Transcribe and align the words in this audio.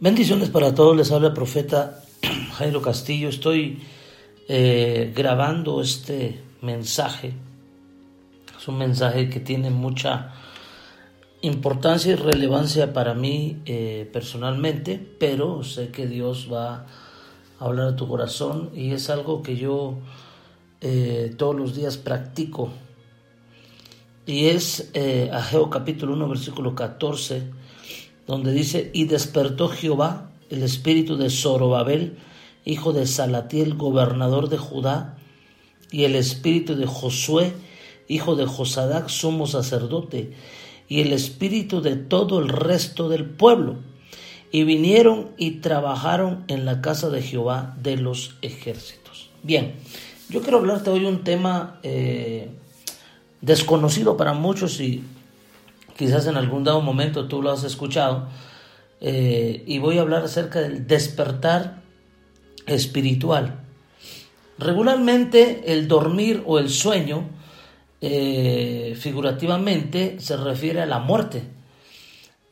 Bendiciones 0.00 0.48
para 0.48 0.76
todos, 0.76 0.96
les 0.96 1.10
habla 1.10 1.26
el 1.26 1.34
profeta 1.34 2.04
Jairo 2.52 2.80
Castillo. 2.80 3.28
Estoy 3.28 3.82
eh, 4.46 5.12
grabando 5.12 5.82
este 5.82 6.40
mensaje. 6.62 7.32
Es 8.56 8.68
un 8.68 8.78
mensaje 8.78 9.28
que 9.28 9.40
tiene 9.40 9.70
mucha 9.70 10.34
importancia 11.40 12.12
y 12.12 12.14
relevancia 12.14 12.92
para 12.92 13.14
mí 13.14 13.60
eh, 13.66 14.08
personalmente, 14.12 15.04
pero 15.18 15.64
sé 15.64 15.88
que 15.88 16.06
Dios 16.06 16.48
va 16.48 16.86
a 17.58 17.64
hablar 17.64 17.88
a 17.88 17.96
tu 17.96 18.06
corazón 18.06 18.70
y 18.76 18.92
es 18.92 19.10
algo 19.10 19.42
que 19.42 19.56
yo 19.56 19.98
eh, 20.80 21.34
todos 21.36 21.56
los 21.56 21.74
días 21.74 21.96
practico. 21.96 22.70
Y 24.26 24.46
es 24.46 24.92
Ageo 25.32 25.68
capítulo 25.68 26.12
1, 26.12 26.28
versículo 26.28 26.76
14 26.76 27.58
donde 28.28 28.52
dice, 28.52 28.90
y 28.92 29.06
despertó 29.06 29.68
Jehová 29.68 30.30
el 30.50 30.62
espíritu 30.62 31.16
de 31.16 31.30
Zorobabel, 31.30 32.18
hijo 32.64 32.92
de 32.92 33.06
Salatiel, 33.06 33.74
gobernador 33.74 34.50
de 34.50 34.58
Judá, 34.58 35.16
y 35.90 36.04
el 36.04 36.14
espíritu 36.14 36.76
de 36.76 36.86
Josué, 36.86 37.54
hijo 38.06 38.36
de 38.36 38.44
Josadac, 38.44 39.08
sumo 39.08 39.46
sacerdote, 39.46 40.34
y 40.88 41.00
el 41.00 41.14
espíritu 41.14 41.80
de 41.80 41.96
todo 41.96 42.38
el 42.38 42.50
resto 42.50 43.08
del 43.08 43.24
pueblo. 43.24 43.76
Y 44.52 44.64
vinieron 44.64 45.30
y 45.38 45.62
trabajaron 45.62 46.44
en 46.48 46.66
la 46.66 46.82
casa 46.82 47.08
de 47.08 47.22
Jehová 47.22 47.76
de 47.82 47.96
los 47.96 48.36
ejércitos. 48.42 49.30
Bien, 49.42 49.74
yo 50.28 50.42
quiero 50.42 50.58
hablarte 50.58 50.90
hoy 50.90 51.06
un 51.06 51.24
tema 51.24 51.80
eh, 51.82 52.50
desconocido 53.40 54.18
para 54.18 54.34
muchos 54.34 54.80
y 54.80 55.02
quizás 55.98 56.28
en 56.28 56.36
algún 56.36 56.62
dado 56.62 56.80
momento 56.80 57.26
tú 57.26 57.42
lo 57.42 57.50
has 57.50 57.64
escuchado, 57.64 58.28
eh, 59.00 59.64
y 59.66 59.78
voy 59.80 59.98
a 59.98 60.02
hablar 60.02 60.22
acerca 60.24 60.60
del 60.60 60.86
despertar 60.86 61.82
espiritual. 62.66 63.60
Regularmente 64.58 65.72
el 65.72 65.88
dormir 65.88 66.44
o 66.46 66.60
el 66.60 66.70
sueño, 66.70 67.28
eh, 68.00 68.96
figurativamente, 68.98 70.20
se 70.20 70.36
refiere 70.36 70.80
a 70.82 70.86
la 70.86 71.00
muerte. 71.00 71.42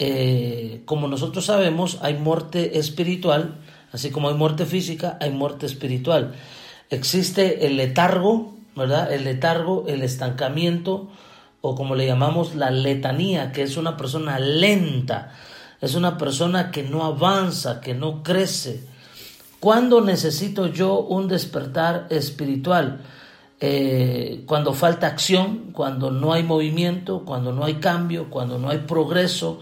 Eh, 0.01 0.83
como 0.85 1.07
nosotros 1.07 1.47
sabemos, 1.47 1.99
hay 2.03 2.15
muerte 2.15 2.79
espiritual, 2.79 3.61
así 3.93 4.11
como 4.11 4.29
hay 4.29 4.35
muerte 4.35 4.67
física, 4.67 5.19
hay 5.21 5.31
muerte 5.31 5.67
espiritual. 5.67 6.35
Existe 6.91 7.67
el 7.67 7.77
letargo, 7.77 8.57
¿verdad? 8.75 9.13
El 9.13 9.23
letargo, 9.23 9.85
el 9.87 10.03
estancamiento, 10.03 11.11
o 11.67 11.75
como 11.75 11.95
le 11.95 12.07
llamamos 12.07 12.55
la 12.55 12.71
letanía, 12.71 13.53
que 13.53 13.63
es 13.63 13.77
una 13.77 13.97
persona 13.97 14.39
lenta, 14.39 15.33
es 15.81 15.95
una 15.95 16.17
persona 16.17 16.71
que 16.71 16.83
no 16.83 17.05
avanza, 17.05 17.81
que 17.81 17.95
no 17.95 18.23
crece. 18.23 18.85
¿Cuándo 19.59 20.01
necesito 20.01 20.69
yo 20.69 21.01
un 21.01 21.27
despertar 21.27 22.07
espiritual? 22.11 23.01
Eh, 23.59 24.45
cuando 24.47 24.75
falta 24.75 25.07
acción, 25.07 25.71
cuando 25.73 26.11
no 26.11 26.33
hay 26.33 26.43
movimiento, 26.43 27.25
cuando 27.25 27.53
no 27.53 27.65
hay 27.65 27.75
cambio, 27.75 28.31
cuando 28.31 28.59
no 28.59 28.69
hay 28.69 28.79
progreso, 28.79 29.61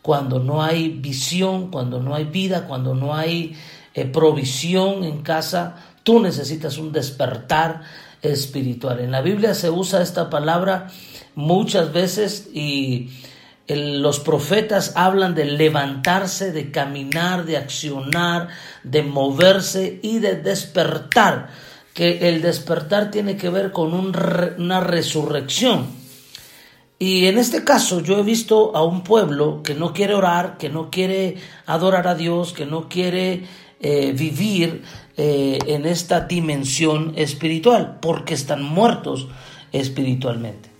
cuando 0.00 0.38
no 0.38 0.62
hay 0.62 0.88
visión, 0.88 1.70
cuando 1.70 2.00
no 2.00 2.14
hay 2.14 2.24
vida, 2.24 2.66
cuando 2.66 2.94
no 2.94 3.14
hay 3.14 3.56
eh, 3.94 4.06
provisión 4.06 5.04
en 5.04 5.22
casa, 5.22 5.76
tú 6.02 6.20
necesitas 6.20 6.78
un 6.78 6.92
despertar 6.92 7.82
espiritual. 8.22 9.00
En 9.00 9.10
la 9.10 9.20
Biblia 9.20 9.54
se 9.54 9.68
usa 9.70 10.00
esta 10.00 10.30
palabra 10.30 10.88
muchas 11.34 11.92
veces 11.92 12.50
y 12.52 13.10
los 13.68 14.20
profetas 14.20 14.92
hablan 14.96 15.34
de 15.34 15.44
levantarse, 15.44 16.52
de 16.52 16.70
caminar, 16.70 17.44
de 17.44 17.56
accionar, 17.56 18.48
de 18.82 19.02
moverse 19.02 20.00
y 20.02 20.18
de 20.18 20.36
despertar, 20.36 21.48
que 21.94 22.28
el 22.28 22.42
despertar 22.42 23.10
tiene 23.10 23.36
que 23.36 23.50
ver 23.50 23.70
con 23.72 23.92
una 23.94 24.80
resurrección. 24.80 25.86
Y 26.98 27.26
en 27.26 27.38
este 27.38 27.64
caso 27.64 28.00
yo 28.00 28.18
he 28.18 28.22
visto 28.22 28.76
a 28.76 28.84
un 28.84 29.02
pueblo 29.02 29.62
que 29.62 29.74
no 29.74 29.92
quiere 29.92 30.14
orar, 30.14 30.56
que 30.56 30.68
no 30.68 30.90
quiere 30.90 31.36
adorar 31.66 32.06
a 32.06 32.14
Dios, 32.14 32.52
que 32.52 32.64
no 32.64 32.88
quiere 32.88 33.44
eh, 33.80 34.12
vivir 34.16 34.84
eh, 35.16 35.58
en 35.66 35.84
esta 35.84 36.20
dimensión 36.20 37.12
espiritual, 37.16 37.98
porque 38.00 38.34
están 38.34 38.62
muertos 38.62 39.26
espiritualmente. 39.72 40.71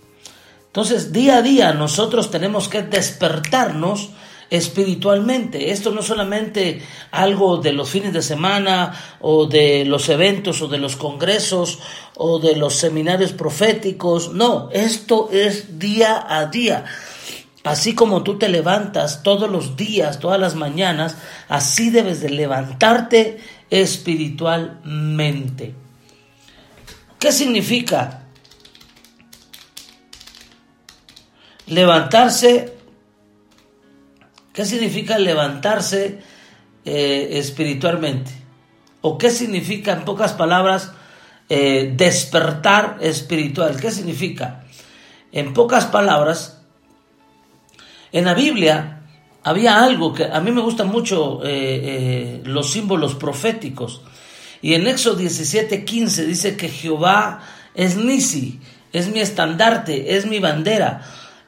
Entonces, 0.73 1.13
día 1.13 1.37
a 1.37 1.41
día 1.43 1.71
nosotros 1.71 2.31
tenemos 2.31 2.67
que 2.67 2.81
despertarnos 2.81 4.09
espiritualmente. 4.49 5.69
Esto 5.69 5.91
no 5.91 5.99
es 5.99 6.07
solamente 6.07 6.81
algo 7.11 7.57
de 7.57 7.73
los 7.73 7.91
fines 7.91 8.11
de 8.11 8.23
semana 8.23 8.91
o 9.21 9.45
de 9.45 9.85
los 9.85 10.09
eventos 10.09 10.63
o 10.63 10.67
de 10.67 10.79
los 10.79 10.95
congresos 10.95 11.77
o 12.15 12.39
de 12.39 12.55
los 12.55 12.73
seminarios 12.73 13.33
proféticos. 13.33 14.33
No, 14.33 14.71
esto 14.73 15.29
es 15.31 15.77
día 15.77 16.25
a 16.27 16.47
día. 16.47 16.85
Así 17.63 17.93
como 17.93 18.23
tú 18.23 18.39
te 18.39 18.49
levantas 18.49 19.21
todos 19.21 19.51
los 19.51 19.77
días, 19.77 20.17
todas 20.17 20.39
las 20.39 20.55
mañanas, 20.55 21.17
así 21.49 21.91
debes 21.91 22.19
de 22.19 22.31
levantarte 22.31 23.37
espiritualmente. 23.69 25.75
¿Qué 27.19 27.31
significa 27.31 28.22
Levantarse, 31.73 32.71
¿qué 34.53 34.63
significa 34.63 35.17
levantarse 35.17 36.19
eh, 36.85 37.29
espiritualmente? 37.31 38.31
¿O 39.01 39.17
qué 39.17 39.31
significa, 39.31 39.93
en 39.93 40.05
pocas 40.05 40.33
palabras, 40.33 40.91
eh, 41.49 41.91
despertar 41.97 42.97
espiritual? 43.01 43.79
¿Qué 43.81 43.89
significa? 43.89 44.65
En 45.31 45.53
pocas 45.55 45.85
palabras, 45.85 46.61
en 48.11 48.25
la 48.25 48.35
Biblia 48.35 49.01
había 49.43 49.83
algo 49.83 50.13
que 50.13 50.25
a 50.25 50.39
mí 50.41 50.51
me 50.51 50.61
gustan 50.61 50.89
mucho 50.89 51.41
eh, 51.43 52.43
los 52.45 52.69
símbolos 52.69 53.15
proféticos. 53.15 54.01
Y 54.61 54.75
en 54.75 54.85
Éxodo 54.85 55.19
17:15 55.19 56.25
dice 56.27 56.55
que 56.55 56.69
Jehová 56.69 57.41
es 57.73 57.97
Nisi, 57.97 58.59
es 58.91 59.07
mi 59.11 59.21
estandarte, 59.21 60.15
es 60.15 60.27
mi 60.27 60.37
bandera. 60.37 61.01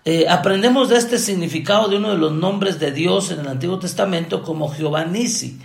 Eh, 0.08 0.28
aprendemos 0.30 0.90
de 0.90 0.98
este 0.98 1.18
significado 1.18 1.88
de 1.88 1.98
uno 1.98 2.12
de 2.12 2.20
los 2.20 2.32
nombres 2.32 2.80
de 2.80 2.92
Dios 2.92 3.32
en 3.32 3.40
el 3.40 3.48
Antiguo 3.48 3.80
Testamento 3.80 4.44
como 4.44 4.70
Jehová 4.70 5.04
Nisi, 5.04 5.60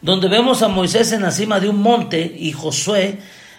donde 0.00 0.28
vemos 0.28 0.62
a 0.62 0.68
Moisés 0.68 1.12
en 1.12 1.20
la 1.20 1.30
cima 1.30 1.60
de 1.60 1.68
un 1.68 1.82
monte 1.82 2.34
y 2.38 2.52
Josué 2.52 3.18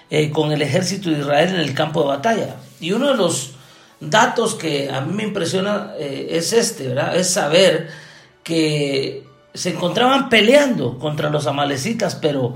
eh, 0.09 0.31
con 0.31 0.51
el 0.51 0.63
ejército 0.63 1.11
de 1.11 1.19
Israel 1.19 1.49
en 1.49 1.59
el 1.59 1.75
campo 1.75 2.01
de 2.01 2.07
batalla. 2.07 2.55
Y 2.79 2.91
uno 2.91 3.09
de 3.09 3.17
los 3.17 3.51
datos 3.99 4.55
que 4.55 4.89
a 4.89 4.99
mí 5.01 5.13
me 5.13 5.21
impresiona 5.21 5.93
eh, 5.99 6.29
es 6.31 6.53
este, 6.53 6.87
¿verdad? 6.87 7.15
Es 7.15 7.29
saber 7.29 7.89
que 8.41 9.27
se 9.53 9.69
encontraban 9.69 10.29
peleando 10.29 10.97
contra 10.97 11.29
los 11.29 11.45
amalecitas, 11.45 12.15
pero 12.15 12.55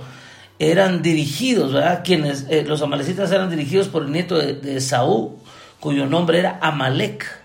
eran 0.57 1.03
dirigidos, 1.03 1.72
¿verdad? 1.72 2.01
Quienes, 2.03 2.47
los 2.66 2.81
amalecitas 2.81 3.31
eran 3.31 3.51
dirigidos 3.51 3.90
por 3.90 4.06
el 4.06 4.12
nieto 4.12 4.40
de, 4.40 4.56
de 4.56 4.81
Saúl, 4.81 5.36
cuyo 5.80 6.07
nombre 6.07 6.40
era 6.40 6.57
Amalek. 6.63 7.38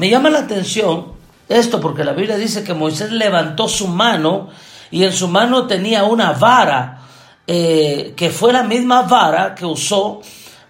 Me 0.00 0.08
llama 0.08 0.30
la 0.30 0.38
atención 0.38 1.12
esto 1.46 1.78
porque 1.78 2.04
la 2.04 2.14
Biblia 2.14 2.38
dice 2.38 2.64
que 2.64 2.72
Moisés 2.72 3.12
levantó 3.12 3.68
su 3.68 3.86
mano 3.86 4.48
y 4.90 5.04
en 5.04 5.12
su 5.12 5.28
mano 5.28 5.66
tenía 5.66 6.04
una 6.04 6.32
vara 6.32 7.02
eh, 7.46 8.14
que 8.16 8.30
fue 8.30 8.50
la 8.50 8.62
misma 8.62 9.02
vara 9.02 9.54
que 9.54 9.66
usó 9.66 10.22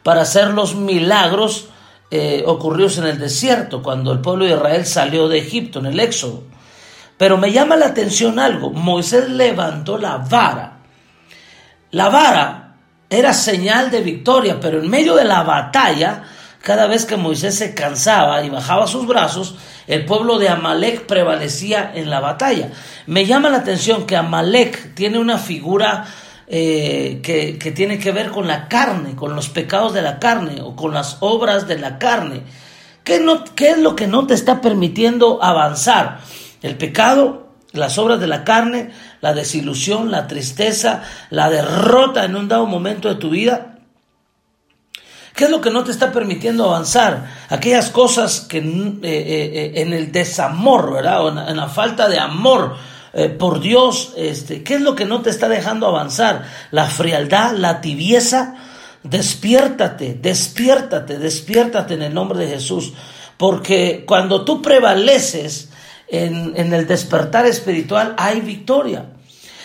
para 0.03 0.23
hacer 0.23 0.49
los 0.49 0.75
milagros 0.75 1.69
eh, 2.11 2.43
ocurridos 2.45 2.99
en 2.99 3.07
el 3.07 3.21
desierto 3.21 3.85
cuando 3.85 4.11
el 4.11 4.19
pueblo 4.19 4.47
de 4.47 4.51
Israel 4.51 4.85
salió 4.85 5.29
de 5.29 5.39
Egipto 5.39 5.79
en 5.79 5.87
el 5.87 6.01
Éxodo. 6.01 6.43
Pero 7.17 7.39
me 7.39 7.53
llama 7.53 7.77
la 7.77 7.87
atención 7.87 8.41
algo, 8.41 8.71
Moisés 8.71 9.31
levantó 9.31 9.97
la 9.97 10.17
vara. 10.17 10.79
La 11.93 12.09
vara 12.09 12.75
era 13.09 13.33
señal 13.33 13.93
de 13.93 14.01
victoria, 14.01 14.59
pero 14.59 14.81
en 14.81 14.91
medio 14.91 15.15
de 15.15 15.25
la 15.25 15.45
batalla 15.45 16.25
cada 16.63 16.87
vez 16.87 17.07
que 17.07 17.17
Moisés 17.17 17.55
se 17.55 17.75
cansaba 17.75 18.45
y 18.45 18.51
bajaba 18.51 18.87
sus 18.87 19.07
brazos, 19.07 19.57
el 19.87 20.05
pueblo 20.05 20.39
de 20.39 20.51
Amalek 20.51 21.07
prevalecía 21.07 21.91
en 21.95 22.11
la 22.11 22.21
batalla. 22.21 22.71
Me 23.07 23.25
llama 23.25 23.49
la 23.49 23.59
atención 23.59 24.07
que 24.07 24.17
Amalek 24.17 24.95
tiene 24.95 25.19
una 25.19 25.39
figura 25.39 26.05
eh, 26.47 27.21
que, 27.23 27.73
tiene 27.73 27.99
que 27.99 28.13
ver 28.13 28.31
con 28.31 28.47
la 28.47 28.69
carne, 28.69 29.17
con 29.17 29.35
los 29.35 29.49
pecados 29.49 29.95
de 29.95 30.03
la 30.03 30.19
carne 30.19 30.61
o 30.61 30.77
con 30.77 30.93
las 30.93 31.17
obras 31.21 31.67
de 31.67 31.79
la 31.79 31.99
carne. 31.99 32.43
¿Qué, 33.05 33.21
no, 33.21 33.43
¿Qué 33.55 33.71
es 33.71 33.79
lo 33.79 33.97
que 33.97 34.07
no 34.07 34.27
te 34.27 34.35
está 34.35 34.61
permitiendo 34.61 35.43
avanzar? 35.43 36.21
El 36.61 36.77
pecado, 36.77 37.55
las 37.73 37.97
obras 37.97 38.21
de 38.21 38.27
la 38.27 38.45
carne, 38.45 38.91
la 39.23 39.33
desilusión, 39.33 40.11
la 40.11 40.27
tristeza, 40.27 41.05
la 41.31 41.49
derrota 41.49 42.27
en 42.27 42.37
un 42.37 42.49
dado 42.49 42.67
momento 42.67 43.09
de 43.09 43.15
tu 43.15 43.31
vida 43.31 43.70
¿Qué 45.35 45.45
es 45.45 45.51
lo 45.51 45.61
que 45.61 45.71
no 45.71 45.85
te 45.85 45.93
está 45.93 46.13
permitiendo 46.13 46.65
avanzar? 46.65 47.31
Aquellas 47.49 47.91
cosas 47.91 48.41
que 48.41 48.59
eh, 48.59 48.63
eh, 48.63 49.03
eh, 49.05 49.73
en 49.77 49.93
el 49.93 50.13
desamor, 50.13 50.93
¿verdad? 50.93 51.25
O 51.25 51.29
en, 51.29 51.57
la 51.57 51.69
falta 51.69 52.09
de 52.09 52.19
amor 52.19 52.77
por 53.41 53.59
Dios, 53.59 54.13
este, 54.17 54.63
¿qué 54.63 54.75
es 54.75 54.81
lo 54.83 54.95
que 54.95 55.05
no 55.05 55.21
te 55.21 55.31
está 55.31 55.49
dejando 55.49 55.89
avanzar? 55.89 56.45
La 56.71 56.87
frialdad, 56.87 57.57
la 57.57 57.81
tibieza. 57.81 58.55
Despiértate, 59.03 60.15
despiértate, 60.15 61.19
despiértate 61.19 61.95
en 61.95 62.03
el 62.03 62.15
nombre 62.15 62.39
de 62.39 62.49
Jesús. 62.55 62.93
Porque 63.37 64.05
cuando 64.07 64.45
tú 64.45 64.63
prevaleces 64.63 65.71
en, 66.07 66.53
en 66.55 66.73
el 66.73 66.87
despertar 66.87 67.47
espiritual, 67.47 68.15
hay 68.17 68.43
victoria. 68.43 69.07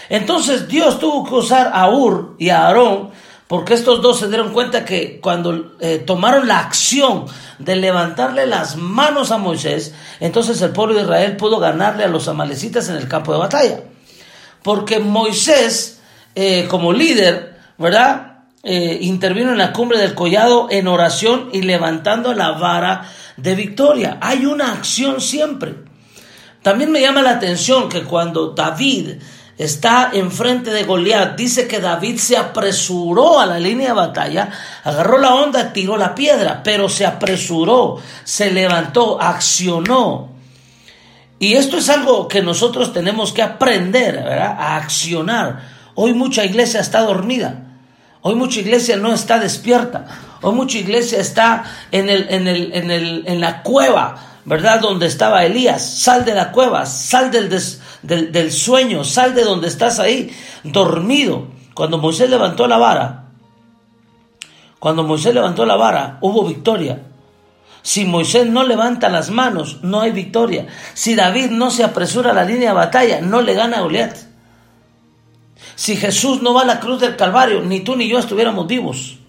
Entonces 0.09 0.67
Dios 0.67 1.00
tuvo 1.00 1.23
que 1.23 1.35
usar 1.35 1.71
a 1.73 1.89
Ur 1.89 2.35
y 2.39 2.50
a 2.50 2.65
Aarón 2.65 3.12
porque 3.47 3.75
estos 3.75 4.01
dos 4.01 4.19
se 4.19 4.27
dieron 4.27 4.53
cuenta 4.53 4.86
que 4.86 5.19
cuando 5.21 5.75
eh, 5.80 6.00
tomaron 6.00 6.47
la 6.47 6.59
acción 6.59 7.25
de 7.59 7.75
levantarle 7.75 8.47
las 8.47 8.75
manos 8.75 9.31
a 9.31 9.38
Moisés, 9.38 9.94
entonces 10.19 10.62
el 10.62 10.71
pueblo 10.71 10.95
de 10.95 11.03
Israel 11.03 11.38
pudo 11.38 11.59
ganarle 11.59 12.03
a 12.03 12.07
los 12.07 12.27
amalecitas 12.27 12.89
en 12.89 12.95
el 12.95 13.07
campo 13.07 13.31
de 13.33 13.39
batalla. 13.39 13.81
Porque 14.63 15.00
Moisés, 15.00 16.01
eh, 16.33 16.65
como 16.68 16.92
líder, 16.92 17.59
¿verdad? 17.77 18.36
Eh, 18.63 18.97
intervino 19.01 19.51
en 19.51 19.59
la 19.59 19.74
cumbre 19.74 20.00
del 20.00 20.15
collado 20.15 20.68
en 20.71 20.88
oración 20.88 21.50
y 21.53 21.62
levantando 21.62 22.33
la 22.33 22.53
vara 22.53 23.07
de 23.38 23.53
victoria. 23.53 24.18
Hay 24.21 24.48
una 24.48 24.71
acción 24.71 25.21
siempre. 25.21 25.75
También 26.63 26.91
me 26.91 27.00
llama 27.00 27.21
la 27.21 27.30
atención 27.30 27.89
que 27.89 28.01
cuando 28.01 28.56
David 28.56 29.21
está 29.57 30.12
enfrente 30.13 30.72
de 30.72 30.84
Goliat. 30.84 31.36
Dice 31.36 31.68
que 31.68 31.80
David 31.80 32.18
se 32.18 32.38
apresuró 32.38 33.40
a 33.40 33.46
la 33.46 33.60
línea 33.60 33.90
de 33.90 33.94
batalla, 33.94 34.50
agarró 34.84 35.18
la 35.18 35.34
onda, 35.36 35.74
tiró 35.74 35.98
la 35.98 36.16
piedra, 36.16 36.62
pero 36.63 36.90
se 36.90 37.06
apresuró, 37.06 37.98
se 38.24 38.52
levantó, 38.52 39.22
accionó. 39.22 40.30
Y 41.40 41.54
esto 41.54 41.78
es 41.78 41.90
algo 41.90 42.28
que 42.28 42.42
nosotros 42.42 42.94
tenemos 42.94 43.34
que 43.34 43.42
aprender, 43.42 44.16
¿verdad? 44.16 44.56
A 44.57 44.78
accionar. 44.78 45.62
Hoy 45.96 46.13
mucha 46.13 46.46
iglesia 46.46 46.80
está 46.80 47.01
dormida. 47.01 47.62
Hoy 48.22 48.36
mucha 48.36 48.60
iglesia 48.60 48.98
no 48.98 49.13
está 49.13 49.40
despierta. 49.40 50.06
Hoy 50.42 50.56
mucha 50.56 50.78
iglesia 50.78 51.19
está 51.19 51.63
en, 51.92 52.10
el, 52.10 52.28
en, 52.30 52.48
el, 52.48 52.74
en, 52.74 52.92
el, 52.92 53.24
en 53.28 53.40
la 53.40 53.62
cueva, 53.62 54.16
¿verdad? 54.45 54.80
Donde 54.80 55.07
estaba 55.07 55.44
Elías. 55.44 56.00
Sal 56.00 56.24
de 56.24 56.33
la 56.33 56.51
cueva, 56.51 56.86
sal 56.86 57.31
del, 57.31 57.50
del, 58.03 58.51
sueño, 58.51 59.03
sal 59.03 59.36
de 59.36 59.44
donde 59.44 59.68
estás 59.68 60.00
ahí, 60.00 60.31
dormido. 60.63 61.47
Cuando 61.74 61.97
Moisés 61.97 62.30
levantó 62.30 62.68
la 62.68 62.77
vara, 62.77 63.25
cuando 64.80 65.03
Moisés 65.03 65.33
levantó 65.33 65.65
la 65.65 65.75
vara, 65.75 66.19
hubo 66.21 66.45
victoria. 66.45 67.01
Si 67.81 68.06
Moisés 68.06 68.47
no 68.47 68.63
levanta 68.63 69.09
las 69.09 69.30
manos, 69.30 69.80
no 69.83 70.01
hay 70.01 70.12
victoria. 70.12 70.68
Si 70.94 71.15
David 71.15 71.50
no 71.51 71.69
se 71.69 71.83
apresura 71.83 72.31
a 72.31 72.33
la 72.33 72.45
línea 72.45 72.69
de 72.69 72.75
batalla, 72.75 73.21
no 73.21 73.41
le 73.41 73.53
gana 73.53 73.77
a 73.77 73.81
Goliat. 73.81 74.15
Si 75.75 75.98
Jesús 75.98 76.41
no 76.41 76.53
va 76.53 76.62
a 76.62 76.65
la 76.65 76.80
cruz 76.80 77.01
del 77.01 77.15
Calvario, 77.15 77.62
ni 77.62 77.81
tú 77.81 77.95
ni 77.95 78.07
yo 78.07 78.18
estuviéramos 78.18 78.65
vivos. 78.65 79.19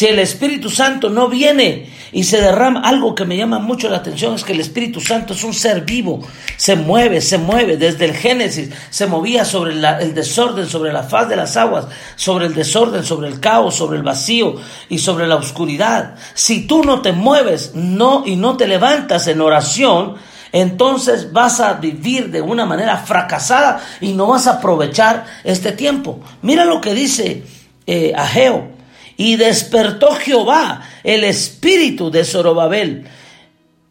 Si 0.00 0.06
el 0.06 0.18
Espíritu 0.18 0.70
Santo 0.70 1.10
no 1.10 1.28
viene 1.28 1.90
y 2.10 2.24
se 2.24 2.40
derrama, 2.40 2.80
algo 2.80 3.14
que 3.14 3.26
me 3.26 3.36
llama 3.36 3.58
mucho 3.58 3.90
la 3.90 3.98
atención 3.98 4.34
es 4.34 4.44
que 4.44 4.54
el 4.54 4.60
Espíritu 4.60 4.98
Santo 4.98 5.34
es 5.34 5.44
un 5.44 5.52
ser 5.52 5.82
vivo, 5.82 6.26
se 6.56 6.74
mueve, 6.74 7.20
se 7.20 7.36
mueve. 7.36 7.76
Desde 7.76 8.06
el 8.06 8.14
Génesis 8.14 8.70
se 8.88 9.06
movía 9.06 9.44
sobre 9.44 9.74
el 9.74 10.14
desorden, 10.14 10.66
sobre 10.66 10.90
la 10.90 11.02
faz 11.02 11.28
de 11.28 11.36
las 11.36 11.54
aguas, 11.58 11.84
sobre 12.16 12.46
el 12.46 12.54
desorden, 12.54 13.04
sobre 13.04 13.28
el 13.28 13.40
caos, 13.40 13.74
sobre 13.74 13.98
el 13.98 14.02
vacío 14.02 14.54
y 14.88 14.96
sobre 14.96 15.26
la 15.26 15.36
oscuridad. 15.36 16.14
Si 16.32 16.66
tú 16.66 16.82
no 16.82 17.02
te 17.02 17.12
mueves 17.12 17.72
no, 17.74 18.22
y 18.24 18.36
no 18.36 18.56
te 18.56 18.66
levantas 18.66 19.26
en 19.26 19.42
oración, 19.42 20.14
entonces 20.50 21.30
vas 21.30 21.60
a 21.60 21.74
vivir 21.74 22.30
de 22.30 22.40
una 22.40 22.64
manera 22.64 22.96
fracasada 22.96 23.82
y 24.00 24.14
no 24.14 24.28
vas 24.28 24.46
a 24.46 24.52
aprovechar 24.52 25.26
este 25.44 25.72
tiempo. 25.72 26.20
Mira 26.40 26.64
lo 26.64 26.80
que 26.80 26.94
dice 26.94 27.44
eh, 27.86 28.14
Ageo 28.16 28.79
y 29.20 29.36
despertó 29.36 30.14
Jehová 30.14 30.80
el 31.04 31.24
espíritu 31.24 32.10
de 32.10 32.24
Zorobabel. 32.24 33.06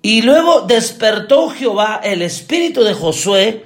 Y 0.01 0.23
luego 0.23 0.61
despertó 0.61 1.51
Jehová 1.51 2.01
el 2.03 2.23
espíritu 2.23 2.83
de 2.83 2.95
Josué. 2.95 3.63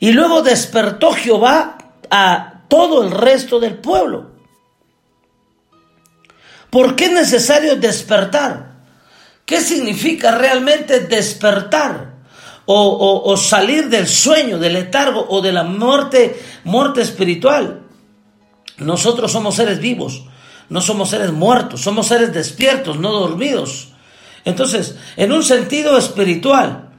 Y 0.00 0.10
luego 0.10 0.42
despertó 0.42 1.12
Jehová 1.12 1.78
a 2.10 2.64
todo 2.66 3.04
el 3.04 3.12
resto 3.12 3.60
del 3.60 3.76
pueblo. 3.76 4.32
¿Por 6.70 6.96
qué 6.96 7.04
es 7.04 7.12
necesario 7.12 7.76
despertar? 7.76 8.72
¿Qué 9.46 9.60
significa 9.60 10.36
realmente 10.36 11.06
despertar? 11.06 12.14
O, 12.66 13.22
o, 13.26 13.36
salir 13.36 13.88
del 13.88 14.08
sueño, 14.08 14.58
del 14.58 14.72
letargo 14.72 15.24
o 15.28 15.40
de 15.40 15.52
la 15.52 15.62
muerte, 15.62 16.42
muerte 16.64 17.02
espiritual. 17.02 17.82
Nosotros 18.78 19.30
somos 19.30 19.54
seres 19.54 19.78
vivos. 19.78 20.24
No 20.70 20.80
somos 20.80 21.10
seres 21.10 21.32
muertos, 21.32 21.82
somos 21.82 22.06
seres 22.06 22.32
despiertos, 22.32 22.98
no 22.98 23.12
dormidos. 23.12 23.88
Entonces, 24.44 24.96
en 25.16 25.32
un 25.32 25.42
sentido 25.42 25.98
espiritual, 25.98 26.90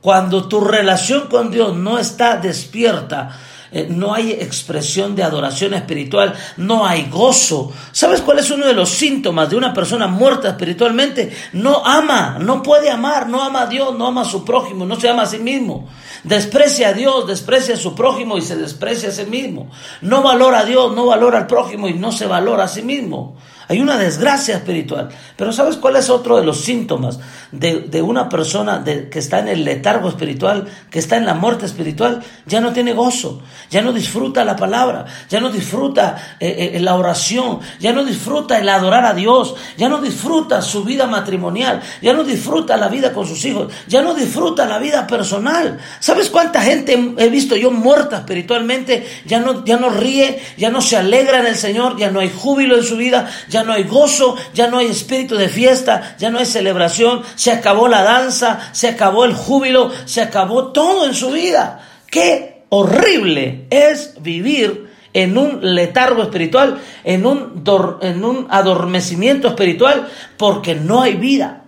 cuando 0.00 0.48
tu 0.48 0.60
relación 0.60 1.28
con 1.28 1.50
Dios 1.50 1.74
no 1.74 1.98
está 1.98 2.36
despierta, 2.36 3.36
eh, 3.74 3.88
no 3.90 4.14
hay 4.14 4.30
expresión 4.30 5.16
de 5.16 5.24
adoración 5.24 5.74
espiritual, 5.74 6.32
no 6.58 6.86
hay 6.86 7.08
gozo. 7.10 7.72
¿Sabes 7.90 8.20
cuál 8.20 8.38
es 8.38 8.48
uno 8.52 8.66
de 8.66 8.72
los 8.72 8.88
síntomas 8.88 9.50
de 9.50 9.56
una 9.56 9.74
persona 9.74 10.06
muerta 10.06 10.50
espiritualmente? 10.50 11.32
No 11.54 11.84
ama, 11.84 12.38
no 12.38 12.62
puede 12.62 12.88
amar, 12.88 13.28
no 13.28 13.42
ama 13.42 13.62
a 13.62 13.66
Dios, 13.66 13.98
no 13.98 14.06
ama 14.06 14.20
a 14.20 14.26
su 14.26 14.44
prójimo, 14.44 14.86
no 14.86 14.94
se 14.94 15.08
ama 15.08 15.22
a 15.22 15.26
sí 15.26 15.38
mismo. 15.38 15.88
Desprecia 16.22 16.90
a 16.90 16.92
Dios, 16.92 17.26
desprecia 17.26 17.74
a 17.74 17.78
su 17.78 17.96
prójimo 17.96 18.38
y 18.38 18.42
se 18.42 18.54
desprecia 18.54 19.08
a 19.08 19.12
sí 19.12 19.24
mismo. 19.24 19.68
No 20.02 20.22
valora 20.22 20.60
a 20.60 20.64
Dios, 20.64 20.94
no 20.94 21.06
valora 21.06 21.38
al 21.38 21.48
prójimo 21.48 21.88
y 21.88 21.94
no 21.94 22.12
se 22.12 22.26
valora 22.26 22.64
a 22.64 22.68
sí 22.68 22.82
mismo. 22.82 23.36
Hay 23.68 23.80
una 23.80 23.96
desgracia 23.96 24.56
espiritual. 24.56 25.08
Pero 25.36 25.52
¿sabes 25.52 25.76
cuál 25.76 25.96
es 25.96 26.10
otro 26.10 26.36
de 26.36 26.44
los 26.44 26.60
síntomas 26.60 27.18
de, 27.50 28.02
una 28.02 28.28
persona 28.28 28.78
de, 28.78 29.08
que 29.08 29.18
está 29.18 29.38
en 29.38 29.48
el 29.48 29.64
letargo 29.64 30.08
espiritual, 30.08 30.66
que 30.90 30.98
está 30.98 31.16
en 31.16 31.26
la 31.26 31.34
muerte 31.34 31.66
espiritual? 31.66 32.22
Ya 32.46 32.60
no 32.60 32.72
tiene 32.72 32.92
gozo, 32.92 33.42
ya 33.70 33.80
no 33.80 33.92
disfruta 33.92 34.44
la 34.44 34.56
palabra, 34.56 35.06
ya 35.28 35.40
no 35.40 35.50
disfruta 35.50 36.36
eh, 36.40 36.72
eh, 36.74 36.80
la 36.80 36.94
oración, 36.94 37.60
ya 37.80 37.92
no 37.92 38.04
disfruta 38.04 38.58
el 38.58 38.68
adorar 38.68 39.06
a 39.06 39.14
Dios, 39.14 39.54
ya 39.76 39.88
no 39.88 40.00
disfruta 40.00 40.60
su 40.60 40.84
vida 40.84 41.06
matrimonial, 41.06 41.80
ya 42.02 42.12
no 42.12 42.24
disfruta 42.24 42.76
la 42.76 42.88
vida 42.88 43.12
con 43.12 43.26
sus 43.26 43.44
hijos, 43.44 43.72
ya 43.86 44.02
no 44.02 44.14
disfruta 44.14 44.66
la 44.66 44.78
vida 44.78 45.06
personal. 45.06 45.78
¿Sabes 46.00 46.28
cuánta 46.28 46.60
gente 46.60 47.14
he 47.18 47.28
visto 47.28 47.56
yo 47.56 47.70
muerta 47.70 48.18
espiritualmente? 48.18 49.06
Ya 49.24 49.40
no, 49.40 49.64
ya 49.64 49.76
no 49.76 49.88
ríe, 49.88 50.40
ya 50.56 50.70
no 50.70 50.80
se 50.80 50.96
alegra 50.96 51.40
en 51.40 51.46
el 51.46 51.56
Señor, 51.56 51.96
ya 51.96 52.10
no 52.10 52.20
hay 52.20 52.30
júbilo 52.34 52.76
en 52.76 52.84
su 52.84 52.96
vida, 52.96 53.28
ya 53.54 53.62
no 53.62 53.72
hay 53.72 53.84
gozo, 53.84 54.34
ya 54.52 54.66
no 54.66 54.78
hay 54.78 54.86
espíritu 54.86 55.36
de 55.36 55.48
fiesta, 55.48 56.16
ya 56.18 56.28
no 56.28 56.40
hay 56.40 56.44
celebración, 56.44 57.22
se 57.36 57.52
acabó 57.52 57.86
la 57.86 58.02
danza, 58.02 58.58
se 58.72 58.88
acabó 58.88 59.24
el 59.24 59.32
júbilo, 59.32 59.92
se 60.06 60.22
acabó 60.22 60.72
todo 60.72 61.06
en 61.06 61.14
su 61.14 61.30
vida. 61.30 61.88
Qué 62.10 62.64
horrible 62.70 63.66
es 63.70 64.20
vivir 64.20 64.90
en 65.12 65.38
un 65.38 65.60
letargo 65.76 66.22
espiritual, 66.22 66.80
en 67.04 67.26
un, 67.26 67.62
en 68.02 68.24
un 68.24 68.48
adormecimiento 68.50 69.46
espiritual, 69.46 70.08
porque 70.36 70.74
no 70.74 71.00
hay 71.00 71.14
vida. 71.14 71.62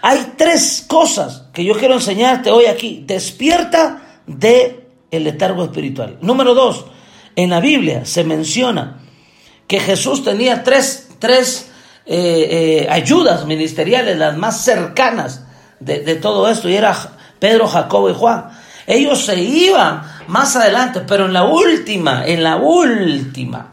Hay 0.00 0.32
tres 0.38 0.82
cosas 0.88 1.44
que 1.52 1.62
yo 1.62 1.74
quiero 1.74 1.92
enseñarte 1.92 2.50
hoy 2.50 2.64
aquí. 2.64 3.04
Despierta 3.06 4.22
de 4.26 4.86
el 5.10 5.24
letargo 5.24 5.62
espiritual. 5.62 6.16
Número 6.22 6.54
dos, 6.54 6.86
en 7.34 7.50
la 7.50 7.60
Biblia 7.60 8.06
se 8.06 8.24
menciona 8.24 9.02
que 9.66 9.80
Jesús 9.80 10.24
tenía 10.24 10.62
tres, 10.62 11.08
tres 11.18 11.70
eh, 12.06 12.84
eh, 12.84 12.88
ayudas 12.88 13.46
ministeriales, 13.46 14.16
las 14.16 14.36
más 14.36 14.62
cercanas 14.62 15.44
de, 15.80 16.00
de 16.00 16.14
todo 16.16 16.48
esto, 16.48 16.68
y 16.68 16.76
era 16.76 16.96
Pedro, 17.38 17.66
Jacobo 17.66 18.10
y 18.10 18.14
Juan. 18.14 18.50
Ellos 18.86 19.24
se 19.24 19.40
iban 19.40 20.02
más 20.28 20.54
adelante, 20.54 21.00
pero 21.00 21.26
en 21.26 21.32
la 21.32 21.44
última, 21.44 22.24
en 22.24 22.44
la 22.44 22.56
última 22.56 23.72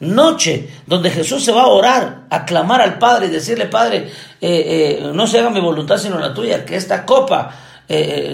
noche, 0.00 0.70
donde 0.86 1.10
Jesús 1.10 1.44
se 1.44 1.52
va 1.52 1.62
a 1.62 1.66
orar, 1.66 2.22
a 2.30 2.44
clamar 2.44 2.80
al 2.80 2.98
Padre 2.98 3.26
y 3.26 3.30
decirle, 3.30 3.66
Padre, 3.66 4.10
eh, 4.40 5.10
no 5.12 5.26
se 5.26 5.38
haga 5.38 5.50
mi 5.50 5.60
voluntad 5.60 5.98
sino 5.98 6.18
la 6.18 6.32
tuya, 6.32 6.64
que 6.64 6.76
esta 6.76 7.04
copa 7.04 7.54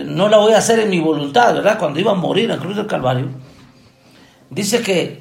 no 0.05 0.29
la 0.29 0.37
voy 0.37 0.53
a 0.53 0.59
hacer 0.59 0.79
en 0.79 0.89
mi 0.89 1.01
voluntad, 1.01 1.53
¿verdad? 1.53 1.77
Cuando 1.77 1.99
iba 1.99 2.13
a 2.13 2.15
morir 2.15 2.49
en 2.49 2.59
cruz 2.59 2.77
del 2.77 2.87
Calvario. 2.87 3.27
Dice 4.49 4.81
que 4.81 5.20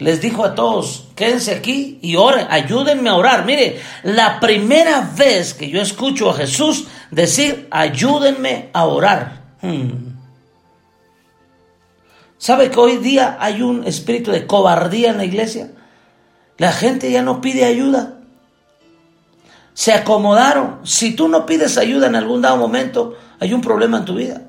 les 0.00 0.22
dijo 0.22 0.44
a 0.44 0.54
todos, 0.54 1.08
quédense 1.14 1.54
aquí 1.54 1.98
y 2.00 2.16
oren, 2.16 2.46
ayúdenme 2.48 3.10
a 3.10 3.16
orar. 3.16 3.44
Mire, 3.44 3.80
la 4.02 4.40
primera 4.40 5.12
vez 5.14 5.52
que 5.52 5.68
yo 5.68 5.82
escucho 5.82 6.30
a 6.30 6.34
Jesús 6.34 6.86
decir, 7.10 7.68
ayúdenme 7.70 8.70
a 8.72 8.86
orar. 8.86 9.42
Hmm. 9.60 10.16
¿Sabe 12.38 12.70
que 12.70 12.80
hoy 12.80 12.96
día 12.96 13.36
hay 13.38 13.60
un 13.60 13.86
espíritu 13.86 14.30
de 14.30 14.46
cobardía 14.46 15.10
en 15.10 15.18
la 15.18 15.26
iglesia? 15.26 15.70
La 16.56 16.72
gente 16.72 17.10
ya 17.10 17.20
no 17.20 17.42
pide 17.42 17.66
ayuda. 17.66 18.20
Se 19.74 19.92
acomodaron. 19.92 20.78
Si 20.82 21.14
tú 21.14 21.28
no 21.28 21.44
pides 21.44 21.76
ayuda 21.76 22.06
en 22.06 22.16
algún 22.16 22.40
dado 22.40 22.56
momento, 22.56 23.18
hay 23.38 23.52
un 23.52 23.60
problema 23.60 23.98
en 23.98 24.04
tu 24.06 24.14
vida. 24.14 24.40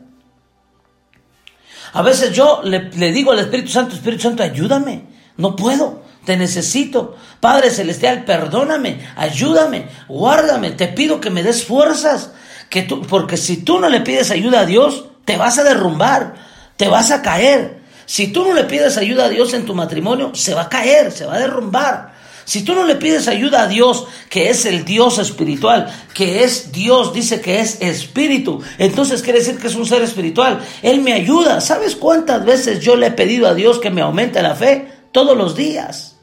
A 1.92 2.02
veces 2.02 2.32
yo 2.32 2.62
le, 2.64 2.90
le 2.92 3.12
digo 3.12 3.34
al 3.34 3.40
Espíritu 3.40 3.70
Santo, 3.70 3.96
Espíritu 3.96 4.24
Santo, 4.24 4.44
ayúdame, 4.44 5.12
no 5.42 5.56
puedo, 5.56 6.04
te 6.26 6.38
necesito. 6.38 7.18
Padre 7.40 7.72
Celestial, 7.72 8.24
perdóname, 8.24 9.06
ayúdame, 9.16 9.88
guárdame, 10.08 10.72
te 10.72 10.88
pido 10.88 11.20
que 11.20 11.30
me 11.30 11.44
des 11.44 11.66
fuerzas, 11.66 12.32
que 12.70 12.84
tú, 12.84 13.02
porque 13.02 13.36
si 13.36 13.58
tú 13.58 13.80
no 13.80 13.90
le 13.90 14.02
pides 14.02 14.32
ayuda 14.32 14.62
a 14.62 14.66
Dios, 14.66 15.06
te 15.26 15.38
vas 15.38 15.58
a 15.58 15.64
derrumbar, 15.64 16.36
te 16.78 16.88
vas 16.88 17.12
a 17.12 17.22
caer. 17.22 17.82
Si 18.06 18.28
tú 18.28 18.46
no 18.46 18.54
le 18.54 18.66
pides 18.66 18.98
ayuda 18.98 19.26
a 19.26 19.30
Dios 19.30 19.54
en 19.54 19.66
tu 19.66 19.74
matrimonio, 19.74 20.32
se 20.36 20.54
va 20.54 20.64
a 20.64 20.70
caer, 20.70 21.12
se 21.12 21.26
va 21.26 21.36
a 21.36 21.40
derrumbar. 21.40 22.12
Si 22.46 22.64
tú 22.64 22.74
no 22.76 22.86
le 22.86 22.96
pides 22.96 23.28
ayuda 23.28 23.64
a 23.64 23.68
Dios, 23.68 24.08
que 24.30 24.50
es 24.50 24.66
el 24.66 24.84
Dios 24.84 25.20
espiritual, 25.20 25.90
que 26.14 26.44
es 26.44 26.72
Dios, 26.72 27.14
dice 27.14 27.40
que 27.40 27.60
es 27.62 27.82
espíritu, 27.82 28.62
entonces 28.78 29.22
quiere 29.22 29.40
decir 29.40 29.58
que 29.58 29.68
es 29.68 29.76
un 29.76 29.86
ser 29.86 30.02
espiritual. 30.02 30.60
Él 30.82 31.02
me 31.02 31.14
ayuda. 31.14 31.62
¿Sabes 31.62 31.96
cuántas 31.96 32.44
veces 32.44 32.82
yo 32.82 32.96
le 32.96 33.08
he 33.08 33.12
pedido 33.12 33.48
a 33.48 33.54
Dios 33.54 33.80
que 33.80 33.90
me 33.90 34.02
aumente 34.02 34.42
la 34.42 34.56
fe? 34.56 34.91
Todos 35.12 35.38
los 35.38 35.56
días. 35.56 36.18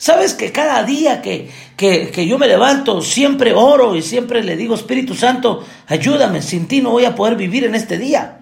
¿Sabes 0.00 0.32
que 0.32 0.50
cada 0.50 0.82
día 0.82 1.20
que, 1.20 1.50
que, 1.76 2.26
yo 2.26 2.38
me 2.38 2.48
levanto 2.48 3.02
siempre 3.02 3.52
oro 3.52 3.94
y 3.94 4.00
siempre 4.00 4.42
le 4.42 4.56
digo, 4.56 4.74
Espíritu 4.74 5.14
Santo, 5.14 5.62
ayúdame, 5.86 6.40
sin 6.40 6.66
ti 6.66 6.80
no 6.80 6.90
voy 6.90 7.04
a 7.04 7.14
poder 7.14 7.36
vivir 7.36 7.64
en 7.64 7.74
este 7.74 7.98
día? 7.98 8.40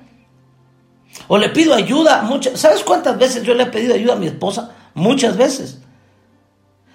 O 1.26 1.36
le 1.36 1.48
pido 1.48 1.74
ayuda 1.74 2.22
muchas. 2.22 2.60
¿Sabes 2.60 2.84
cuántas 2.84 3.18
veces 3.18 3.42
yo 3.42 3.54
le 3.54 3.64
he 3.64 3.66
pedido 3.66 3.94
ayuda 3.94 4.12
a 4.12 4.18
mi 4.18 4.28
esposa? 4.28 4.76
Muchas 4.94 5.36
veces. 5.36 5.80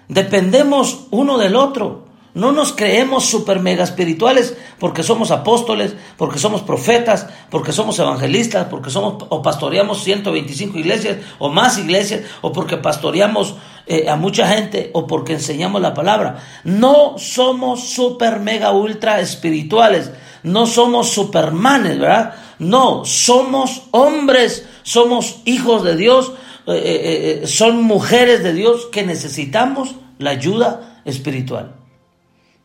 Dependemos 0.08 1.08
uno 1.10 1.36
del 1.36 1.56
otro. 1.56 2.03
No 2.34 2.50
nos 2.50 2.72
creemos 2.72 3.26
super 3.26 3.60
mega 3.60 3.84
espirituales 3.84 4.56
porque 4.80 5.04
somos 5.04 5.30
apóstoles, 5.30 5.94
porque 6.16 6.40
somos 6.40 6.62
profetas, 6.62 7.28
porque 7.48 7.70
somos 7.70 7.96
evangelistas, 8.00 8.66
porque 8.66 8.90
somos 8.90 9.24
o 9.28 9.40
pastoreamos 9.40 10.02
125 10.02 10.76
iglesias 10.76 11.18
o 11.38 11.48
más 11.48 11.78
iglesias, 11.78 12.22
o 12.42 12.50
porque 12.50 12.76
pastoreamos 12.76 13.54
eh, 13.86 14.08
a 14.08 14.16
mucha 14.16 14.48
gente 14.48 14.90
o 14.94 15.06
porque 15.06 15.34
enseñamos 15.34 15.80
la 15.80 15.94
palabra. 15.94 16.42
No 16.64 17.18
somos 17.18 17.88
super 17.90 18.40
mega 18.40 18.72
ultra 18.72 19.20
espirituales, 19.20 20.10
no 20.42 20.66
somos 20.66 21.10
supermanes, 21.10 22.00
¿verdad? 22.00 22.34
No, 22.58 23.04
somos 23.04 23.82
hombres, 23.92 24.66
somos 24.82 25.36
hijos 25.44 25.84
de 25.84 25.94
Dios, 25.94 26.32
eh, 26.66 27.42
eh, 27.44 27.46
son 27.46 27.80
mujeres 27.84 28.42
de 28.42 28.54
Dios 28.54 28.86
que 28.90 29.04
necesitamos 29.04 29.94
la 30.18 30.30
ayuda 30.30 31.00
espiritual. 31.04 31.83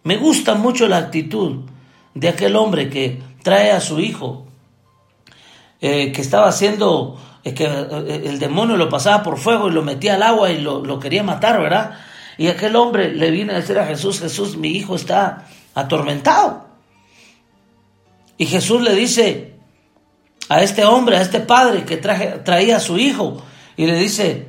Me 0.10 0.18
gusta 0.18 0.56
mucho 0.56 0.88
la 0.88 0.98
actitud 0.98 1.66
de 2.16 2.30
aquel 2.30 2.56
hombre 2.56 2.90
que 2.90 3.22
trae 3.44 3.70
a 3.70 3.80
su 3.80 4.00
hijo, 4.00 4.48
eh, 5.82 6.12
que 6.12 6.22
estaba 6.22 6.48
haciendo, 6.48 7.22
eh, 7.44 7.54
que 7.54 7.66
eh, 7.66 8.24
el 8.26 8.40
demonio 8.40 8.76
lo 8.76 8.90
pasaba 8.90 9.22
por 9.22 9.38
fuego 9.38 9.68
y 9.68 9.72
lo 9.72 9.84
metía 9.84 10.16
al 10.16 10.24
agua 10.24 10.50
y 10.50 10.62
lo, 10.62 11.00
quería 11.00 11.22
matar, 11.22 11.62
¿verdad? 11.62 12.00
Y 12.40 12.48
aquel 12.48 12.76
hombre 12.76 13.14
le 13.14 13.30
viene 13.30 13.54
a 13.54 13.58
decir 13.58 13.78
a 13.78 13.86
Jesús, 13.86 14.20
Jesús, 14.20 14.58
mi 14.58 14.70
hijo 14.70 14.96
está 14.96 15.46
atormentado. 15.76 16.66
Y 18.36 18.48
Jesús 18.48 18.82
le 18.82 18.96
dice 18.96 19.60
a 20.50 20.64
este 20.64 20.86
hombre, 20.86 21.18
a 21.18 21.22
este 21.22 21.40
padre 21.40 21.86
que 21.86 21.98
traía 21.98 22.78
a 22.78 22.80
su 22.80 22.98
hijo, 22.98 23.44
y 23.78 23.86
le 23.86 23.94
dice, 23.94 24.48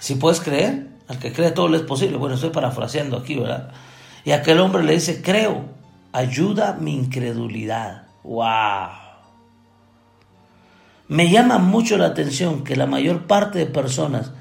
si 0.00 0.16
puedes 0.16 0.40
creer, 0.40 0.93
al 1.08 1.18
que 1.18 1.32
cree 1.32 1.50
todo 1.50 1.68
lo 1.68 1.76
es 1.76 1.82
posible. 1.82 2.16
Bueno, 2.16 2.34
estoy 2.34 2.50
parafraseando 2.50 3.16
aquí, 3.16 3.36
¿verdad? 3.36 3.72
Y 4.24 4.32
aquel 4.32 4.60
hombre 4.60 4.82
le 4.82 4.94
dice, 4.94 5.22
creo, 5.22 5.64
ayuda 6.12 6.76
mi 6.80 6.94
incredulidad. 6.94 8.04
¡Wow! 8.22 8.88
Me 11.08 11.28
llama 11.30 11.58
mucho 11.58 11.98
la 11.98 12.06
atención 12.06 12.64
que 12.64 12.76
la 12.76 12.86
mayor 12.86 13.26
parte 13.26 13.58
de 13.58 13.66
personas 13.66 14.32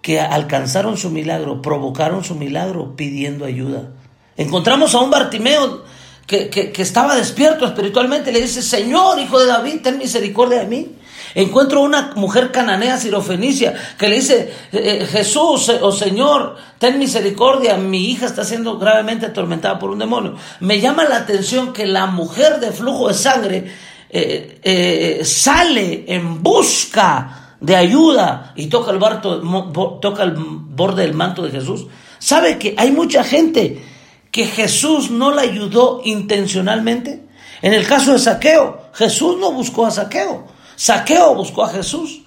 que 0.00 0.20
alcanzaron 0.20 0.96
su 0.96 1.10
milagro, 1.10 1.62
provocaron 1.62 2.24
su 2.24 2.34
milagro 2.34 2.96
pidiendo 2.96 3.44
ayuda. 3.44 3.90
Encontramos 4.36 4.94
a 4.94 5.00
un 5.00 5.10
Bartimeo 5.10 5.84
que, 6.26 6.48
que 6.48 6.82
estaba 6.82 7.14
despierto 7.14 7.66
espiritualmente 7.66 8.30
y 8.30 8.34
le 8.34 8.40
dice, 8.40 8.62
Señor, 8.62 9.18
hijo 9.18 9.38
de 9.38 9.46
David, 9.46 9.80
ten 9.82 9.98
misericordia 9.98 10.60
de 10.60 10.66
mí. 10.66 10.96
Encuentro 11.34 11.82
una 11.82 12.12
mujer 12.14 12.52
cananea 12.52 12.96
sirofenicia 12.96 13.74
que 13.98 14.08
le 14.08 14.16
dice, 14.16 14.52
eh, 14.72 15.00
eh, 15.02 15.06
Jesús 15.06 15.68
o 15.68 15.86
oh 15.86 15.92
Señor, 15.92 16.56
ten 16.78 16.98
misericordia, 16.98 17.76
mi 17.76 18.10
hija 18.10 18.26
está 18.26 18.44
siendo 18.44 18.78
gravemente 18.78 19.26
atormentada 19.26 19.78
por 19.78 19.90
un 19.90 19.98
demonio. 19.98 20.36
Me 20.60 20.80
llama 20.80 21.04
la 21.04 21.16
atención 21.16 21.72
que 21.72 21.86
la 21.86 22.06
mujer 22.06 22.60
de 22.60 22.70
flujo 22.70 23.08
de 23.08 23.14
sangre 23.14 23.72
eh, 24.10 25.22
sale 25.24 26.04
en 26.06 26.40
busca 26.40 27.56
de 27.60 27.74
ayuda 27.74 28.52
y 28.54 28.66
toca 28.66 28.92
el 28.92 30.34
borde 30.36 31.02
del 31.02 31.14
manto 31.14 31.42
de 31.42 31.50
Jesús. 31.50 31.86
¿Sabe 32.20 32.58
que 32.58 32.74
hay 32.76 32.92
mucha 32.92 33.24
gente 33.24 33.82
que 34.30 34.46
Jesús 34.46 35.10
no 35.10 35.32
la 35.32 35.42
ayudó 35.42 36.00
intencionalmente? 36.04 37.24
En 37.60 37.72
el 37.72 37.86
caso 37.86 38.12
de 38.12 38.18
Saqueo, 38.20 38.82
Jesús 38.92 39.36
no 39.40 39.50
buscó 39.50 39.86
a 39.86 39.90
Saqueo. 39.90 40.53
Saqueo 40.76 41.34
buscó 41.34 41.64
a 41.64 41.68
Jesús 41.68 42.22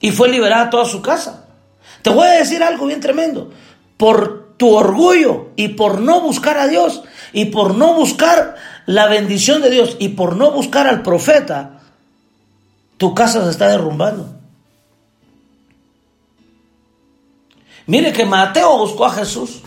y 0.00 0.10
fue 0.10 0.28
liberada 0.28 0.70
toda 0.70 0.84
su 0.84 1.02
casa. 1.02 1.46
Te 2.02 2.10
voy 2.10 2.26
a 2.26 2.32
decir 2.32 2.62
algo 2.62 2.86
bien 2.86 3.00
tremendo. 3.00 3.50
Por 3.96 4.54
tu 4.56 4.74
orgullo 4.74 5.48
y 5.56 5.68
por 5.68 6.00
no 6.00 6.20
buscar 6.20 6.58
a 6.58 6.66
Dios 6.66 7.02
y 7.32 7.46
por 7.46 7.74
no 7.74 7.94
buscar 7.94 8.56
la 8.86 9.06
bendición 9.06 9.62
de 9.62 9.70
Dios 9.70 9.96
y 9.98 10.10
por 10.10 10.36
no 10.36 10.50
buscar 10.50 10.86
al 10.86 11.02
profeta, 11.02 11.80
tu 12.96 13.14
casa 13.14 13.44
se 13.44 13.50
está 13.50 13.68
derrumbando. 13.68 14.34
Mire 17.86 18.12
que 18.12 18.26
Mateo 18.26 18.76
buscó 18.78 19.06
a 19.06 19.12
Jesús. 19.12 19.62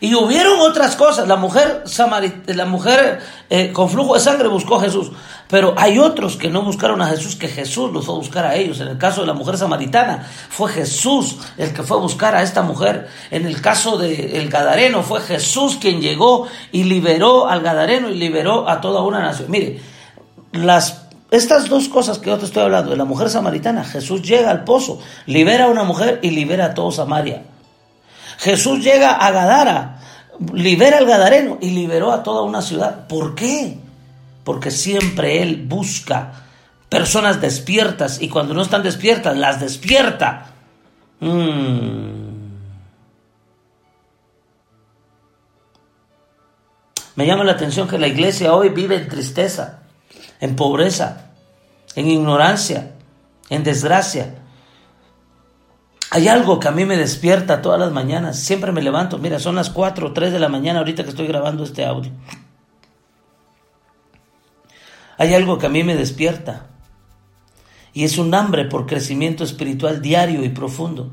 Y 0.00 0.14
hubieron 0.14 0.60
otras 0.60 0.96
cosas. 0.96 1.26
La 1.26 1.36
mujer, 1.36 1.84
la 2.46 2.66
mujer 2.66 3.20
eh, 3.48 3.72
con 3.72 3.88
flujo 3.88 4.14
de 4.14 4.20
sangre 4.20 4.48
buscó 4.48 4.76
a 4.76 4.80
Jesús. 4.80 5.10
Pero 5.48 5.74
hay 5.76 5.98
otros 5.98 6.36
que 6.36 6.50
no 6.50 6.62
buscaron 6.62 7.00
a 7.00 7.06
Jesús, 7.06 7.36
que 7.36 7.48
Jesús 7.48 7.92
los 7.92 8.04
fue 8.04 8.16
a 8.16 8.18
buscar 8.18 8.44
a 8.44 8.56
ellos. 8.56 8.80
En 8.80 8.88
el 8.88 8.98
caso 8.98 9.20
de 9.20 9.28
la 9.28 9.32
mujer 9.32 9.56
samaritana, 9.56 10.26
fue 10.48 10.70
Jesús 10.70 11.36
el 11.56 11.72
que 11.72 11.82
fue 11.82 11.98
a 11.98 12.00
buscar 12.00 12.34
a 12.34 12.42
esta 12.42 12.62
mujer. 12.62 13.08
En 13.30 13.46
el 13.46 13.60
caso 13.60 13.96
del 13.96 14.48
Gadareno, 14.50 15.02
fue 15.02 15.20
Jesús 15.20 15.78
quien 15.80 16.00
llegó 16.00 16.46
y 16.72 16.84
liberó 16.84 17.48
al 17.48 17.62
Gadareno 17.62 18.10
y 18.10 18.14
liberó 18.14 18.68
a 18.68 18.80
toda 18.80 19.02
una 19.02 19.20
nación. 19.20 19.50
Mire, 19.50 19.80
las, 20.52 21.06
estas 21.30 21.68
dos 21.68 21.88
cosas 21.88 22.18
que 22.18 22.30
yo 22.30 22.38
te 22.38 22.46
estoy 22.46 22.64
hablando, 22.64 22.90
de 22.90 22.96
la 22.96 23.04
mujer 23.04 23.30
samaritana, 23.30 23.84
Jesús 23.84 24.22
llega 24.22 24.50
al 24.50 24.64
pozo, 24.64 24.98
libera 25.26 25.66
a 25.66 25.68
una 25.68 25.84
mujer 25.84 26.18
y 26.22 26.30
libera 26.30 26.66
a 26.66 26.74
todo 26.74 26.90
Samaria. 26.90 27.42
Jesús 28.38 28.82
llega 28.82 29.12
a 29.12 29.30
Gadara, 29.30 30.00
libera 30.52 30.98
al 30.98 31.06
Gadareno 31.06 31.58
y 31.60 31.70
liberó 31.70 32.12
a 32.12 32.22
toda 32.22 32.42
una 32.42 32.62
ciudad. 32.62 33.06
¿Por 33.08 33.34
qué? 33.34 33.78
Porque 34.44 34.70
siempre 34.70 35.42
Él 35.42 35.64
busca 35.66 36.44
personas 36.88 37.40
despiertas 37.40 38.20
y 38.20 38.28
cuando 38.28 38.54
no 38.54 38.62
están 38.62 38.82
despiertas, 38.82 39.36
las 39.36 39.60
despierta. 39.60 40.46
Mm. 41.20 42.36
Me 47.16 47.26
llama 47.26 47.44
la 47.44 47.52
atención 47.52 47.88
que 47.88 47.98
la 47.98 48.08
iglesia 48.08 48.54
hoy 48.54 48.68
vive 48.68 48.96
en 48.96 49.08
tristeza, 49.08 49.80
en 50.38 50.54
pobreza, 50.54 51.30
en 51.94 52.08
ignorancia, 52.08 52.92
en 53.48 53.64
desgracia. 53.64 54.34
Hay 56.16 56.28
algo 56.28 56.58
que 56.58 56.68
a 56.68 56.70
mí 56.70 56.86
me 56.86 56.96
despierta 56.96 57.60
todas 57.60 57.78
las 57.78 57.92
mañanas. 57.92 58.38
Siempre 58.38 58.72
me 58.72 58.80
levanto. 58.80 59.18
Mira, 59.18 59.38
son 59.38 59.54
las 59.54 59.68
4 59.68 60.06
o 60.06 60.12
3 60.14 60.32
de 60.32 60.38
la 60.38 60.48
mañana 60.48 60.78
ahorita 60.78 61.02
que 61.02 61.10
estoy 61.10 61.26
grabando 61.26 61.62
este 61.62 61.84
audio. 61.84 62.10
Hay 65.18 65.34
algo 65.34 65.58
que 65.58 65.66
a 65.66 65.68
mí 65.68 65.84
me 65.84 65.94
despierta. 65.94 66.68
Y 67.92 68.04
es 68.04 68.16
un 68.16 68.34
hambre 68.34 68.64
por 68.64 68.86
crecimiento 68.86 69.44
espiritual 69.44 70.00
diario 70.00 70.42
y 70.42 70.48
profundo. 70.48 71.10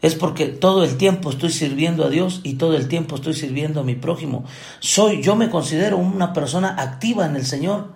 Es 0.00 0.14
porque 0.14 0.46
todo 0.46 0.82
el 0.82 0.96
tiempo 0.96 1.28
estoy 1.28 1.50
sirviendo 1.50 2.02
a 2.02 2.08
Dios 2.08 2.40
y 2.42 2.54
todo 2.54 2.74
el 2.74 2.88
tiempo 2.88 3.16
estoy 3.16 3.34
sirviendo 3.34 3.80
a 3.80 3.84
mi 3.84 3.96
prójimo. 3.96 4.46
Soy, 4.80 5.20
yo 5.20 5.36
me 5.36 5.50
considero 5.50 5.98
una 5.98 6.32
persona 6.32 6.74
activa 6.78 7.26
en 7.26 7.36
el 7.36 7.44
Señor, 7.44 7.92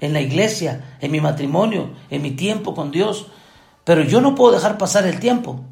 en 0.00 0.12
la 0.12 0.20
iglesia, 0.20 0.98
en 1.00 1.10
mi 1.10 1.20
matrimonio, 1.20 1.90
en 2.10 2.22
mi 2.22 2.30
tiempo 2.30 2.76
con 2.76 2.92
Dios. 2.92 3.26
Pero 3.82 4.04
yo 4.04 4.20
no 4.20 4.36
puedo 4.36 4.52
dejar 4.52 4.78
pasar 4.78 5.04
el 5.04 5.18
tiempo 5.18 5.64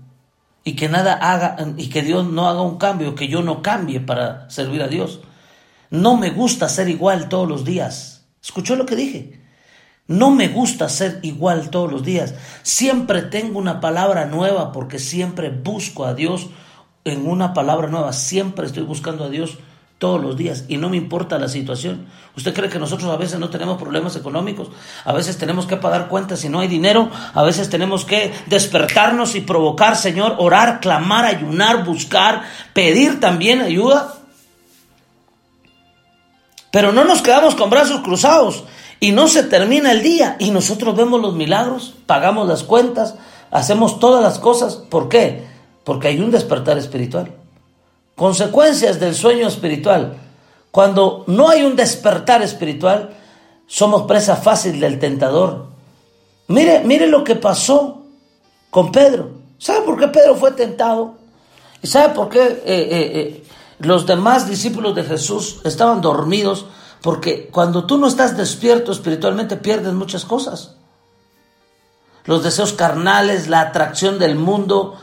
y 0.68 0.76
que 0.76 0.90
nada 0.90 1.14
haga 1.14 1.56
y 1.78 1.88
que 1.88 2.02
Dios 2.02 2.26
no 2.28 2.46
haga 2.46 2.60
un 2.60 2.76
cambio, 2.76 3.14
que 3.14 3.26
yo 3.26 3.40
no 3.40 3.62
cambie 3.62 4.00
para 4.00 4.50
servir 4.50 4.82
a 4.82 4.88
Dios. 4.88 5.20
No 5.88 6.18
me 6.18 6.28
gusta 6.28 6.68
ser 6.68 6.90
igual 6.90 7.30
todos 7.30 7.48
los 7.48 7.64
días. 7.64 8.26
¿Escuchó 8.42 8.76
lo 8.76 8.84
que 8.84 8.94
dije? 8.94 9.40
No 10.08 10.30
me 10.30 10.48
gusta 10.48 10.90
ser 10.90 11.20
igual 11.22 11.70
todos 11.70 11.90
los 11.90 12.02
días. 12.02 12.34
Siempre 12.62 13.22
tengo 13.22 13.58
una 13.58 13.80
palabra 13.80 14.26
nueva 14.26 14.72
porque 14.72 14.98
siempre 14.98 15.48
busco 15.48 16.04
a 16.04 16.12
Dios 16.12 16.48
en 17.04 17.26
una 17.26 17.54
palabra 17.54 17.88
nueva. 17.88 18.12
Siempre 18.12 18.66
estoy 18.66 18.82
buscando 18.82 19.24
a 19.24 19.30
Dios 19.30 19.56
todos 19.98 20.20
los 20.22 20.36
días 20.36 20.64
y 20.68 20.76
no 20.76 20.88
me 20.88 20.96
importa 20.96 21.38
la 21.38 21.48
situación. 21.48 22.06
¿Usted 22.36 22.54
cree 22.54 22.70
que 22.70 22.78
nosotros 22.78 23.10
a 23.10 23.16
veces 23.16 23.40
no 23.40 23.50
tenemos 23.50 23.78
problemas 23.78 24.14
económicos? 24.14 24.68
A 25.04 25.12
veces 25.12 25.38
tenemos 25.38 25.66
que 25.66 25.76
pagar 25.76 26.08
cuentas 26.08 26.40
si 26.40 26.48
no 26.48 26.60
hay 26.60 26.68
dinero. 26.68 27.10
A 27.34 27.42
veces 27.42 27.68
tenemos 27.68 28.04
que 28.04 28.32
despertarnos 28.46 29.34
y 29.34 29.40
provocar, 29.40 29.96
Señor, 29.96 30.36
orar, 30.38 30.78
clamar, 30.80 31.24
ayunar, 31.24 31.84
buscar, 31.84 32.44
pedir 32.72 33.18
también 33.18 33.60
ayuda. 33.60 34.14
Pero 36.70 36.92
no 36.92 37.04
nos 37.04 37.20
quedamos 37.20 37.56
con 37.56 37.70
brazos 37.70 38.00
cruzados 38.02 38.64
y 39.00 39.10
no 39.10 39.26
se 39.26 39.42
termina 39.42 39.90
el 39.90 40.02
día 40.02 40.36
y 40.38 40.50
nosotros 40.52 40.94
vemos 40.94 41.20
los 41.20 41.34
milagros, 41.34 41.94
pagamos 42.06 42.46
las 42.46 42.62
cuentas, 42.62 43.16
hacemos 43.50 43.98
todas 43.98 44.22
las 44.22 44.38
cosas. 44.38 44.76
¿Por 44.76 45.08
qué? 45.08 45.44
Porque 45.82 46.08
hay 46.08 46.20
un 46.20 46.30
despertar 46.30 46.78
espiritual. 46.78 47.37
Consecuencias 48.18 48.98
del 48.98 49.14
sueño 49.14 49.46
espiritual. 49.46 50.18
Cuando 50.72 51.22
no 51.28 51.50
hay 51.50 51.62
un 51.62 51.76
despertar 51.76 52.42
espiritual, 52.42 53.16
somos 53.68 54.08
presa 54.08 54.34
fácil 54.34 54.80
del 54.80 54.98
tentador. 54.98 55.66
Mire, 56.48 56.82
mire 56.84 57.06
lo 57.06 57.22
que 57.22 57.36
pasó 57.36 58.02
con 58.70 58.90
Pedro. 58.90 59.30
¿Sabe 59.58 59.82
por 59.82 60.00
qué 60.00 60.08
Pedro 60.08 60.34
fue 60.34 60.50
tentado? 60.50 61.14
¿Y 61.80 61.86
sabe 61.86 62.12
por 62.12 62.28
qué 62.28 62.42
eh, 62.42 62.58
eh, 62.66 62.88
eh, 62.90 63.44
los 63.78 64.04
demás 64.04 64.48
discípulos 64.48 64.96
de 64.96 65.04
Jesús 65.04 65.60
estaban 65.62 66.00
dormidos? 66.00 66.66
Porque 67.02 67.48
cuando 67.52 67.84
tú 67.84 67.98
no 67.98 68.08
estás 68.08 68.36
despierto 68.36 68.90
espiritualmente 68.90 69.56
pierdes 69.56 69.92
muchas 69.92 70.24
cosas. 70.24 70.74
Los 72.24 72.42
deseos 72.42 72.72
carnales, 72.72 73.46
la 73.46 73.60
atracción 73.60 74.18
del 74.18 74.34
mundo 74.34 74.96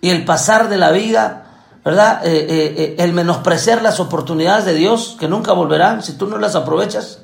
y 0.00 0.10
el 0.10 0.24
pasar 0.24 0.68
de 0.68 0.78
la 0.78 0.92
vida 0.92 1.48
¿verdad? 1.84 2.24
Eh, 2.26 2.46
eh, 2.48 2.74
eh, 2.76 2.96
el 2.98 3.12
menospreciar 3.12 3.82
las 3.82 4.00
oportunidades 4.00 4.64
de 4.64 4.74
Dios 4.74 5.16
que 5.18 5.28
nunca 5.28 5.52
volverán 5.52 6.02
si 6.02 6.12
tú 6.12 6.26
no 6.26 6.38
las 6.38 6.54
aprovechas. 6.54 7.20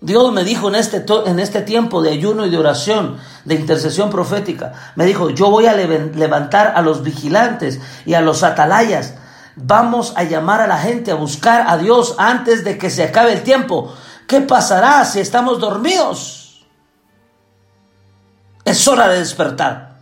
Dios 0.00 0.32
me 0.32 0.44
dijo 0.44 0.68
en 0.68 0.74
este, 0.74 1.04
en 1.26 1.40
este 1.40 1.62
tiempo 1.62 2.02
de 2.02 2.10
ayuno 2.10 2.44
y 2.44 2.50
de 2.50 2.58
oración, 2.58 3.16
de 3.46 3.54
intercesión 3.54 4.10
profética, 4.10 4.92
me 4.96 5.06
dijo, 5.06 5.30
yo 5.30 5.48
voy 5.50 5.66
a 5.66 5.72
levantar 5.72 6.74
a 6.76 6.82
los 6.82 7.02
vigilantes 7.02 7.80
y 8.04 8.12
a 8.12 8.20
los 8.20 8.42
atalayas. 8.42 9.14
Vamos 9.56 10.12
a 10.16 10.24
llamar 10.24 10.60
a 10.60 10.66
la 10.66 10.78
gente 10.78 11.10
a 11.10 11.14
buscar 11.14 11.64
a 11.68 11.78
Dios 11.78 12.16
antes 12.18 12.64
de 12.64 12.76
que 12.76 12.90
se 12.90 13.02
acabe 13.02 13.32
el 13.32 13.42
tiempo. 13.42 13.94
¿Qué 14.26 14.42
pasará 14.42 15.02
si 15.06 15.20
estamos 15.20 15.58
dormidos? 15.58 16.66
Es 18.66 18.86
hora 18.86 19.08
de 19.08 19.20
despertar. 19.20 19.93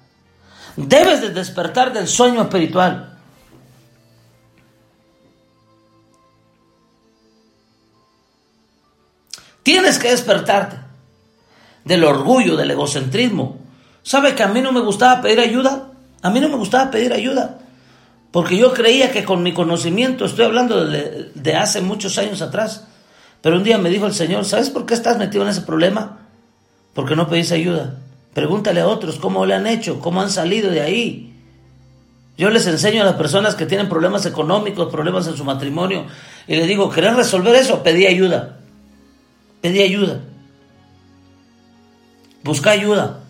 Debes 0.77 1.21
de 1.21 1.31
despertar 1.31 1.93
del 1.93 2.09
sueño 2.09 2.43
espiritual. 2.43 3.19
Tienes 9.63 9.99
que 9.99 10.11
despertarte 10.11 10.77
del 11.85 12.05
orgullo, 12.05 12.57
del 12.57 12.71
egocentrismo. 12.71 13.59
¿Sabe 14.03 14.35
que 14.35 14.43
a 14.43 14.49
mí 14.49 14.61
no 14.61 14.73
me 14.73 14.81
gustaba 14.81 15.21
pedir 15.21 15.41
ayuda? 15.41 15.93
A 16.23 16.31
mí 16.31 16.41
no 16.41 16.49
me 16.49 16.57
gustaba 16.57 16.91
pedir 16.91 17.13
ayuda. 17.13 17.59
Porque 18.31 18.57
yo 18.57 18.73
creía 18.73 19.13
que 19.13 19.25
con 19.25 19.43
mi 19.43 19.53
conocimiento, 19.53 20.25
estoy 20.25 20.47
hablando 20.47 20.87
de, 20.87 21.31
de, 21.35 21.55
hace 21.55 21.83
muchos 21.83 22.17
años 22.19 22.41
atrás, 22.41 22.87
pero 23.43 23.57
un 23.57 23.65
día 23.65 23.77
me 23.77 23.91
dijo 23.91 24.07
el 24.07 24.15
Señor, 24.15 24.45
¿sabes 24.47 24.71
por 24.71 24.87
qué 24.87 24.95
estás 24.95 25.19
metido 25.19 25.45
en 25.45 25.51
ese 25.51 25.61
problema? 25.61 26.21
Porque 26.95 27.15
no 27.15 27.29
pedís 27.29 27.53
ayuda. 27.53 27.99
Pregúntale 28.35 28.81
a 28.81 28.89
otros 28.89 29.19
cómo 29.19 29.45
le 29.45 29.55
han 29.55 29.67
hecho, 29.67 30.01
cómo 30.01 30.21
han 30.21 30.31
salido 30.31 30.71
de 30.71 30.81
ahí. 30.81 31.35
Yo 32.39 32.51
les 32.51 32.67
enseño 32.67 33.03
a 33.03 33.05
las 33.05 33.17
personas 33.17 33.55
que 33.55 33.67
tienen 33.67 33.89
problemas 33.89 34.25
económicos, 34.25 34.91
problemas 34.91 35.27
en 35.27 35.37
su 35.37 35.45
matrimonio, 35.45 36.07
y 36.47 36.57
les 36.57 36.67
digo, 36.67 36.91
¿querés 36.91 37.15
resolver 37.15 37.55
eso? 37.55 37.83
Pedí 37.83 38.07
ayuda. 38.07 38.59
Pedí 39.61 39.83
ayuda. 39.83 40.21
Busca 42.43 42.71
ayuda. 42.71 43.21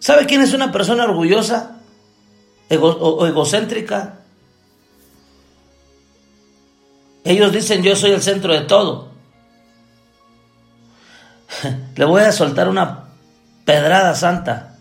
¿Sabe 0.00 0.26
quién 0.26 0.42
es 0.42 0.52
una 0.52 0.70
persona 0.70 1.04
orgullosa 1.04 1.78
o 2.68 3.26
egocéntrica? 3.26 4.18
Ellos 7.24 7.52
dicen 7.52 7.82
yo 7.82 7.96
soy 7.96 8.10
el 8.10 8.20
centro 8.20 8.52
de 8.52 8.62
todo. 8.62 9.13
le 11.96 12.04
voy 12.04 12.22
a 12.22 12.32
soltar 12.32 12.68
una 12.68 13.04
pedrada 13.64 14.14
santa. 14.14 14.76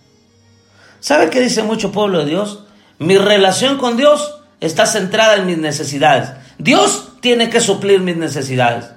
¿Sabe 1.00 1.30
qué 1.30 1.42
dice 1.42 1.64
mucho 1.64 1.92
pueblo 1.92 2.20
de 2.20 2.26
Dios? 2.26 2.64
Mi 3.00 3.18
relación 3.18 3.78
con 3.78 3.98
Dios 3.98 4.36
está 4.60 4.86
centrada 4.86 5.36
en 5.36 5.46
mis 5.46 5.58
necesidades. 5.58 6.32
Dios 6.58 7.10
tiene 7.20 7.50
que 7.50 7.60
suplir 7.60 8.00
mis 8.00 8.16
necesidades, 8.18 8.92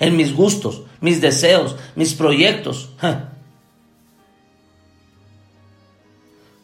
en 0.00 0.16
mis 0.16 0.34
gustos, 0.34 0.82
mis 1.00 1.20
deseos, 1.20 1.76
mis 1.94 2.14
proyectos. 2.14 2.90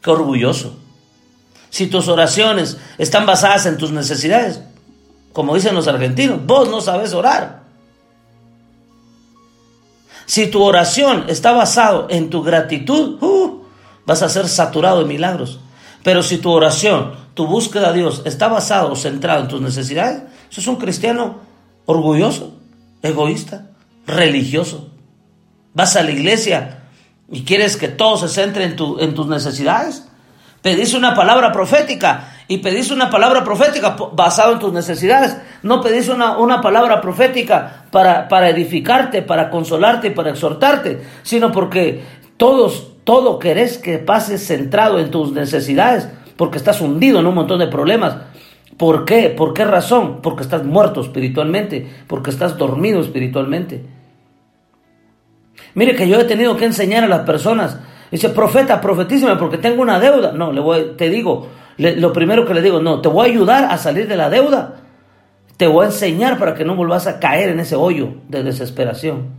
Qué 0.03 0.11
orgulloso. 0.11 0.77
Si 1.69 1.87
tus 1.87 2.09
oraciones 2.09 2.79
están 2.99 3.27
basadas 3.27 3.67
en 3.67 3.77
tus 3.77 3.93
necesidades, 3.93 4.61
como 5.33 5.55
dicen 5.55 5.75
los 5.75 5.87
argentinos, 5.87 6.45
vos 6.45 6.69
no 6.69 6.81
sabes 6.81 7.13
orar. 7.13 7.60
Si 10.31 10.47
tu 10.47 10.63
oración 10.63 11.25
está 11.27 11.51
basado 11.51 12.07
en 12.09 12.31
tu 12.31 12.45
gratitud, 12.45 13.21
uh, 13.21 13.65
vas 14.07 14.23
a 14.23 14.29
ser 14.29 14.47
saturado 14.47 15.01
de 15.01 15.07
milagros. 15.07 15.59
Pero 16.05 16.23
si 16.23 16.39
tu 16.39 16.53
oración, 16.53 17.17
tu 17.35 17.49
búsqueda 17.49 17.89
a 17.89 17.93
Dios 17.93 18.23
está 18.25 18.47
basado 18.47 18.93
o 18.93 18.95
centrado 18.95 19.43
en 19.43 19.49
tus 19.49 19.61
necesidades, 19.61 20.23
eso 20.49 20.61
es 20.61 20.67
un 20.69 20.77
cristiano 20.77 21.41
orgulloso, 21.85 22.55
egoísta, 23.03 23.73
religioso. 24.07 24.91
Vas 25.75 25.97
a 25.97 26.05
la 26.05 26.13
iglesia 26.13 26.85
y 27.29 27.43
quieres 27.43 27.77
que 27.77 27.89
todo 27.89 28.17
se 28.17 28.29
centre 28.29 28.63
en, 28.63 28.77
tu, 28.77 29.01
en 29.01 29.17
tus 29.17 29.27
necesidades. 29.27 30.07
Pedís 30.63 30.95
una 30.95 31.13
palabra 31.17 31.51
profética 31.51 32.40
y 32.51 32.59
pedís 32.59 32.91
una 32.91 33.11
palabra 33.11 33.45
profética 33.45 33.95
basada 34.13 34.55
en 34.55 34.59
tus 34.59 34.73
necesidades. 34.73 35.37
No 35.63 35.81
pedís 35.81 36.09
una, 36.09 36.37
una 36.37 36.61
palabra 36.61 37.01
profética 37.01 37.85
para, 37.93 38.27
para, 38.27 38.49
edificarte, 38.49 39.23
para 39.23 39.51
consolarte 39.51 40.09
y 40.09 40.11
para 40.11 40.31
exhortarte, 40.31 41.01
sino 41.23 41.53
porque 41.53 42.03
todos, 42.37 42.89
todo 43.05 43.39
querés 43.39 43.79
que 43.79 43.99
pases 43.99 44.45
centrado 44.45 44.99
en 44.99 45.13
tus 45.13 45.31
necesidades, 45.31 46.09
porque 46.37 46.59
estás 46.59 46.81
hundido 46.81 47.21
en 47.21 47.29
un 47.29 47.37
montón 47.37 47.61
de 47.61 47.69
problemas. 47.69 48.17
¿Por 48.77 49.05
qué? 49.05 49.29
¿Por 49.29 49.55
qué 49.55 49.65
razón? 49.65 50.21
Porque 50.21 50.43
estás 50.43 50.65
muerto 50.65 51.03
espiritualmente, 51.03 51.89
porque 52.09 52.31
estás 52.31 52.59
dormido 52.59 53.01
espiritualmente. 53.01 53.85
Mire 55.75 55.95
que 55.95 56.09
yo 56.09 56.19
he 56.19 56.25
tenido 56.25 56.57
que 56.57 56.65
enseñar 56.65 57.05
a 57.05 57.09
las 57.09 57.21
personas 57.21 57.79
Dice, 58.11 58.31
profeta, 58.31 58.81
profetísima, 58.81 59.39
porque 59.39 59.59
tengo 59.59 59.83
una 59.83 60.01
deuda. 60.01 60.33
No, 60.33 60.53
le 60.53 60.61
voy, 60.61 60.95
te 60.97 61.09
digo, 61.09 61.47
lo 61.81 62.13
primero 62.13 62.45
que 62.45 62.53
le 62.53 62.61
digo, 62.61 62.81
no, 62.81 63.01
te 63.01 63.09
voy 63.09 63.27
a 63.27 63.33
ayudar 63.33 63.65
a 63.65 63.79
salir 63.79 64.07
de 64.07 64.17
la 64.17 64.29
deuda. 64.29 64.83
Te 65.57 65.67
voy 65.67 65.85
a 65.85 65.89
enseñar 65.89 66.39
para 66.39 66.55
que 66.55 66.65
no 66.65 66.77
vuelvas 66.77 67.07
a 67.07 67.19
caer 67.19 67.49
en 67.49 67.61
ese 67.61 67.75
hoyo 67.75 68.15
de 68.29 68.43
desesperación. 68.43 69.31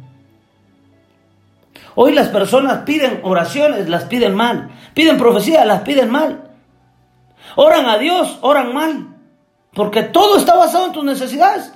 Hoy 1.94 2.14
las 2.14 2.30
personas 2.30 2.80
piden 2.80 3.20
oraciones, 3.24 3.90
las 3.90 4.06
piden 4.06 4.34
mal. 4.34 4.72
Piden 4.96 5.18
profecía, 5.18 5.66
las 5.66 5.82
piden 5.82 6.10
mal. 6.10 6.50
Oran 7.56 7.86
a 7.88 7.98
Dios, 7.98 8.40
oran 8.42 8.74
mal. 8.74 9.08
Porque 9.74 10.04
todo 10.04 10.38
está 10.38 10.56
basado 10.56 10.88
en 10.88 10.94
tus 10.94 11.04
necesidades. 11.04 11.72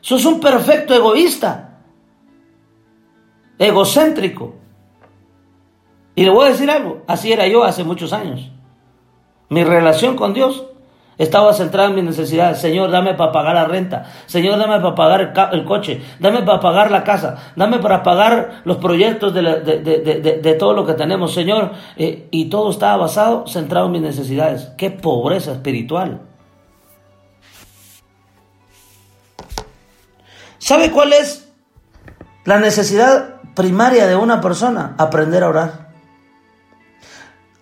Sos 0.00 0.24
un 0.24 0.40
perfecto 0.40 0.94
egoísta. 0.94 1.80
Egocéntrico. 3.58 4.54
Y 6.14 6.24
le 6.24 6.30
voy 6.30 6.46
a 6.46 6.52
decir 6.52 6.70
algo, 6.70 7.02
así 7.06 7.32
era 7.32 7.46
yo 7.46 7.64
hace 7.64 7.84
muchos 7.84 8.14
años. 8.14 8.50
Mi 9.48 9.62
relación 9.62 10.16
con 10.16 10.34
Dios 10.34 10.64
estaba 11.18 11.54
centrada 11.54 11.88
en 11.88 11.94
mis 11.94 12.04
necesidades. 12.04 12.58
Señor, 12.58 12.90
dame 12.90 13.14
para 13.14 13.32
pagar 13.32 13.54
la 13.54 13.64
renta. 13.64 14.04
Señor, 14.26 14.58
dame 14.58 14.80
para 14.80 14.94
pagar 14.94 15.50
el, 15.52 15.64
coche. 15.64 16.02
Dame 16.18 16.42
para 16.42 16.60
pagar 16.60 16.90
la 16.90 17.04
casa. 17.04 17.52
Dame 17.56 17.78
para 17.78 18.02
pagar 18.02 18.62
los 18.64 18.76
proyectos 18.78 19.32
de, 19.32 20.56
todo 20.58 20.74
lo 20.74 20.84
que 20.84 20.94
tenemos. 20.94 21.32
Señor, 21.32 21.72
eh, 21.96 22.28
y 22.30 22.46
todo 22.46 22.70
estaba 22.70 22.96
basado, 22.96 23.46
centrado 23.46 23.86
en 23.86 23.92
mis 23.92 24.02
necesidades. 24.02 24.72
Qué 24.76 24.90
pobreza 24.90 25.52
espiritual. 25.52 26.20
¿Sabe 30.58 30.90
cuál 30.90 31.12
es 31.12 31.48
la 32.44 32.58
necesidad 32.58 33.40
primaria 33.54 34.06
de 34.06 34.16
una 34.16 34.40
persona? 34.40 34.96
Aprender 34.98 35.44
a 35.44 35.48
orar 35.48 35.85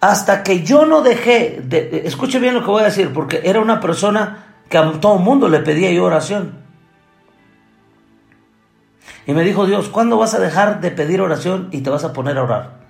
hasta 0.05 0.43
que 0.43 0.62
yo 0.62 0.85
no 0.85 1.01
dejé, 1.01 1.62
de, 1.64 2.03
escuche 2.05 2.38
bien 2.38 2.53
lo 2.53 2.61
que 2.61 2.67
voy 2.67 2.83
a 2.83 2.87
decir, 2.87 3.11
porque 3.14 3.40
era 3.43 3.59
una 3.61 3.81
persona 3.81 4.61
que 4.69 4.77
a 4.77 5.01
todo 5.01 5.17
el 5.17 5.25
mundo 5.25 5.49
le 5.49 5.61
pedía 5.61 5.90
yo 5.93 6.05
oración. 6.05 6.59
Y 9.27 9.33
me 9.33 9.45
dijo 9.45 9.64
Dios, 9.64 9.88
¿cuándo 9.88 10.19
vas 10.19 10.35
a 10.35 10.40
dejar 10.40 10.83
de 10.83 10.90
pedir 10.90 11.23
oración 11.23 11.71
y 11.73 11.81
te 11.81 11.88
vas 11.88 12.05
a 12.05 12.12
poner 12.12 12.37
a 12.37 12.43
orar? 12.43 12.81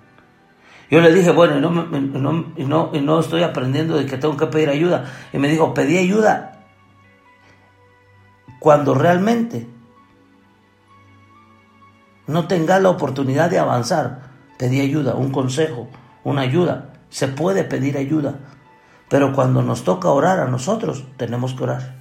Yo 0.90 1.00
le 1.00 1.14
dije, 1.14 1.30
bueno, 1.30 1.56
y 1.56 1.60
no, 1.60 1.70
no, 1.70 2.90
no 2.92 3.20
estoy 3.20 3.44
aprendiendo 3.44 3.96
de 3.96 4.06
que 4.06 4.18
tengo 4.18 4.36
que 4.36 4.46
pedir 4.46 4.68
ayuda. 4.68 5.04
Y 5.32 5.38
me 5.38 5.46
dijo, 5.46 5.72
pedí 5.72 5.98
ayuda 5.98 6.64
cuando 8.58 8.92
realmente 8.92 9.68
no 12.26 12.48
tengas 12.48 12.82
la 12.82 12.90
oportunidad 12.90 13.50
de 13.50 13.60
avanzar. 13.60 14.32
Pedí 14.58 14.80
ayuda, 14.80 15.14
un 15.14 15.30
consejo, 15.30 15.88
una 16.24 16.40
ayuda. 16.40 16.90
Se 17.14 17.28
puede 17.28 17.62
pedir 17.62 17.96
ayuda. 17.96 18.40
Pero 19.08 19.32
cuando 19.32 19.62
nos 19.62 19.84
toca 19.84 20.08
orar 20.08 20.40
a 20.40 20.48
nosotros, 20.48 21.04
tenemos 21.16 21.54
que 21.54 21.62
orar. 21.62 21.94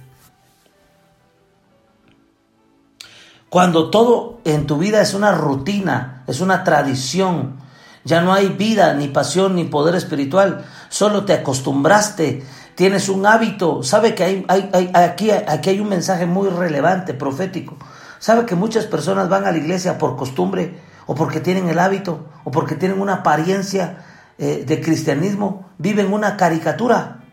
Cuando 3.48 3.90
todo 3.90 4.40
en 4.44 4.66
tu 4.66 4.76
vida 4.76 5.00
es 5.00 5.14
una 5.14 5.30
rutina, 5.30 6.24
es 6.26 6.40
una 6.40 6.64
tradición, 6.64 7.58
ya 8.02 8.22
no 8.22 8.32
hay 8.32 8.48
vida, 8.48 8.92
ni 8.94 9.06
pasión, 9.06 9.54
ni 9.54 9.62
poder 9.62 9.94
espiritual, 9.94 10.64
solo 10.88 11.24
te 11.24 11.34
acostumbraste, 11.34 12.44
tienes 12.74 13.08
un 13.08 13.24
hábito, 13.24 13.84
sabe 13.84 14.16
que 14.16 14.24
hay, 14.24 14.44
hay, 14.48 14.90
aquí, 14.94 15.30
aquí 15.30 15.70
hay 15.70 15.78
un 15.78 15.90
mensaje 15.90 16.26
muy 16.26 16.48
relevante, 16.48 17.14
profético. 17.14 17.76
Sabe 18.18 18.46
que 18.46 18.56
muchas 18.56 18.86
personas 18.86 19.28
van 19.28 19.44
a 19.44 19.52
la 19.52 19.58
iglesia 19.58 19.96
por 19.96 20.16
costumbre, 20.16 20.80
o 21.06 21.14
porque 21.14 21.38
tienen 21.38 21.68
el 21.68 21.78
hábito, 21.78 22.26
o 22.42 22.50
porque 22.50 22.74
tienen 22.74 23.00
una 23.00 23.14
apariencia 23.14 24.04
eh, 24.38 24.64
de 24.66 24.80
cristianismo, 24.80 25.70
viven 25.78 26.12
una 26.12 26.36
caricatura, 26.36 27.24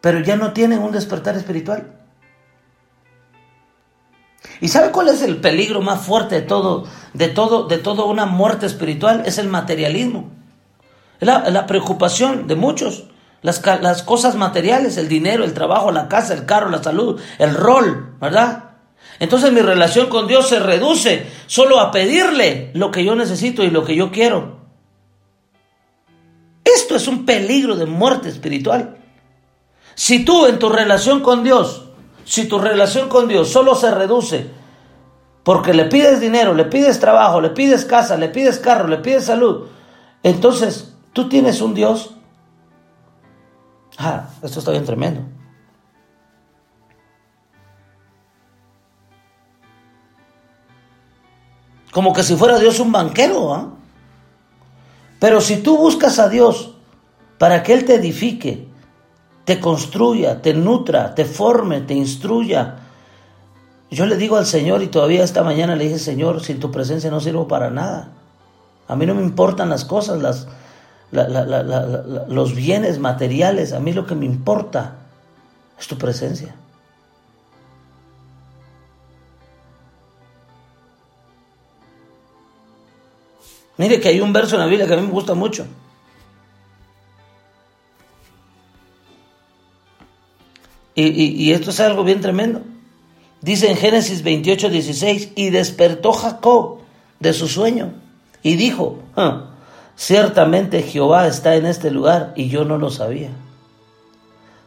pero 0.00 0.20
ya 0.20 0.36
no 0.36 0.52
tienen 0.52 0.80
un 0.80 0.92
despertar 0.92 1.36
espiritual. 1.36 1.92
¿Y 4.60 4.68
sabe 4.68 4.90
cuál 4.90 5.08
es 5.08 5.22
el 5.22 5.38
peligro 5.38 5.82
más 5.82 6.00
fuerte 6.00 6.36
de 6.36 6.42
todo, 6.42 6.84
de 7.12 7.28
todo, 7.28 7.66
de 7.66 7.78
toda 7.78 8.04
una 8.04 8.26
muerte 8.26 8.66
espiritual? 8.66 9.22
Es 9.26 9.38
el 9.38 9.48
materialismo. 9.48 10.30
La, 11.20 11.50
la 11.50 11.66
preocupación 11.66 12.46
de 12.46 12.54
muchos. 12.54 13.04
Las, 13.42 13.64
las, 13.82 14.02
cosas 14.02 14.34
materiales, 14.34 14.96
el 14.96 15.08
dinero, 15.08 15.44
el 15.44 15.54
trabajo, 15.54 15.92
la 15.92 16.08
casa, 16.08 16.34
el 16.34 16.46
carro, 16.46 16.70
la 16.70 16.82
salud, 16.82 17.20
el 17.38 17.54
rol, 17.54 18.14
¿verdad? 18.20 18.70
Entonces 19.18 19.52
mi 19.52 19.60
relación 19.60 20.08
con 20.08 20.26
Dios 20.26 20.48
se 20.48 20.58
reduce 20.58 21.26
solo 21.46 21.80
a 21.80 21.90
pedirle 21.90 22.70
lo 22.74 22.90
que 22.90 23.04
yo 23.04 23.14
necesito 23.14 23.62
y 23.62 23.70
lo 23.70 23.84
que 23.84 23.94
yo 23.94 24.10
quiero. 24.10 24.65
Esto 26.76 26.94
es 26.94 27.08
un 27.08 27.24
peligro 27.24 27.74
de 27.74 27.86
muerte 27.86 28.28
espiritual. 28.28 28.98
Si 29.94 30.24
tú 30.24 30.46
en 30.46 30.58
tu 30.58 30.68
relación 30.68 31.20
con 31.20 31.42
Dios 31.42 31.86
si 32.26 32.48
tu 32.48 32.58
relación 32.58 33.08
con 33.08 33.28
Dios 33.28 33.48
solo 33.48 33.74
se 33.76 33.90
reduce 33.90 34.50
porque 35.44 35.72
le 35.72 35.84
pides 35.84 36.20
dinero, 36.20 36.54
le 36.54 36.64
pides 36.64 36.98
trabajo, 36.98 37.40
le 37.40 37.50
pides 37.50 37.84
casa, 37.84 38.16
le 38.16 38.28
pides 38.28 38.58
carro, 38.58 38.88
le 38.88 38.98
pides 38.98 39.26
salud, 39.26 39.68
entonces 40.24 40.92
tú 41.12 41.28
tienes 41.28 41.60
un 41.60 41.72
Dios. 41.72 42.16
Ah, 43.96 44.28
esto 44.42 44.58
está 44.58 44.72
bien 44.72 44.84
tremendo. 44.84 45.20
Como 51.92 52.12
que 52.12 52.24
si 52.24 52.34
fuera 52.34 52.58
Dios 52.58 52.80
un 52.80 52.90
banquero, 52.90 53.54
¿ah? 53.54 53.75
Pero 55.18 55.40
si 55.40 55.56
tú 55.58 55.78
buscas 55.78 56.18
a 56.18 56.28
Dios 56.28 56.74
para 57.38 57.62
que 57.62 57.72
Él 57.72 57.84
te 57.84 57.94
edifique, 57.94 58.66
te 59.44 59.60
construya, 59.60 60.42
te 60.42 60.54
nutra, 60.54 61.14
te 61.14 61.24
forme, 61.24 61.80
te 61.80 61.94
instruya. 61.94 62.76
Yo 63.90 64.06
le 64.06 64.16
digo 64.16 64.36
al 64.36 64.46
Señor 64.46 64.82
y 64.82 64.88
todavía 64.88 65.22
esta 65.22 65.42
mañana 65.42 65.76
le 65.76 65.84
dije, 65.84 65.98
Señor, 65.98 66.42
sin 66.42 66.58
tu 66.58 66.70
presencia 66.70 67.10
no 67.10 67.20
sirvo 67.20 67.46
para 67.46 67.70
nada. 67.70 68.10
A 68.88 68.96
mí 68.96 69.06
no 69.06 69.14
me 69.14 69.22
importan 69.22 69.68
las 69.68 69.84
cosas, 69.84 70.20
las, 70.20 70.48
los 72.28 72.54
bienes 72.54 72.98
materiales, 72.98 73.72
a 73.72 73.80
mí 73.80 73.92
lo 73.92 74.06
que 74.06 74.14
me 74.14 74.26
importa 74.26 74.96
es 75.78 75.86
tu 75.86 75.96
presencia. 75.96 76.54
Mire 83.78 84.00
que 84.00 84.08
hay 84.08 84.20
un 84.20 84.32
verso 84.32 84.56
en 84.56 84.60
la 84.60 84.66
Biblia 84.66 84.86
que 84.86 84.94
a 84.94 84.96
mí 84.96 85.02
me 85.02 85.12
gusta 85.12 85.34
mucho. 85.34 85.66
Y, 90.98 91.52
esto 91.52 91.70
es 91.70 91.80
algo 91.80 92.04
bien 92.04 92.22
tremendo. 92.22 92.62
Dice 93.42 93.70
en 93.70 93.76
Génesis 93.76 94.22
28, 94.22 94.70
16, 94.70 95.32
y 95.36 95.50
despertó 95.50 96.12
Jacob 96.12 96.78
de 97.20 97.34
su 97.34 97.48
sueño 97.48 97.92
y 98.42 98.56
dijo, 98.56 99.00
ah, 99.14 99.50
ciertamente 99.94 100.82
Jehová 100.82 101.26
está 101.26 101.54
en 101.56 101.66
este 101.66 101.90
lugar 101.90 102.32
y 102.34 102.48
yo 102.48 102.64
no 102.64 102.78
lo 102.78 102.90
sabía. 102.90 103.28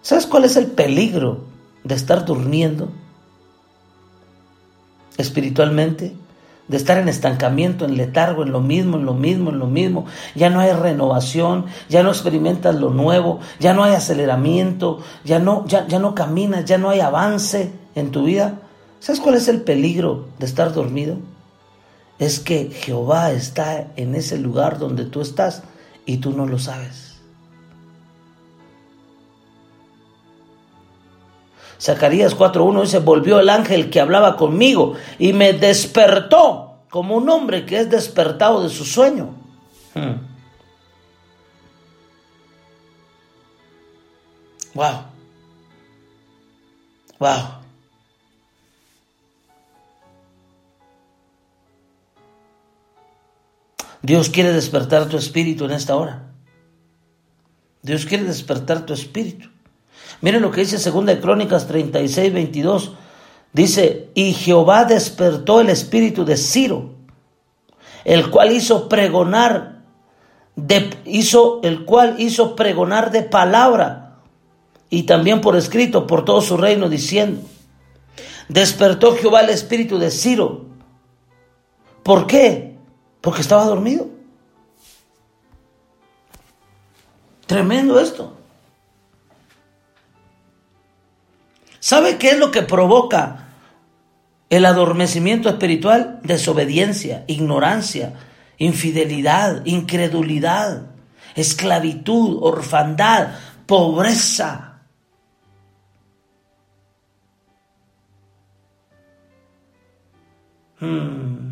¿Sabes 0.03 0.27
cuál 0.27 0.45
es 0.45 0.55
el 0.55 0.67
peligro 0.67 1.45
de 1.83 1.95
estar 1.95 2.25
durmiendo 2.25 2.89
espiritualmente? 5.17 6.13
De 6.69 6.77
estar 6.77 6.97
en 6.97 7.09
estancamiento, 7.09 7.83
en 7.83 7.97
letargo, 7.97 8.43
en 8.43 8.51
lo 8.51 8.61
mismo, 8.61 8.97
en 8.97 9.05
lo 9.05 9.15
mismo, 9.15 9.49
en 9.49 9.59
lo 9.59 9.67
mismo. 9.67 10.05
Ya 10.35 10.49
no 10.49 10.61
hay 10.61 10.71
renovación, 10.71 11.65
ya 11.89 12.03
no 12.03 12.09
experimentas 12.09 12.75
lo 12.75 12.91
nuevo, 12.91 13.39
ya 13.59 13.73
no 13.73 13.83
hay 13.83 13.95
aceleramiento, 13.95 15.01
ya 15.25 15.39
no, 15.39 15.65
ya, 15.67 15.87
ya 15.87 15.99
no 15.99 16.15
caminas, 16.15 16.65
ya 16.65 16.77
no 16.77 16.89
hay 16.89 17.01
avance 17.01 17.71
en 17.95 18.11
tu 18.11 18.23
vida. 18.23 18.61
¿Sabes 18.99 19.19
cuál 19.19 19.35
es 19.35 19.47
el 19.47 19.61
peligro 19.61 20.27
de 20.37 20.45
estar 20.45 20.71
dormido? 20.71 21.17
Es 22.19 22.39
que 22.39 22.69
Jehová 22.71 23.31
está 23.31 23.87
en 23.95 24.13
ese 24.13 24.37
lugar 24.37 24.77
donde 24.77 25.05
tú 25.05 25.21
estás 25.21 25.63
y 26.05 26.17
tú 26.17 26.31
no 26.31 26.45
lo 26.45 26.59
sabes. 26.59 27.08
Zacarías 31.79 32.37
4.1 32.37 32.81
dice, 32.81 32.99
volvió 32.99 33.39
el 33.39 33.49
ángel 33.49 33.89
que 33.89 34.01
hablaba 34.01 34.35
conmigo 34.35 34.95
y 35.17 35.33
me 35.33 35.53
despertó 35.53 36.73
como 36.89 37.15
un 37.15 37.29
hombre 37.29 37.65
que 37.65 37.79
es 37.79 37.89
despertado 37.89 38.63
de 38.63 38.69
su 38.69 38.83
sueño. 38.83 39.29
Wow. 39.93 40.03
Hmm. 40.03 40.29
Wow. 47.19 47.59
Dios 54.01 54.29
quiere 54.29 54.53
despertar 54.53 55.07
tu 55.07 55.17
espíritu 55.17 55.65
en 55.65 55.71
esta 55.71 55.95
hora. 55.95 56.31
Dios 57.81 58.05
quiere 58.05 58.23
despertar 58.23 58.85
tu 58.85 58.93
espíritu. 58.93 59.49
Miren 60.21 60.41
lo 60.41 60.51
que 60.51 60.61
dice 60.61 60.77
2 60.77 61.15
Crónicas 61.21 61.67
36, 61.67 62.33
22. 62.33 62.91
Dice, 63.53 64.09
y 64.13 64.33
Jehová 64.33 64.85
despertó 64.85 65.61
el 65.61 65.69
espíritu 65.69 66.23
de 66.23 66.37
Ciro, 66.37 66.91
el 68.05 68.29
cual 68.29 68.51
hizo 68.51 68.87
pregonar, 68.87 69.81
de, 70.55 70.89
hizo, 71.05 71.59
el 71.63 71.85
cual 71.85 72.15
hizo 72.19 72.55
pregonar 72.55 73.11
de 73.11 73.23
palabra 73.23 74.17
y 74.89 75.03
también 75.03 75.41
por 75.41 75.55
escrito 75.55 76.05
por 76.05 76.25
todo 76.25 76.41
su 76.41 76.57
reino, 76.57 76.89
diciendo, 76.89 77.41
despertó 78.49 79.15
Jehová 79.15 79.41
el 79.41 79.49
espíritu 79.49 79.97
de 79.97 80.11
Ciro. 80.11 80.65
¿Por 82.03 82.27
qué? 82.27 82.75
Porque 83.21 83.41
estaba 83.41 83.65
dormido. 83.65 84.07
Tremendo 87.45 87.99
esto. 87.99 88.38
¿Sabe 91.79 92.17
qué 92.17 92.31
es 92.31 92.39
lo 92.39 92.51
que 92.51 92.61
provoca 92.61 93.47
el 94.49 94.65
adormecimiento 94.65 95.49
espiritual? 95.49 96.19
Desobediencia, 96.23 97.23
ignorancia, 97.27 98.13
infidelidad, 98.57 99.65
incredulidad, 99.65 100.87
esclavitud, 101.35 102.39
orfandad, 102.41 103.29
pobreza. 103.65 104.81
Hmm. 110.79 111.49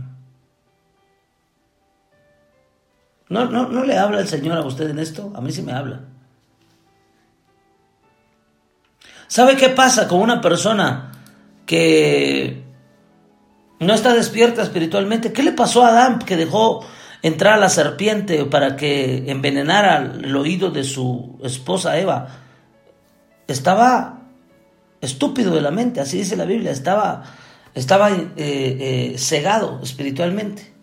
¿No, 3.29 3.45
no, 3.45 3.67
¿No 3.67 3.83
le 3.83 3.97
habla 3.97 4.21
el 4.21 4.27
Señor 4.27 4.57
a 4.57 4.65
usted 4.65 4.89
en 4.89 4.99
esto? 4.99 5.31
A 5.35 5.41
mí 5.41 5.51
sí 5.51 5.61
me 5.61 5.73
habla. 5.73 6.01
¿Sabe 9.27 9.57
qué 9.57 9.69
pasa 9.69 10.07
con 10.07 10.21
una 10.21 10.39
persona 10.39 11.11
que 11.65 12.63
no 13.79 13.93
está 13.93 14.13
despierta 14.13 14.63
espiritualmente? 14.63 15.33
¿Qué 15.33 15.43
le 15.43 15.51
pasó 15.51 15.83
a 15.83 15.89
Adán 15.89 16.19
que 16.19 16.37
dejó 16.37 16.85
entrar 17.21 17.55
a 17.55 17.57
la 17.57 17.69
serpiente 17.69 18.45
para 18.45 18.77
que 18.77 19.29
envenenara 19.29 19.97
el 19.97 20.35
oído 20.35 20.71
de 20.71 20.85
su 20.85 21.37
esposa 21.43 21.99
Eva? 21.99 22.27
Estaba 23.47 24.21
estúpido 25.01 25.53
de 25.53 25.61
la 25.61 25.71
mente, 25.71 25.99
así 25.99 26.17
dice 26.17 26.37
la 26.37 26.45
Biblia, 26.45 26.71
estaba, 26.71 27.23
estaba 27.73 28.09
eh, 28.11 28.25
eh, 28.37 29.15
cegado 29.17 29.81
espiritualmente. 29.83 30.73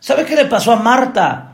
¿Sabe 0.00 0.24
qué 0.24 0.34
le 0.34 0.46
pasó 0.46 0.72
a 0.72 0.76
Marta 0.76 1.51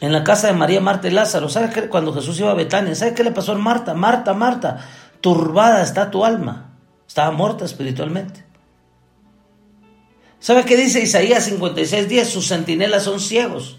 en 0.00 0.12
la 0.12 0.24
casa 0.24 0.48
de 0.48 0.52
María, 0.52 0.80
Marta 0.80 1.08
y 1.08 1.10
Lázaro? 1.10 1.48
¿Sabe 1.48 1.70
qué? 1.70 1.88
Cuando 1.88 2.12
Jesús 2.12 2.38
iba 2.40 2.50
a 2.50 2.54
Betania, 2.54 2.94
¿sabe 2.94 3.14
qué 3.14 3.24
le 3.24 3.32
pasó 3.32 3.52
a 3.52 3.56
Marta? 3.56 3.94
Marta, 3.94 4.34
Marta, 4.34 4.78
turbada 5.20 5.82
está 5.82 6.10
tu 6.10 6.24
alma. 6.24 6.74
Estaba 7.06 7.30
muerta 7.30 7.64
espiritualmente. 7.64 8.44
¿Sabe 10.38 10.64
qué 10.64 10.76
dice 10.76 11.00
Isaías 11.00 11.44
56, 11.44 12.08
10? 12.08 12.28
Sus 12.28 12.48
centinelas 12.48 13.04
son 13.04 13.20
ciegos. 13.20 13.78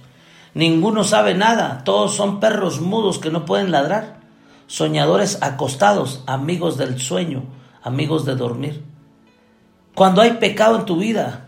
Ninguno 0.54 1.04
sabe 1.04 1.34
nada. 1.36 1.84
Todos 1.84 2.16
son 2.16 2.40
perros 2.40 2.82
mudos 2.82 3.20
que 3.20 3.30
no 3.30 3.46
pueden 3.46 3.72
ladrar. 3.72 4.22
Soñadores 4.66 5.38
acostados, 5.42 6.24
amigos 6.26 6.78
del 6.78 7.00
sueño, 7.00 7.44
amigos 7.84 8.26
de 8.26 8.36
dormir. 8.36 8.84
Cuando 9.96 10.22
hay 10.22 10.34
pecado 10.34 10.78
en 10.78 10.86
tu 10.86 10.98
vida, 10.98 11.48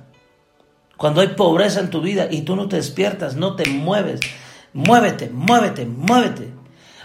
cuando 0.95 1.21
hay 1.21 1.29
pobreza 1.29 1.79
en 1.79 1.89
tu 1.89 2.01
vida 2.01 2.27
y 2.29 2.41
tú 2.41 2.55
no 2.55 2.67
te 2.67 2.77
despiertas, 2.77 3.35
no 3.35 3.55
te 3.55 3.69
mueves, 3.69 4.19
muévete, 4.73 5.29
muévete, 5.29 5.85
muévete. 5.85 6.53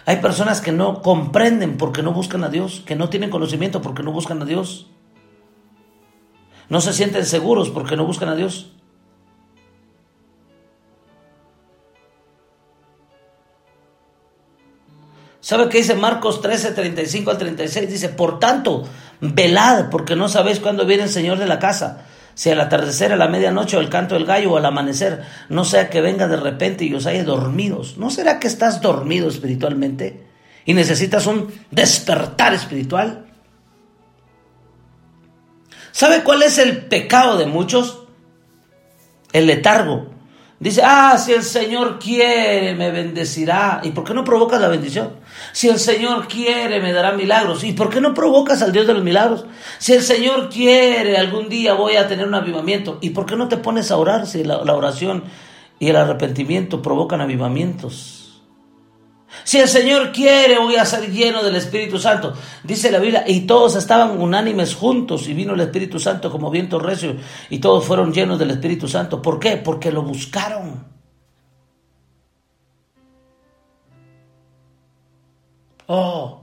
Hay 0.07 0.16
personas 0.16 0.61
que 0.61 0.72
no 0.72 1.00
comprenden 1.03 1.77
porque 1.77 2.03
no 2.03 2.12
buscan 2.12 2.44
a 2.44 2.48
Dios, 2.48 2.83
que 2.85 2.96
no 2.96 3.09
tienen 3.09 3.31
conocimiento 3.31 3.81
porque 3.81 4.03
no 4.03 4.12
buscan 4.12 4.42
a 4.42 4.44
Dios. 4.44 4.90
No 6.68 6.81
se 6.81 6.92
sienten 6.92 7.24
seguros 7.24 7.70
porque 7.70 7.96
no 7.96 8.05
buscan 8.05 8.29
a 8.29 8.35
Dios. 8.35 8.70
¿Sabe 15.40 15.68
qué 15.68 15.79
dice 15.79 15.94
Marcos 15.94 16.40
13, 16.40 16.72
35 16.72 17.31
al 17.31 17.38
36? 17.38 17.90
Dice, 17.90 18.09
por 18.09 18.38
tanto, 18.38 18.85
velad 19.20 19.90
porque 19.90 20.16
no 20.16 20.29
sabéis 20.29 20.59
cuándo 20.59 20.87
viene 20.87 21.03
el 21.03 21.11
Señor 21.11 21.38
de 21.38 21.46
la 21.46 21.59
casa 21.59 22.07
si 22.35 22.51
al 22.51 22.61
atardecer, 22.61 23.12
a 23.12 23.16
la 23.16 23.29
medianoche 23.29 23.77
o 23.77 23.81
el 23.81 23.88
canto 23.88 24.14
del 24.14 24.27
gallo 24.27 24.53
o 24.53 24.57
al 24.57 24.66
amanecer, 24.66 25.23
no 25.49 25.64
sea 25.64 25.90
que 25.90 26.01
venga 26.01 26.29
de 26.29 26.37
repente 26.37 26.85
y 26.85 26.94
os 26.94 27.07
haya 27.07 27.25
dormidos. 27.25 27.97
¿No 27.97 28.11
será 28.11 28.40
que 28.40 28.49
estás 28.49 28.81
dormido 28.81 29.29
espiritualmente 29.29 30.27
y 30.64 30.75
necesitas 30.75 31.27
un 31.27 31.53
despertar 31.70 32.55
espiritual? 32.55 33.27
¿Sabe 35.92 36.25
cuál 36.25 36.42
es 36.42 36.59
el 36.59 36.87
pecado 36.87 37.38
de 37.38 37.47
muchos? 37.47 38.03
El 39.33 39.47
letargo. 39.47 40.13
Dice, 40.64 40.81
ah, 40.83 41.18
si 41.18 41.33
el 41.33 41.42
Señor 41.42 41.98
quiere, 41.98 42.74
me 42.74 42.90
bendecirá. 42.90 43.83
¿Y 43.85 43.90
por 43.90 44.03
qué 44.03 44.14
no 44.14 44.24
provocas 44.24 44.59
la 44.62 44.68
bendición? 44.68 45.11
Si 45.53 45.68
el 45.68 45.79
Señor 45.79 46.27
quiere, 46.27 46.81
me 46.81 46.94
dará 46.94 47.12
milagros. 47.12 47.64
¿Y 47.64 47.74
por 47.74 47.90
qué 47.90 48.00
no 48.00 48.14
provocas 48.14 48.62
al 48.62 48.72
Dios 48.72 48.87
de 48.87 48.94
los 48.94 49.05
milagros? 49.05 49.44
Si 49.77 49.92
el 49.92 50.00
Señor 50.00 50.48
quiere, 50.48 51.18
algún 51.18 51.50
día 51.50 51.74
voy 51.74 51.96
a 51.96 52.09
tener 52.09 52.27
un 52.27 52.35
avivamiento. 52.35 52.96
¿Y 53.03 53.11
por 53.11 53.27
qué 53.27 53.37
no 53.37 53.48
te 53.48 53.59
pones 53.59 53.90
a 53.90 53.98
orar 53.98 54.27
si 54.27 54.42
la, 54.42 54.64
la 54.64 54.74
oración 54.74 55.24
y 55.79 55.90
el 55.90 55.96
arrepentimiento 55.96 56.81
provocan 56.81 57.20
avivamientos? 57.20 58.23
Si 59.42 59.59
el 59.59 59.68
Señor 59.68 60.12
quiere, 60.12 60.59
voy 60.59 60.77
a 60.77 60.85
ser 60.85 61.11
lleno 61.11 61.42
del 61.42 61.57
Espíritu 61.57 61.99
Santo. 61.99 62.35
Dice 62.62 62.90
la 62.90 62.99
Biblia, 62.99 63.25
y 63.27 63.40
todos 63.40 63.77
estaban 63.77 64.20
unánimes 64.20 64.75
juntos 64.75 65.29
y 65.29 65.35
vino 65.35 65.55
el 65.55 65.61
Espíritu 65.61 65.99
Santo 65.99 66.31
como 66.31 66.51
viento 66.51 66.79
recio 66.79 67.16
y 67.51 67.59
todos 67.59 67.85
fueron 67.85 68.12
llenos 68.12 68.38
del 68.38 68.53
Espíritu 68.53 68.87
Santo. 68.87 69.20
¿Por 69.20 69.40
qué? 69.40 69.57
Porque 69.57 69.90
lo 69.90 70.03
buscaron. 70.03 70.85
Oh. 75.87 76.40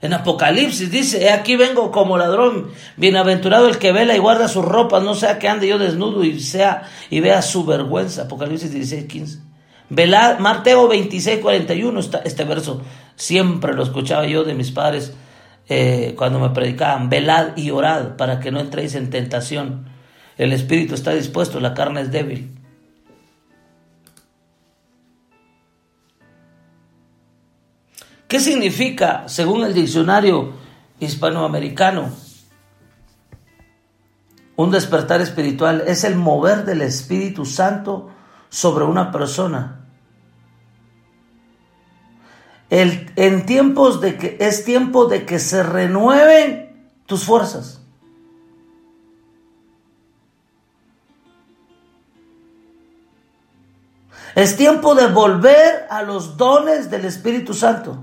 En 0.00 0.12
Apocalipsis 0.12 0.90
dice, 0.90 1.30
aquí 1.30 1.54
vengo 1.54 1.92
como 1.92 2.18
ladrón, 2.18 2.72
bienaventurado 2.96 3.68
el 3.68 3.78
que 3.78 3.92
vela 3.92 4.16
y 4.16 4.18
guarda 4.18 4.48
sus 4.48 4.64
ropas, 4.64 5.02
no 5.04 5.14
sea 5.14 5.38
que 5.38 5.48
ande 5.48 5.68
yo 5.68 5.78
desnudo 5.78 6.24
y 6.24 6.40
sea 6.40 6.88
y 7.08 7.20
vea 7.20 7.40
su 7.40 7.64
vergüenza. 7.64 8.22
Apocalipsis 8.22 8.72
16, 8.72 9.04
15. 9.06 9.51
Velad, 9.94 10.38
Mateo 10.38 10.88
26, 10.88 11.40
41, 11.40 12.00
este 12.24 12.44
verso 12.44 12.80
siempre 13.14 13.74
lo 13.74 13.82
escuchaba 13.82 14.26
yo 14.26 14.42
de 14.42 14.54
mis 14.54 14.70
padres 14.70 15.12
eh, 15.68 16.14
cuando 16.16 16.38
me 16.38 16.48
predicaban. 16.48 17.10
Velad 17.10 17.58
y 17.58 17.70
orad 17.70 18.16
para 18.16 18.40
que 18.40 18.50
no 18.50 18.58
entréis 18.58 18.94
en 18.94 19.10
tentación. 19.10 19.84
El 20.38 20.54
espíritu 20.54 20.94
está 20.94 21.12
dispuesto, 21.12 21.60
la 21.60 21.74
carne 21.74 22.00
es 22.00 22.10
débil. 22.10 22.58
¿Qué 28.28 28.40
significa, 28.40 29.24
según 29.26 29.62
el 29.62 29.74
diccionario 29.74 30.54
hispanoamericano, 31.00 32.10
un 34.56 34.70
despertar 34.70 35.20
espiritual? 35.20 35.84
Es 35.86 36.04
el 36.04 36.16
mover 36.16 36.64
del 36.64 36.80
Espíritu 36.80 37.44
Santo 37.44 38.08
sobre 38.48 38.86
una 38.86 39.12
persona 39.12 39.80
en 42.72 43.44
tiempos 43.44 44.00
de 44.00 44.16
que 44.16 44.38
es 44.40 44.64
tiempo 44.64 45.04
de 45.04 45.26
que 45.26 45.38
se 45.38 45.62
renueven 45.62 46.90
tus 47.04 47.24
fuerzas. 47.24 47.82
Es 54.34 54.56
tiempo 54.56 54.94
de 54.94 55.08
volver 55.08 55.86
a 55.90 56.02
los 56.02 56.38
dones 56.38 56.90
del 56.90 57.04
Espíritu 57.04 57.52
Santo, 57.52 58.02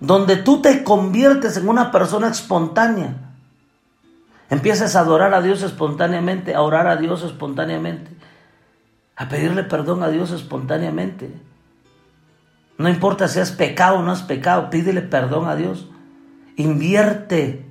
donde 0.00 0.36
tú 0.36 0.62
te 0.62 0.82
conviertes 0.82 1.58
en 1.58 1.68
una 1.68 1.90
persona 1.92 2.28
espontánea. 2.28 3.34
Empiezas 4.48 4.96
a 4.96 5.00
adorar 5.00 5.34
a 5.34 5.42
Dios 5.42 5.60
espontáneamente, 5.60 6.54
a 6.54 6.62
orar 6.62 6.86
a 6.86 6.96
Dios 6.96 7.22
espontáneamente, 7.22 8.10
a 9.14 9.28
pedirle 9.28 9.64
perdón 9.64 10.02
a 10.02 10.08
Dios 10.08 10.30
espontáneamente 10.30 11.47
no 12.78 12.88
importa 12.88 13.26
si 13.26 13.40
has 13.40 13.50
pecado 13.50 13.98
o 13.98 14.02
no 14.02 14.12
has 14.12 14.22
pecado, 14.22 14.70
pídele 14.70 15.02
perdón 15.02 15.48
a 15.48 15.56
Dios. 15.56 15.88
Invierte 16.56 17.66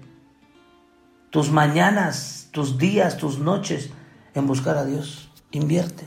tus 1.29 1.49
mañanas, 1.49 2.49
tus 2.51 2.77
días, 2.77 3.17
tus 3.17 3.39
noches 3.39 3.89
en 4.33 4.47
buscar 4.47 4.77
a 4.77 4.85
Dios. 4.85 5.29
Invierte. 5.51 6.05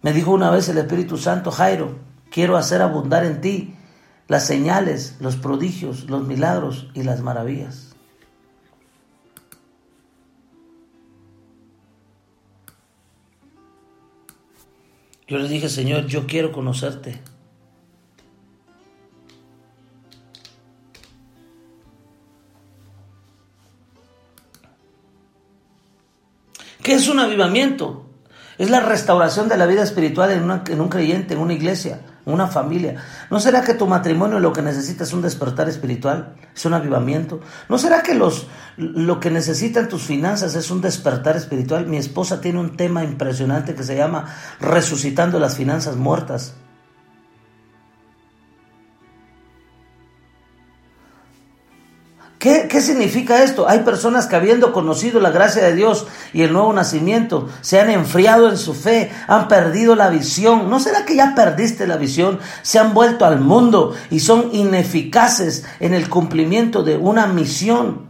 Me 0.00 0.14
dijo 0.14 0.32
una 0.32 0.50
vez 0.50 0.66
el 0.70 0.78
Espíritu 0.78 1.18
Santo, 1.18 1.50
Jairo, 1.50 1.98
quiero 2.30 2.56
hacer 2.56 2.80
abundar 2.80 3.24
en 3.24 3.42
ti 3.42 3.76
las 4.26 4.46
señales, 4.46 5.16
los 5.20 5.36
prodigios, 5.36 6.08
los 6.08 6.26
milagros 6.26 6.88
y 6.94 7.02
las 7.02 7.20
maravillas. 7.20 7.89
Yo 15.30 15.38
le 15.38 15.48
dije, 15.48 15.68
Señor, 15.68 16.06
yo 16.06 16.26
quiero 16.26 16.50
conocerte. 16.50 17.20
¿Qué 26.82 26.94
es 26.94 27.06
un 27.08 27.20
avivamiento? 27.20 28.06
Es 28.58 28.70
la 28.70 28.80
restauración 28.80 29.48
de 29.48 29.56
la 29.56 29.66
vida 29.66 29.84
espiritual 29.84 30.32
en, 30.32 30.50
en 30.72 30.80
un 30.80 30.88
creyente, 30.88 31.34
en 31.34 31.40
una 31.40 31.52
iglesia 31.52 32.00
una 32.24 32.46
familia. 32.46 32.96
¿No 33.30 33.40
será 33.40 33.62
que 33.62 33.74
tu 33.74 33.86
matrimonio 33.86 34.40
lo 34.40 34.52
que 34.52 34.62
necesita 34.62 35.04
es 35.04 35.12
un 35.12 35.22
despertar 35.22 35.68
espiritual? 35.68 36.34
¿Es 36.54 36.64
un 36.64 36.74
avivamiento? 36.74 37.40
¿No 37.68 37.78
será 37.78 38.02
que 38.02 38.14
los, 38.14 38.46
lo 38.76 39.20
que 39.20 39.30
necesitan 39.30 39.88
tus 39.88 40.02
finanzas 40.02 40.54
es 40.54 40.70
un 40.70 40.80
despertar 40.80 41.36
espiritual? 41.36 41.86
Mi 41.86 41.96
esposa 41.96 42.40
tiene 42.40 42.60
un 42.60 42.76
tema 42.76 43.04
impresionante 43.04 43.74
que 43.74 43.82
se 43.82 43.96
llama 43.96 44.26
resucitando 44.60 45.38
las 45.38 45.56
finanzas 45.56 45.96
muertas. 45.96 46.54
¿Qué, 52.40 52.80
significa 52.80 53.42
esto? 53.42 53.68
Hay 53.68 53.80
personas 53.80 54.26
que 54.26 54.34
habiendo 54.34 54.72
conocido 54.72 55.20
la 55.20 55.28
gracia 55.28 55.62
de 55.62 55.74
Dios 55.74 56.06
y 56.32 56.40
el 56.40 56.54
nuevo 56.54 56.72
nacimiento, 56.72 57.50
se 57.60 57.78
han 57.78 57.90
enfriado 57.90 58.48
en 58.48 58.56
su 58.56 58.72
fe, 58.72 59.12
han 59.26 59.46
perdido 59.46 59.94
la 59.94 60.08
visión. 60.08 60.70
¿No 60.70 60.80
será 60.80 61.04
que 61.04 61.16
ya 61.16 61.34
perdiste 61.34 61.86
la 61.86 61.98
visión? 61.98 62.40
Se 62.62 62.78
han 62.78 62.94
vuelto 62.94 63.26
al 63.26 63.40
mundo 63.40 63.94
y 64.10 64.20
son 64.20 64.48
ineficaces 64.54 65.66
en 65.80 65.92
el 65.92 66.08
cumplimiento 66.08 66.82
de 66.82 66.96
una 66.96 67.26
misión. 67.26 68.06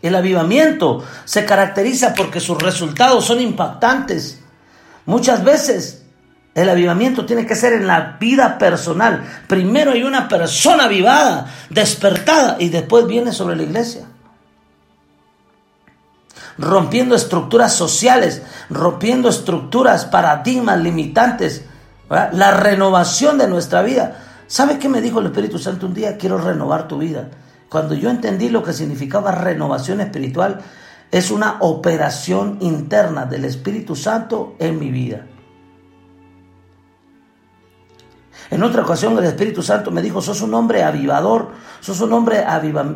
El 0.00 0.14
avivamiento 0.14 1.04
se 1.26 1.44
caracteriza 1.44 2.14
porque 2.14 2.40
sus 2.40 2.56
resultados 2.62 3.26
son 3.26 3.42
impactantes. 3.42 4.40
Muchas 5.04 5.44
veces 5.44 6.05
el 6.56 6.70
avivamiento 6.70 7.26
tiene 7.26 7.44
que 7.44 7.54
ser 7.54 7.74
en 7.74 7.86
la 7.86 8.16
vida 8.18 8.56
personal. 8.56 9.22
Primero 9.46 9.92
hay 9.92 10.02
una 10.04 10.26
persona 10.26 10.84
avivada, 10.84 11.52
despertada, 11.68 12.56
y 12.58 12.70
después 12.70 13.06
viene 13.06 13.32
sobre 13.32 13.56
la 13.56 13.62
iglesia. 13.62 14.06
Rompiendo 16.56 17.14
estructuras 17.14 17.74
sociales, 17.74 18.40
rompiendo 18.70 19.28
estructuras, 19.28 20.06
paradigmas 20.06 20.80
limitantes. 20.80 21.66
La 22.08 22.52
renovación 22.52 23.36
de 23.36 23.48
nuestra 23.48 23.82
vida. 23.82 24.16
¿Sabe 24.46 24.78
qué 24.78 24.88
me 24.88 25.02
dijo 25.02 25.20
el 25.20 25.26
Espíritu 25.26 25.58
Santo 25.58 25.84
un 25.84 25.92
día? 25.92 26.16
Quiero 26.16 26.38
renovar 26.38 26.88
tu 26.88 26.96
vida. 26.96 27.28
cuando 27.68 27.94
yo 27.94 28.08
entendí 28.08 28.48
lo 28.48 28.62
que 28.62 28.72
significaba 28.72 29.32
renovación 29.32 30.00
espiritual, 30.00 30.60
es 31.10 31.30
una 31.30 31.56
operación 31.60 32.56
interna 32.60 33.26
del 33.26 33.44
Espíritu 33.44 33.94
Santo 33.94 34.54
en 34.58 34.78
mi 34.78 34.90
vida. 34.90 35.26
En 38.50 38.62
otra 38.62 38.82
ocasión 38.82 39.18
el 39.18 39.24
Espíritu 39.24 39.62
Santo 39.62 39.90
me 39.90 40.02
dijo, 40.02 40.22
sos 40.22 40.40
un 40.42 40.54
hombre 40.54 40.84
avivador, 40.84 41.50
sos 41.80 42.00
un 42.00 42.12
hombre 42.12 42.44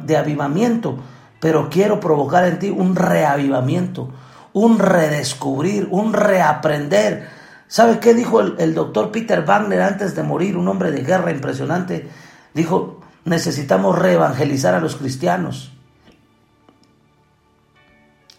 de 0.04 0.16
avivamiento, 0.16 0.98
pero 1.40 1.68
quiero 1.70 1.98
provocar 1.98 2.44
en 2.44 2.58
ti 2.58 2.70
un 2.70 2.94
reavivamiento, 2.94 4.10
un 4.52 4.78
redescubrir, 4.78 5.88
un 5.90 6.12
reaprender. 6.12 7.28
¿Sabe 7.66 7.98
qué 7.98 8.14
dijo 8.14 8.40
el, 8.40 8.74
doctor 8.74 9.10
Peter 9.10 9.44
Wagner 9.44 9.80
antes 9.80 10.14
de 10.14 10.22
morir, 10.22 10.56
un 10.56 10.68
hombre 10.68 10.92
de 10.92 11.02
guerra 11.02 11.30
impresionante? 11.30 12.08
Dijo, 12.54 13.00
necesitamos 13.24 13.98
reevangelizar 13.98 14.74
a 14.74 14.80
los 14.80 14.96
cristianos. 14.96 15.72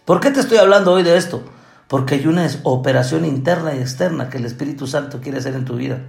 ¿Por 0.04 0.20
qué 0.20 0.30
te 0.30 0.40
estoy 0.40 0.58
hablando 0.58 0.92
hoy 0.92 1.02
de 1.02 1.16
esto? 1.16 1.42
Porque 1.88 2.16
hay 2.16 2.26
una 2.26 2.46
operación 2.62 3.24
interna 3.24 3.74
y 3.74 3.78
externa 3.78 4.30
que 4.30 4.38
el 4.38 4.46
Espíritu 4.46 4.86
Santo 4.86 5.20
quiere 5.20 5.38
hacer 5.38 5.54
en 5.54 5.64
tu 5.64 5.76
vida. 5.76 6.00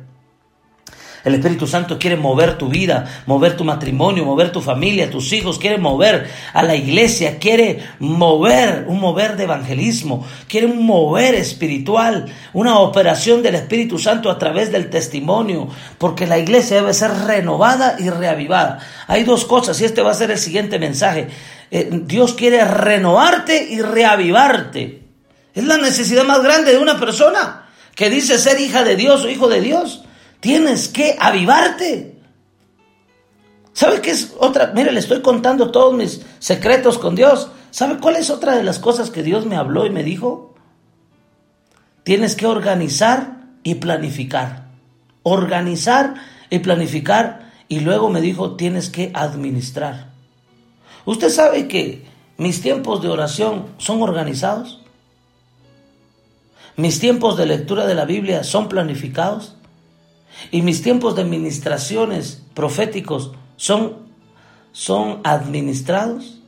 El 1.23 1.35
Espíritu 1.35 1.67
Santo 1.67 1.97
quiere 1.97 2.17
mover 2.17 2.57
tu 2.57 2.67
vida, 2.67 3.05
mover 3.27 3.55
tu 3.55 3.63
matrimonio, 3.63 4.25
mover 4.25 4.51
tu 4.51 4.59
familia, 4.59 5.09
tus 5.09 5.31
hijos, 5.31 5.57
quiere 5.57 5.77
mover 5.77 6.29
a 6.51 6.63
la 6.63 6.75
iglesia, 6.75 7.39
quiere 7.39 7.81
mover, 7.99 8.83
un 8.87 8.99
mover 8.99 9.37
de 9.37 9.45
evangelismo, 9.45 10.27
quiere 10.49 10.67
un 10.67 10.85
mover 10.85 11.35
espiritual, 11.35 12.25
una 12.51 12.79
operación 12.79 13.41
del 13.41 13.55
Espíritu 13.55 13.99
Santo 13.99 14.29
a 14.29 14.37
través 14.37 14.69
del 14.73 14.89
testimonio, 14.89 15.69
porque 15.97 16.27
la 16.27 16.39
iglesia 16.39 16.77
debe 16.77 16.93
ser 16.93 17.11
renovada 17.25 17.95
y 17.99 18.09
reavivada. 18.09 18.79
Hay 19.07 19.23
dos 19.23 19.45
cosas 19.45 19.79
y 19.79 19.85
este 19.85 20.01
va 20.01 20.11
a 20.11 20.15
ser 20.15 20.29
el 20.29 20.39
siguiente 20.39 20.77
mensaje. 20.77 21.29
Eh, 21.71 21.89
Dios 22.03 22.33
quiere 22.33 22.65
renovarte 22.65 23.65
y 23.69 23.81
reavivarte. 23.81 25.03
Es 25.53 25.63
la 25.63 25.77
necesidad 25.77 26.25
más 26.25 26.43
grande 26.43 26.73
de 26.73 26.79
una 26.79 26.99
persona 26.99 27.69
que 27.95 28.09
dice 28.09 28.37
ser 28.37 28.59
hija 28.59 28.83
de 28.83 28.97
Dios 28.97 29.23
o 29.23 29.29
hijo 29.29 29.47
de 29.47 29.61
Dios. 29.61 30.02
Tienes 30.43 30.89
que 30.89 31.15
avivarte. 31.17 32.17
¿Sabe 33.71 34.01
qué 34.01 34.11
es 34.11 34.33
otra? 34.37 34.73
Mire, 34.75 34.91
le 34.91 34.99
estoy 34.99 35.21
contando 35.21 35.71
todos 35.71 35.93
mis 35.93 36.19
secretos 36.39 36.97
con 36.97 37.15
Dios. 37.15 37.49
¿Sabe 37.71 37.97
cuál 37.97 38.17
es 38.17 38.29
otra 38.29 38.57
de 38.57 38.63
las 38.63 38.77
cosas 38.77 39.09
que 39.09 39.23
Dios 39.23 39.45
me 39.45 39.55
habló 39.55 39.85
y 39.85 39.89
me 39.89 40.03
dijo? 40.03 40.53
Tienes 42.03 42.35
que 42.35 42.45
organizar 42.45 43.37
y 43.63 43.75
planificar. 43.75 44.65
Organizar 45.23 46.15
y 46.49 46.59
planificar. 46.59 47.49
Y 47.69 47.79
luego 47.79 48.09
me 48.09 48.19
dijo, 48.19 48.57
tienes 48.57 48.89
que 48.89 49.11
administrar. 49.13 50.09
¿Usted 51.05 51.29
sabe 51.29 51.69
que 51.69 52.05
mis 52.35 52.61
tiempos 52.61 53.01
de 53.01 53.07
oración 53.07 53.67
son 53.77 54.01
organizados? 54.01 54.81
¿Mis 56.75 56.99
tiempos 56.99 57.37
de 57.37 57.45
lectura 57.45 57.85
de 57.85 57.95
la 57.95 58.03
Biblia 58.03 58.43
son 58.43 58.67
planificados? 58.67 59.55
Y 60.51 60.61
mis 60.61 60.81
tiempos 60.81 61.15
de 61.15 61.21
administraciones 61.21 62.43
proféticos 62.53 63.31
son, 63.55 63.97
son 64.71 65.19
administrados. 65.23 66.41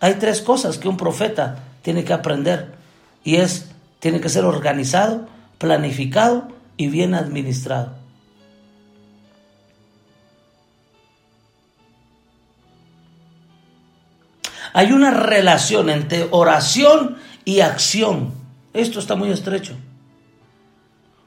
Hay 0.00 0.14
tres 0.14 0.42
cosas 0.42 0.78
que 0.78 0.88
un 0.88 0.96
profeta 0.96 1.64
tiene 1.82 2.04
que 2.04 2.12
aprender 2.12 2.74
y 3.24 3.36
es, 3.36 3.70
tiene 4.00 4.20
que 4.20 4.28
ser 4.28 4.44
organizado, 4.44 5.26
planificado 5.58 6.48
y 6.76 6.88
bien 6.88 7.14
administrado. 7.14 7.94
Hay 14.72 14.92
una 14.92 15.10
relación 15.10 15.88
entre 15.88 16.28
oración 16.30 17.16
y 17.46 17.60
acción. 17.60 18.34
Esto 18.74 18.98
está 18.98 19.16
muy 19.16 19.30
estrecho. 19.30 19.72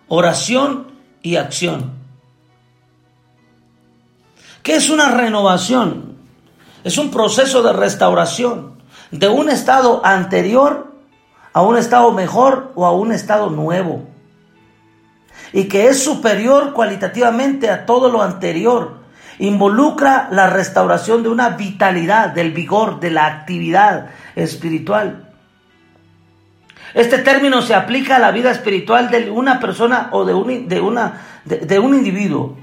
Oración 0.07 0.91
y 1.23 1.37
acción. 1.37 1.98
¿Qué 4.63 4.75
es 4.75 4.89
una 4.89 5.11
renovación? 5.11 6.17
Es 6.83 6.97
un 6.97 7.11
proceso 7.11 7.61
de 7.61 7.73
restauración 7.73 8.79
de 9.11 9.27
un 9.27 9.49
estado 9.49 10.05
anterior 10.05 10.89
a 11.53 11.61
un 11.61 11.77
estado 11.77 12.11
mejor 12.11 12.71
o 12.75 12.85
a 12.85 12.91
un 12.91 13.11
estado 13.11 13.49
nuevo. 13.49 14.07
Y 15.51 15.65
que 15.65 15.87
es 15.87 16.03
superior 16.03 16.73
cualitativamente 16.73 17.69
a 17.69 17.85
todo 17.85 18.09
lo 18.09 18.21
anterior. 18.21 18.99
Involucra 19.39 20.27
la 20.31 20.49
restauración 20.49 21.23
de 21.23 21.29
una 21.29 21.49
vitalidad, 21.49 22.29
del 22.29 22.51
vigor, 22.51 22.99
de 22.99 23.09
la 23.09 23.25
actividad 23.25 24.07
espiritual. 24.35 25.33
Este 26.93 27.19
término 27.19 27.61
se 27.61 27.73
aplica 27.73 28.17
a 28.17 28.19
la 28.19 28.31
vida 28.31 28.51
espiritual 28.51 29.09
de 29.09 29.31
una 29.31 29.59
persona 29.59 30.09
o 30.11 30.25
de 30.25 30.33
un, 30.33 30.67
de 30.67 30.81
una, 30.81 31.21
de 31.45 31.79
un 31.79 31.95
individuo. 31.95 32.57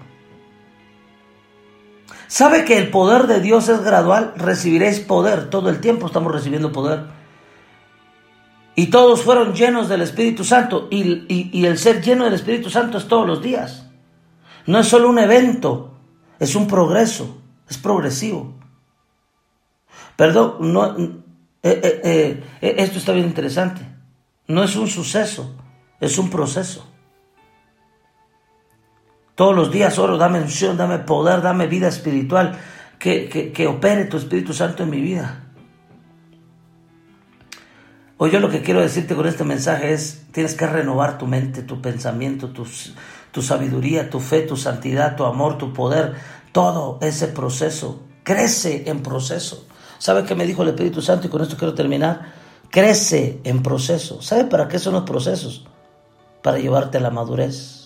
¿Sabe 2.28 2.64
que 2.64 2.78
el 2.78 2.90
poder 2.90 3.26
de 3.26 3.40
Dios 3.40 3.68
es 3.68 3.82
gradual? 3.82 4.32
Recibiréis 4.36 5.00
poder. 5.00 5.48
Todo 5.50 5.70
el 5.70 5.80
tiempo 5.80 6.06
estamos 6.06 6.32
recibiendo 6.32 6.72
poder. 6.72 7.04
Y 8.74 8.86
todos 8.86 9.22
fueron 9.22 9.54
llenos 9.54 9.88
del 9.88 10.02
Espíritu 10.02 10.44
Santo. 10.44 10.88
Y, 10.90 11.64
el 11.64 11.78
ser 11.78 12.02
lleno 12.02 12.24
del 12.24 12.34
Espíritu 12.34 12.68
Santo 12.68 12.98
es 12.98 13.08
todos 13.08 13.26
los 13.26 13.42
días. 13.42 13.86
No 14.66 14.78
es 14.80 14.88
solo 14.88 15.08
un 15.08 15.18
evento, 15.18 15.94
es 16.38 16.54
un 16.56 16.66
progreso, 16.66 17.38
es 17.68 17.78
progresivo. 17.78 18.54
Perdón, 20.16 20.56
no, 20.72 20.96
eh, 21.62 22.02
eh, 22.02 22.44
eh, 22.60 22.74
esto 22.78 22.98
está 22.98 23.12
bien 23.12 23.26
interesante. 23.26 23.80
No 24.48 24.64
es 24.64 24.76
un 24.76 24.88
suceso, 24.88 25.54
es 26.00 26.18
un 26.18 26.28
proceso. 26.28 26.86
Todos 29.36 29.54
los 29.54 29.70
días 29.70 29.98
oro, 29.98 30.16
dame 30.16 30.40
unción, 30.40 30.78
dame 30.78 30.98
poder, 31.00 31.42
dame 31.42 31.66
vida 31.66 31.88
espiritual, 31.88 32.58
que, 32.98 33.52
que, 33.54 33.66
opere 33.66 34.06
tu 34.06 34.16
Espíritu 34.16 34.54
Santo 34.54 34.82
en 34.82 34.88
mi 34.88 35.02
vida. 35.02 35.44
Hoy 38.16 38.30
yo 38.30 38.40
lo 38.40 38.48
que 38.48 38.62
quiero 38.62 38.80
decirte 38.80 39.14
con 39.14 39.26
este 39.26 39.44
mensaje 39.44 39.92
es, 39.92 40.24
tienes 40.32 40.54
que 40.54 40.66
renovar 40.66 41.18
tu 41.18 41.26
mente, 41.26 41.62
tu 41.62 41.82
pensamiento, 41.82 42.48
tu, 42.48 42.66
tu 43.30 43.42
sabiduría, 43.42 44.08
tu 44.08 44.20
fe, 44.20 44.40
tu 44.40 44.56
santidad, 44.56 45.16
tu 45.16 45.24
amor, 45.26 45.58
tu 45.58 45.74
poder, 45.74 46.14
todo 46.52 46.98
ese 47.02 47.28
proceso. 47.28 48.00
Crece 48.22 48.84
en 48.86 49.02
proceso. 49.02 49.66
¿Sabe 49.98 50.24
qué 50.24 50.34
me 50.34 50.46
dijo 50.46 50.62
el 50.62 50.70
Espíritu 50.70 51.02
Santo? 51.02 51.26
Y 51.26 51.30
con 51.30 51.42
esto 51.42 51.58
quiero 51.58 51.74
terminar. 51.74 52.32
Crece 52.70 53.38
en 53.44 53.62
proceso. 53.62 54.22
¿Sabe 54.22 54.46
para 54.46 54.66
qué 54.66 54.78
son 54.78 54.94
los 54.94 55.04
procesos? 55.04 55.66
Para 56.42 56.58
llevarte 56.58 56.96
a 56.96 57.02
la 57.02 57.10
madurez 57.10 57.85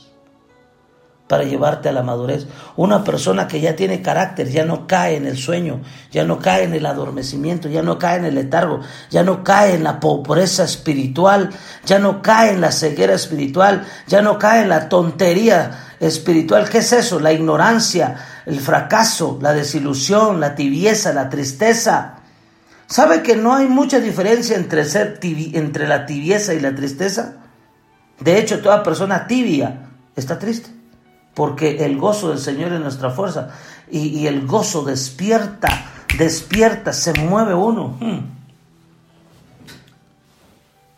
para 1.31 1.45
llevarte 1.45 1.89
a 1.89 1.93
la 1.93 2.03
madurez. 2.03 2.49
Una 2.75 3.05
persona 3.05 3.47
que 3.47 3.61
ya 3.61 3.77
tiene 3.77 4.03
carácter, 4.03 4.49
ya 4.49 4.65
no 4.65 4.89
cae 4.89 5.15
en 5.15 5.27
el 5.27 5.37
sueño, 5.37 5.81
ya 6.11 6.25
no 6.25 6.41
cae 6.41 6.65
en 6.65 6.75
el 6.75 6.85
adormecimiento, 6.85 7.69
ya 7.69 7.83
no 7.83 8.01
cae 8.01 8.19
en 8.19 8.25
el 8.25 8.35
letargo, 8.35 8.81
ya 9.11 9.23
no 9.23 9.45
cae 9.45 9.77
en 9.77 9.85
la 9.85 10.01
pobreza 10.01 10.65
espiritual, 10.65 11.51
ya 11.87 12.01
no 12.01 12.21
cae 12.21 12.55
en 12.55 12.61
la 12.61 12.73
ceguera 12.73 13.15
espiritual, 13.15 13.87
ya 14.09 14.23
no 14.23 14.41
cae 14.41 14.63
en 14.63 14.71
la 14.71 14.89
tontería 14.89 15.95
espiritual. 16.01 16.69
¿Qué 16.69 16.79
es 16.79 16.93
eso? 16.93 17.21
La 17.21 17.33
ignorancia, 17.33 18.17
el 18.45 18.59
fracaso, 18.59 19.39
la 19.41 19.53
desilusión, 19.53 20.41
la 20.41 20.57
tibieza, 20.57 21.13
la 21.13 21.29
tristeza. 21.29 22.17
¿Sabe 22.89 23.23
que 23.23 23.37
no 23.37 23.55
hay 23.55 23.69
mucha 23.69 24.01
diferencia 24.01 24.57
entre, 24.57 24.85
ser 24.85 25.21
entre 25.23 25.87
la 25.87 26.07
tibieza 26.07 26.55
y 26.55 26.59
la 26.59 26.75
tristeza? 26.75 27.35
De 28.19 28.37
hecho, 28.37 28.59
toda 28.59 28.83
persona 28.83 29.29
tibia 29.29 29.91
está 30.17 30.37
triste 30.37 30.80
porque 31.41 31.87
el 31.87 31.97
gozo 31.97 32.29
del 32.29 32.39
Señor 32.39 32.71
es 32.75 32.81
nuestra 32.81 33.09
fuerza 33.09 33.49
y, 33.91 34.27
el 34.27 34.47
gozo 34.47 34.83
despierta, 34.83 35.71
despierta, 36.19 36.93
se 36.93 37.15
mueve 37.15 37.55
uno. 37.55 37.97
Hmm. 37.99 38.19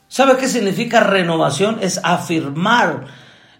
¿Sabe 0.08 0.36
qué 0.38 0.48
significa 0.48 0.98
renovación? 0.98 1.78
Es 1.80 2.00
afirmar 2.02 3.06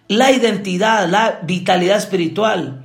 la 0.09 0.31
identidad, 0.33 1.07
la 1.07 1.39
vitalidad 1.43 1.95
espiritual. 1.95 2.83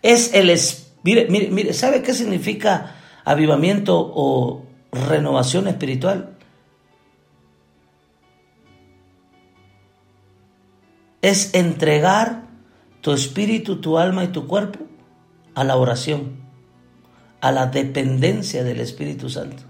Es 0.00 0.34
el... 0.34 0.56
Mire, 1.02 1.26
mire, 1.28 1.50
mire, 1.50 1.72
¿sabe 1.72 2.00
qué 2.00 2.14
significa 2.14 2.94
avivamiento 3.24 3.98
o 3.98 4.64
renovación 4.92 5.66
espiritual? 5.66 6.33
Es 11.24 11.54
entregar 11.54 12.42
tu 13.00 13.12
espíritu, 13.12 13.80
tu 13.80 13.96
alma 13.96 14.24
y 14.24 14.28
tu 14.28 14.46
cuerpo 14.46 14.80
a 15.54 15.64
la 15.64 15.76
oración, 15.76 16.36
a 17.40 17.50
la 17.50 17.64
dependencia 17.64 18.62
del 18.62 18.78
Espíritu 18.78 19.30
Santo. 19.30 19.62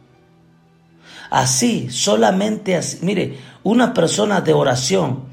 Así, 1.31 1.91
solamente 1.91 2.75
así. 2.75 2.99
Mire, 3.03 3.39
una 3.63 3.95
persona 3.95 4.41
de 4.41 4.53
oración, 4.53 5.27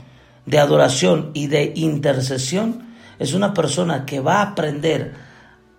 de 0.45 0.59
adoración 0.59 1.31
y 1.33 1.47
de 1.47 1.73
intercesión 1.75 2.93
es 3.17 3.33
una 3.33 3.55
persona 3.55 4.05
que 4.05 4.19
va 4.19 4.41
a 4.41 4.51
aprender 4.51 5.15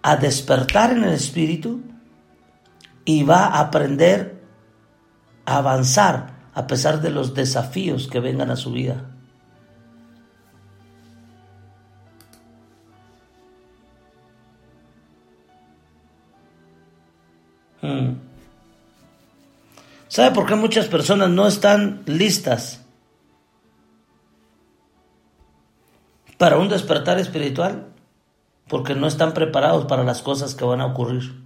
a 0.03 0.17
despertar 0.17 0.91
en 0.91 1.05
el 1.05 1.13
espíritu 1.13 1.83
y 3.05 3.23
va 3.23 3.47
a 3.47 3.61
aprender 3.61 4.43
a 5.47 5.59
avanzar 5.59 6.49
a 6.53 6.67
pesar 6.67 7.01
de 7.01 7.11
los 7.11 7.33
desafíos 7.33 8.09
que 8.09 8.19
vengan 8.19 8.51
a 8.51 8.57
su 8.57 8.73
vida. 8.73 9.12
¿Sabe 20.09 20.31
por 20.35 20.47
qué 20.47 20.55
muchas 20.55 20.87
personas 20.87 21.31
no 21.31 21.49
están 21.49 22.03
listas 22.07 22.81
para 26.39 26.59
un 26.59 26.69
despertar 26.69 27.19
espiritual? 27.19 27.89
Porque 28.69 28.95
no 28.95 29.09
están 29.09 29.35
preparados 29.35 29.87
para 29.87 30.05
las 30.05 30.23
cosas 30.23 30.55
que 30.55 30.65
van 30.65 30.81
a 30.81 30.87
ocurrir. 30.87 31.43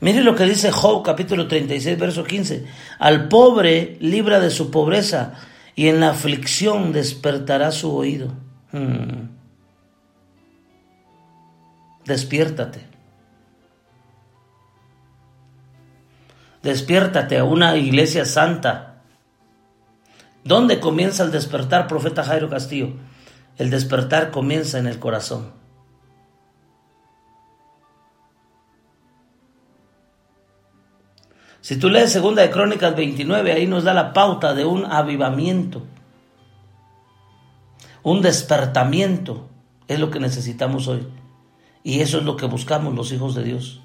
Mire 0.00 0.22
lo 0.22 0.34
que 0.34 0.44
dice 0.44 0.70
Job 0.72 1.04
capítulo 1.04 1.46
36, 1.46 1.98
verso 1.98 2.24
15. 2.24 2.66
Al 2.98 3.28
pobre 3.28 3.96
libra 4.00 4.40
de 4.40 4.50
su 4.50 4.70
pobreza 4.70 5.34
y 5.74 5.88
en 5.88 6.00
la 6.00 6.10
aflicción 6.10 6.92
despertará 6.92 7.72
su 7.72 7.94
oído. 7.94 8.32
Hmm. 8.72 9.30
Despiértate. 12.04 12.86
Despiértate 16.62 17.38
a 17.38 17.44
una 17.44 17.76
iglesia 17.76 18.24
santa. 18.24 19.02
¿Dónde 20.44 20.80
comienza 20.80 21.22
el 21.22 21.30
despertar, 21.30 21.86
profeta 21.86 22.24
Jairo 22.24 22.48
Castillo? 22.48 22.94
El 23.58 23.70
despertar 23.70 24.30
comienza 24.30 24.78
en 24.78 24.86
el 24.86 24.98
corazón. 24.98 25.61
Si 31.62 31.76
tú 31.76 31.88
lees 31.88 32.12
Segunda 32.12 32.42
de 32.42 32.50
Crónicas 32.50 32.94
29, 32.96 33.52
ahí 33.52 33.68
nos 33.68 33.84
da 33.84 33.94
la 33.94 34.12
pauta 34.12 34.52
de 34.52 34.64
un 34.64 34.84
avivamiento, 34.84 35.82
un 38.02 38.20
despertamiento, 38.20 39.48
es 39.86 40.00
lo 40.00 40.10
que 40.10 40.18
necesitamos 40.18 40.88
hoy. 40.88 41.06
Y 41.84 42.00
eso 42.00 42.18
es 42.18 42.24
lo 42.24 42.36
que 42.36 42.46
buscamos 42.46 42.94
los 42.94 43.12
hijos 43.12 43.36
de 43.36 43.44
Dios. 43.44 43.80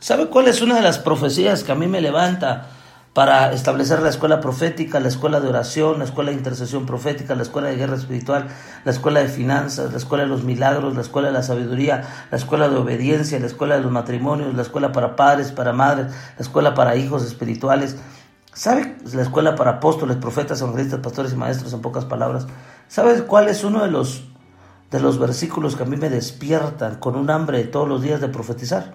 ¿Sabe 0.00 0.26
cuál 0.26 0.48
es 0.48 0.60
una 0.60 0.76
de 0.76 0.82
las 0.82 0.98
profecías 0.98 1.64
que 1.64 1.72
a 1.72 1.74
mí 1.74 1.86
me 1.86 2.02
levanta 2.02 2.70
para 3.18 3.52
establecer 3.52 4.00
la 4.00 4.10
escuela 4.10 4.40
profética, 4.40 5.00
la 5.00 5.08
escuela 5.08 5.40
de 5.40 5.48
oración, 5.48 5.98
la 5.98 6.04
escuela 6.04 6.30
de 6.30 6.36
intercesión 6.36 6.86
profética, 6.86 7.34
la 7.34 7.42
escuela 7.42 7.66
de 7.66 7.74
guerra 7.74 7.96
espiritual, 7.96 8.46
la 8.84 8.92
escuela 8.92 9.18
de 9.18 9.26
finanzas, 9.26 9.90
la 9.90 9.98
escuela 9.98 10.22
de 10.22 10.30
los 10.30 10.44
milagros, 10.44 10.94
la 10.94 11.00
escuela 11.00 11.26
de 11.26 11.34
la 11.34 11.42
sabiduría, 11.42 12.26
la 12.30 12.38
escuela 12.38 12.68
de 12.68 12.76
obediencia, 12.76 13.40
la 13.40 13.46
escuela 13.46 13.74
de 13.74 13.80
los 13.80 13.90
matrimonios, 13.90 14.54
la 14.54 14.62
escuela 14.62 14.92
para 14.92 15.16
padres, 15.16 15.50
para 15.50 15.72
madres, 15.72 16.12
la 16.12 16.42
escuela 16.44 16.74
para 16.74 16.94
hijos 16.94 17.24
espirituales. 17.24 17.96
¿Sabe? 18.52 18.96
La 19.12 19.22
escuela 19.22 19.56
para 19.56 19.72
apóstoles, 19.72 20.16
profetas, 20.18 20.60
evangelistas, 20.60 21.00
pastores 21.00 21.32
y 21.32 21.36
maestros, 21.36 21.72
en 21.72 21.80
pocas 21.82 22.04
palabras. 22.04 22.46
¿Sabes 22.86 23.22
cuál 23.22 23.48
es 23.48 23.64
uno 23.64 23.82
de 23.82 23.90
los, 23.90 24.28
de 24.92 25.00
los 25.00 25.18
versículos 25.18 25.74
que 25.74 25.82
a 25.82 25.86
mí 25.86 25.96
me 25.96 26.08
despiertan 26.08 27.00
con 27.00 27.16
un 27.16 27.30
hambre 27.30 27.64
todos 27.64 27.88
los 27.88 28.00
días 28.00 28.20
de 28.20 28.28
profetizar? 28.28 28.94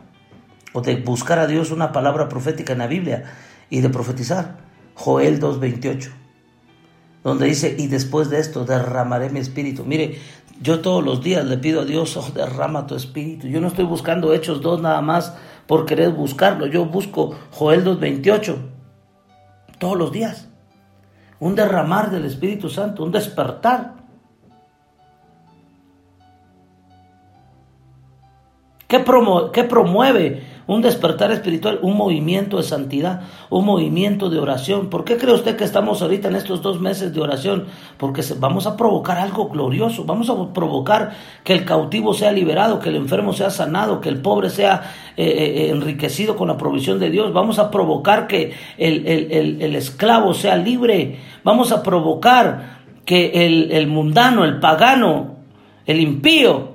O 0.71 0.79
de 0.79 0.95
buscar 0.95 1.39
a 1.39 1.45
Dios 1.45 1.71
una 1.71 1.91
palabra 1.91 2.29
profética 2.29 2.71
en 2.71 2.79
la 2.79 2.87
Biblia 2.87 3.25
y 3.73 3.81
de 3.81 3.89
profetizar. 3.89 4.57
Joel 4.93 5.39
2.28, 5.41 6.11
donde 7.23 7.47
dice, 7.47 7.75
y 7.75 7.87
después 7.87 8.29
de 8.29 8.39
esto 8.39 8.65
derramaré 8.65 9.31
mi 9.31 9.39
espíritu. 9.39 9.83
Mire, 9.83 10.19
yo 10.61 10.81
todos 10.81 11.03
los 11.03 11.23
días 11.23 11.43
le 11.45 11.57
pido 11.57 11.81
a 11.81 11.85
Dios, 11.85 12.15
oh, 12.15 12.29
derrama 12.35 12.85
tu 12.85 12.93
espíritu. 12.93 13.47
Yo 13.47 13.59
no 13.59 13.69
estoy 13.69 13.85
buscando 13.85 14.31
Hechos 14.31 14.61
2 14.61 14.83
nada 14.83 15.01
más 15.01 15.33
por 15.65 15.87
querer 15.87 16.11
buscarlo. 16.11 16.67
Yo 16.67 16.85
busco 16.85 17.35
Joel 17.49 17.83
2.28 17.83 18.57
todos 19.79 19.97
los 19.97 20.11
días. 20.11 20.49
Un 21.39 21.55
derramar 21.55 22.11
del 22.11 22.25
Espíritu 22.25 22.69
Santo, 22.69 23.03
un 23.03 23.11
despertar. 23.11 23.95
¿Qué, 28.87 29.03
¿Qué 29.51 29.63
promueve 29.63 30.52
un 30.67 30.81
despertar 30.81 31.31
espiritual, 31.31 31.79
un 31.81 31.97
movimiento 31.97 32.57
de 32.57 32.63
santidad, 32.63 33.21
un 33.49 33.65
movimiento 33.65 34.29
de 34.29 34.39
oración. 34.39 34.89
¿Por 34.89 35.03
qué 35.03 35.17
cree 35.17 35.33
usted 35.33 35.55
que 35.55 35.63
estamos 35.63 36.01
ahorita 36.01 36.27
en 36.29 36.35
estos 36.35 36.61
dos 36.61 36.79
meses 36.79 37.13
de 37.13 37.21
oración? 37.21 37.65
Porque 37.97 38.23
vamos 38.39 38.67
a 38.67 38.77
provocar 38.77 39.17
algo 39.17 39.49
glorioso, 39.49 40.05
vamos 40.05 40.29
a 40.29 40.53
provocar 40.53 41.11
que 41.43 41.53
el 41.53 41.65
cautivo 41.65 42.13
sea 42.13 42.31
liberado, 42.31 42.79
que 42.79 42.89
el 42.89 42.95
enfermo 42.95 43.33
sea 43.33 43.49
sanado, 43.49 43.99
que 43.99 44.09
el 44.09 44.21
pobre 44.21 44.49
sea 44.49 44.93
eh, 45.17 45.25
eh, 45.25 45.69
enriquecido 45.69 46.35
con 46.35 46.47
la 46.47 46.57
provisión 46.57 46.99
de 46.99 47.09
Dios, 47.09 47.33
vamos 47.33 47.59
a 47.59 47.69
provocar 47.69 48.27
que 48.27 48.53
el, 48.77 49.05
el 49.07 49.75
esclavo 49.75 50.33
sea 50.33 50.55
libre, 50.55 51.19
vamos 51.43 51.71
a 51.71 51.83
provocar 51.83 52.83
que 53.05 53.45
el 53.75 53.87
mundano, 53.87 54.45
el 54.45 54.59
pagano, 54.59 55.33
el 55.85 55.99
impío 55.99 56.73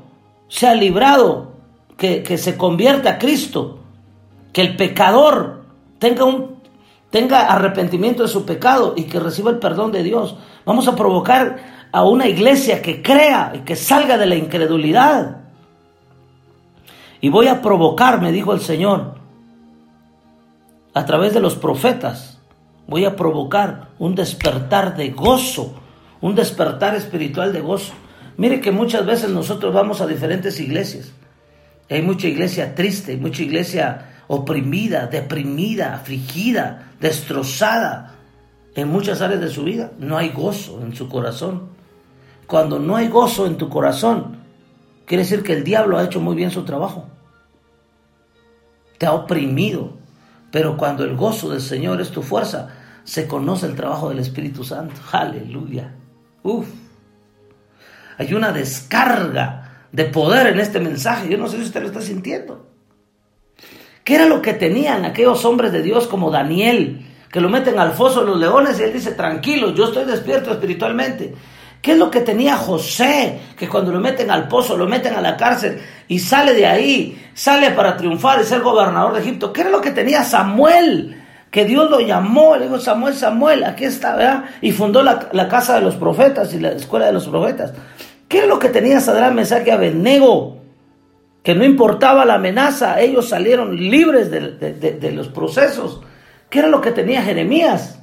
sea 0.48 0.74
librado 0.74 1.52
que, 1.96 2.22
que, 2.22 2.38
se 2.38 2.56
convierta 2.56 3.10
a 3.10 3.18
Cristo 3.18 3.77
que 4.58 4.62
el 4.62 4.74
pecador 4.74 5.62
tenga 6.00 6.24
un 6.24 6.56
tenga 7.10 7.46
arrepentimiento 7.46 8.24
de 8.24 8.28
su 8.28 8.44
pecado 8.44 8.94
y 8.96 9.04
que 9.04 9.20
reciba 9.20 9.52
el 9.52 9.60
perdón 9.60 9.92
de 9.92 10.02
Dios. 10.02 10.34
Vamos 10.64 10.88
a 10.88 10.96
provocar 10.96 11.86
a 11.92 12.02
una 12.02 12.26
iglesia 12.26 12.82
que 12.82 13.00
crea 13.00 13.52
y 13.54 13.58
que 13.60 13.76
salga 13.76 14.18
de 14.18 14.26
la 14.26 14.34
incredulidad. 14.34 15.42
Y 17.20 17.28
voy 17.28 17.46
a 17.46 17.62
provocar, 17.62 18.20
me 18.20 18.32
dijo 18.32 18.52
el 18.52 18.58
Señor, 18.58 19.14
a 20.92 21.06
través 21.06 21.34
de 21.34 21.40
los 21.40 21.54
profetas, 21.54 22.40
voy 22.88 23.04
a 23.04 23.14
provocar 23.14 23.90
un 24.00 24.16
despertar 24.16 24.96
de 24.96 25.10
gozo, 25.10 25.72
un 26.20 26.34
despertar 26.34 26.96
espiritual 26.96 27.52
de 27.52 27.60
gozo. 27.60 27.92
Mire 28.36 28.60
que 28.60 28.72
muchas 28.72 29.06
veces 29.06 29.30
nosotros 29.30 29.72
vamos 29.72 30.00
a 30.00 30.08
diferentes 30.08 30.58
iglesias. 30.58 31.12
Hay 31.88 32.02
mucha 32.02 32.26
iglesia 32.26 32.74
triste, 32.74 33.16
mucha 33.16 33.42
iglesia 33.42 34.17
oprimida, 34.28 35.06
deprimida, 35.06 35.94
afligida, 35.94 36.92
destrozada 37.00 38.14
en 38.74 38.88
muchas 38.88 39.20
áreas 39.20 39.40
de 39.40 39.48
su 39.48 39.64
vida. 39.64 39.92
No 39.98 40.16
hay 40.16 40.28
gozo 40.30 40.80
en 40.82 40.94
su 40.94 41.08
corazón. 41.08 41.70
Cuando 42.46 42.78
no 42.78 42.96
hay 42.96 43.08
gozo 43.08 43.46
en 43.46 43.56
tu 43.56 43.68
corazón, 43.68 44.38
quiere 45.06 45.24
decir 45.24 45.42
que 45.42 45.54
el 45.54 45.64
diablo 45.64 45.98
ha 45.98 46.04
hecho 46.04 46.20
muy 46.20 46.36
bien 46.36 46.50
su 46.50 46.64
trabajo. 46.64 47.08
Te 48.98 49.06
ha 49.06 49.12
oprimido. 49.12 49.96
Pero 50.50 50.76
cuando 50.76 51.04
el 51.04 51.16
gozo 51.16 51.50
del 51.50 51.60
Señor 51.60 52.00
es 52.00 52.10
tu 52.10 52.22
fuerza, 52.22 52.68
se 53.04 53.26
conoce 53.26 53.66
el 53.66 53.74
trabajo 53.74 54.10
del 54.10 54.18
Espíritu 54.18 54.64
Santo. 54.64 54.94
Aleluya. 55.12 55.94
Uf. 56.42 56.68
Hay 58.18 58.34
una 58.34 58.52
descarga 58.52 59.86
de 59.92 60.04
poder 60.04 60.48
en 60.48 60.60
este 60.60 60.80
mensaje. 60.80 61.28
Yo 61.28 61.38
no 61.38 61.48
sé 61.48 61.56
si 61.58 61.64
usted 61.64 61.80
lo 61.82 61.88
está 61.88 62.00
sintiendo. 62.00 62.67
¿Qué 64.08 64.14
era 64.14 64.24
lo 64.24 64.40
que 64.40 64.54
tenían 64.54 65.04
aquellos 65.04 65.44
hombres 65.44 65.70
de 65.70 65.82
Dios 65.82 66.06
como 66.06 66.30
Daniel, 66.30 67.06
que 67.30 67.42
lo 67.42 67.50
meten 67.50 67.78
al 67.78 67.92
foso 67.92 68.20
de 68.20 68.28
los 68.28 68.40
leones 68.40 68.80
y 68.80 68.84
él 68.84 68.94
dice, 68.94 69.12
tranquilo, 69.12 69.74
yo 69.74 69.84
estoy 69.84 70.06
despierto 70.06 70.50
espiritualmente? 70.50 71.34
¿Qué 71.82 71.92
es 71.92 71.98
lo 71.98 72.10
que 72.10 72.22
tenía 72.22 72.56
José? 72.56 73.38
Que 73.54 73.68
cuando 73.68 73.92
lo 73.92 74.00
meten 74.00 74.30
al 74.30 74.48
pozo, 74.48 74.78
lo 74.78 74.86
meten 74.86 75.12
a 75.12 75.20
la 75.20 75.36
cárcel 75.36 75.82
y 76.08 76.20
sale 76.20 76.54
de 76.54 76.64
ahí, 76.64 77.22
sale 77.34 77.72
para 77.72 77.98
triunfar 77.98 78.40
y 78.40 78.44
ser 78.44 78.62
gobernador 78.62 79.12
de 79.12 79.20
Egipto. 79.20 79.52
¿Qué 79.52 79.60
era 79.60 79.68
lo 79.68 79.82
que 79.82 79.90
tenía 79.90 80.24
Samuel? 80.24 81.22
Que 81.50 81.66
Dios 81.66 81.90
lo 81.90 82.00
llamó, 82.00 82.56
le 82.56 82.64
dijo 82.64 82.78
Samuel, 82.78 83.12
Samuel, 83.12 83.62
aquí 83.62 83.84
está, 83.84 84.16
¿verdad? 84.16 84.44
Y 84.62 84.72
fundó 84.72 85.02
la, 85.02 85.48
casa 85.50 85.74
de 85.74 85.82
los 85.82 85.96
profetas 85.96 86.54
y 86.54 86.60
la 86.60 86.70
escuela 86.70 87.04
de 87.04 87.12
los 87.12 87.28
profetas. 87.28 87.74
¿Qué 88.26 88.38
es 88.38 88.48
lo 88.48 88.58
que 88.58 88.70
tenía 88.70 89.00
Sadrán, 89.00 89.34
Mensaje 89.34 89.70
Abednego? 89.70 90.57
Que 91.42 91.54
no 91.54 91.64
importaba 91.64 92.24
la 92.24 92.34
amenaza, 92.34 93.00
ellos 93.00 93.28
salieron 93.28 93.76
libres 93.76 94.30
de, 94.30 95.12
los 95.12 95.28
procesos. 95.28 96.00
¿Qué 96.50 96.58
era 96.58 96.68
lo 96.68 96.80
que 96.80 96.90
tenía 96.90 97.22
Jeremías? 97.22 97.97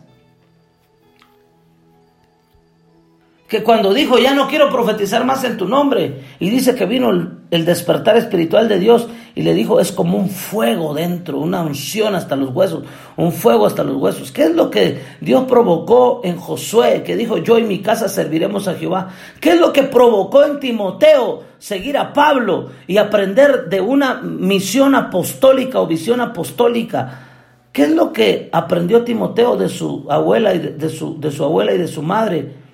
Que 3.56 3.64
cuando 3.64 3.94
dijo, 3.94 4.18
ya 4.18 4.34
no 4.34 4.50
quiero 4.50 4.70
profetizar 4.70 5.24
más 5.24 5.46
en 5.46 5.56
tu 5.56 5.66
nombre, 5.66 6.20
y 6.40 6.50
dice 6.50 6.76
que 6.76 6.86
vino 6.86 7.10
el, 7.50 7.64
despertar 7.64 8.18
espiritual 8.18 8.68
de 8.68 8.80
Dios 8.80 9.08
y 9.34 9.44
le 9.44 9.54
dijo, 9.54 9.80
es 9.80 9.94
como 9.94 10.18
un 10.18 10.30
fuego 10.30 10.94
dentro, 10.94 11.40
una 11.40 11.62
unción 11.62 12.16
hasta 12.16 12.36
los 12.36 12.50
huesos, 12.50 12.84
un 13.16 13.32
fuego 13.32 13.66
hasta 13.66 13.86
los 13.86 13.96
huesos. 13.96 14.34
¿Qué 14.34 14.44
es 14.44 14.56
lo 14.56 14.70
que 14.70 15.00
Dios 15.22 15.46
provocó 15.46 16.20
en 16.26 16.36
Josué, 16.36 17.02
que 17.06 17.16
dijo, 17.16 17.38
yo 17.38 17.58
y 17.58 17.64
mi 17.64 17.80
casa 17.80 18.10
serviremos 18.10 18.68
a 18.68 18.74
Jehová? 18.74 19.08
¿Qué 19.40 19.52
es 19.52 19.60
lo 19.62 19.72
que 19.72 19.84
provocó 19.84 20.44
en 20.44 20.60
Timoteo 20.60 21.44
seguir 21.58 21.98
a 21.98 22.12
Pablo 22.12 22.72
y 22.88 22.98
aprender 22.98 23.70
de 23.70 23.80
una 23.80 24.16
misión 24.16 24.96
apostólica 24.96 25.80
o 25.80 25.88
visión 25.88 26.20
apostólica? 26.20 27.22
¿Qué 27.72 27.84
es 27.84 27.92
lo 27.92 28.12
que 28.12 28.50
aprendió 28.52 29.06
Timoteo 29.06 29.56
de 29.56 29.70
su 29.70 30.08
abuela 30.10 30.54
y 30.54 30.60
de, 30.60 30.90
su, 30.90 31.22
de 31.22 31.32
su 31.32 31.46
abuela 31.46 31.74
y 31.74 31.78
de 31.78 31.88
su 31.88 32.02
madre? 32.02 32.65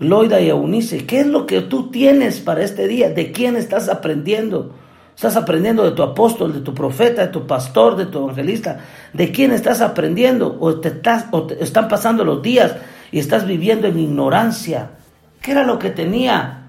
Loida 0.00 0.40
y 0.40 0.48
Eunice, 0.48 1.04
¿qué 1.04 1.20
es 1.20 1.26
lo 1.26 1.46
que 1.46 1.60
tú 1.60 1.90
tienes 1.90 2.40
para 2.40 2.62
este 2.62 2.88
día? 2.88 3.10
¿De 3.10 3.32
quién 3.32 3.54
estás 3.54 3.90
aprendiendo? 3.90 4.74
¿Estás 5.14 5.36
aprendiendo 5.36 5.84
de 5.84 5.90
tu 5.90 6.02
apóstol, 6.02 6.54
de 6.54 6.60
tu 6.60 6.72
profeta, 6.72 7.20
de 7.20 7.28
tu 7.28 7.46
pastor, 7.46 7.96
de 7.96 8.06
tu 8.06 8.24
evangelista? 8.24 8.80
¿De 9.12 9.30
quién 9.30 9.52
estás 9.52 9.82
aprendiendo? 9.82 10.56
¿O 10.58 10.80
te, 10.80 10.88
estás, 10.88 11.26
o 11.32 11.46
te 11.46 11.62
están 11.62 11.88
pasando 11.88 12.24
los 12.24 12.40
días 12.40 12.76
y 13.12 13.18
estás 13.18 13.46
viviendo 13.46 13.88
en 13.88 13.98
ignorancia? 13.98 14.92
¿Qué 15.42 15.50
era 15.50 15.64
lo 15.64 15.78
que 15.78 15.90
tenía? 15.90 16.68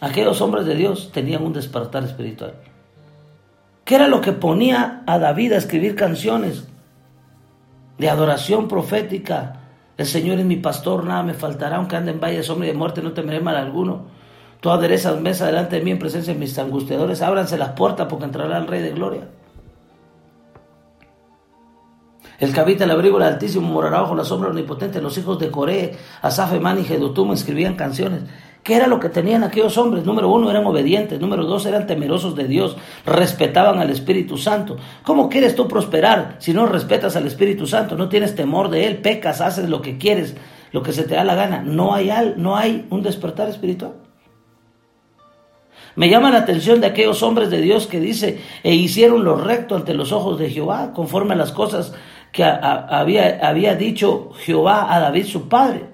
Aquellos 0.00 0.42
hombres 0.42 0.66
de 0.66 0.74
Dios 0.74 1.10
tenían 1.10 1.42
un 1.42 1.54
despertar 1.54 2.04
espiritual. 2.04 2.52
¿Qué 3.86 3.94
era 3.94 4.08
lo 4.08 4.20
que 4.20 4.32
ponía 4.32 5.04
a 5.06 5.18
David 5.18 5.54
a 5.54 5.56
escribir 5.56 5.94
canciones 5.94 6.68
de 7.96 8.10
adoración 8.10 8.68
profética? 8.68 9.57
El 9.98 10.06
Señor 10.06 10.38
es 10.38 10.46
mi 10.46 10.56
pastor, 10.56 11.04
nada 11.04 11.24
me 11.24 11.34
faltará, 11.34 11.76
aunque 11.76 11.96
ande 11.96 12.12
en 12.12 12.20
valle 12.20 12.36
de 12.38 12.42
sombra 12.44 12.68
y 12.68 12.70
de 12.70 12.78
muerte, 12.78 13.02
no 13.02 13.12
temeré 13.12 13.40
mal 13.40 13.56
alguno. 13.56 14.06
Tú 14.60 14.70
aderezas 14.70 15.20
mesa 15.20 15.46
delante 15.46 15.76
de 15.76 15.82
mí 15.82 15.90
en 15.90 15.98
presencia 15.98 16.32
de 16.32 16.38
mis 16.38 16.56
angustiadores, 16.56 17.20
ábranse 17.20 17.58
las 17.58 17.70
puertas 17.72 18.06
porque 18.08 18.24
entrará 18.24 18.58
el 18.58 18.68
Rey 18.68 18.80
de 18.80 18.92
Gloria. 18.92 19.28
El 22.38 22.54
que 22.54 22.60
habita 22.60 22.84
el 22.84 22.92
abrigo 22.92 23.18
del 23.18 23.26
Altísimo 23.26 23.66
morará 23.66 24.00
bajo 24.00 24.14
la 24.14 24.24
sombra 24.24 24.50
omnipotente. 24.50 25.02
Los 25.02 25.18
hijos 25.18 25.40
de 25.40 25.50
Coré, 25.50 25.96
Asaf, 26.22 26.52
Emán 26.52 26.78
y 26.78 26.84
Gedutum 26.84 27.32
escribían 27.32 27.74
canciones. 27.74 28.22
¿Qué 28.68 28.74
era 28.74 28.86
lo 28.86 29.00
que 29.00 29.08
tenían 29.08 29.44
aquellos 29.44 29.78
hombres? 29.78 30.04
Número 30.04 30.28
uno, 30.28 30.50
eran 30.50 30.66
obedientes. 30.66 31.18
Número 31.18 31.46
dos, 31.46 31.64
eran 31.64 31.86
temerosos 31.86 32.36
de 32.36 32.46
Dios. 32.46 32.76
Respetaban 33.06 33.78
al 33.78 33.88
Espíritu 33.88 34.36
Santo. 34.36 34.76
¿Cómo 35.04 35.30
quieres 35.30 35.56
tú 35.56 35.66
prosperar 35.66 36.36
si 36.38 36.52
no 36.52 36.66
respetas 36.66 37.16
al 37.16 37.26
Espíritu 37.26 37.66
Santo? 37.66 37.96
No 37.96 38.10
tienes 38.10 38.34
temor 38.34 38.68
de 38.68 38.86
Él, 38.86 38.98
pecas, 38.98 39.40
haces 39.40 39.70
lo 39.70 39.80
que 39.80 39.96
quieres, 39.96 40.36
lo 40.70 40.82
que 40.82 40.92
se 40.92 41.04
te 41.04 41.14
da 41.14 41.24
la 41.24 41.34
gana. 41.34 41.62
No 41.62 41.94
hay, 41.94 42.12
no 42.36 42.58
hay 42.58 42.86
un 42.90 43.02
despertar 43.02 43.48
espiritual. 43.48 43.94
Me 45.96 46.10
llama 46.10 46.30
la 46.30 46.40
atención 46.40 46.82
de 46.82 46.88
aquellos 46.88 47.22
hombres 47.22 47.48
de 47.48 47.62
Dios 47.62 47.86
que 47.86 48.00
dice, 48.00 48.38
e 48.62 48.74
hicieron 48.74 49.24
lo 49.24 49.36
recto 49.36 49.76
ante 49.76 49.94
los 49.94 50.12
ojos 50.12 50.38
de 50.38 50.50
Jehová, 50.50 50.92
conforme 50.92 51.32
a 51.32 51.38
las 51.38 51.52
cosas 51.52 51.94
que 52.32 52.44
había, 52.44 53.40
había 53.42 53.76
dicho 53.76 54.28
Jehová 54.40 54.94
a 54.94 55.00
David 55.00 55.24
su 55.24 55.48
padre. 55.48 55.87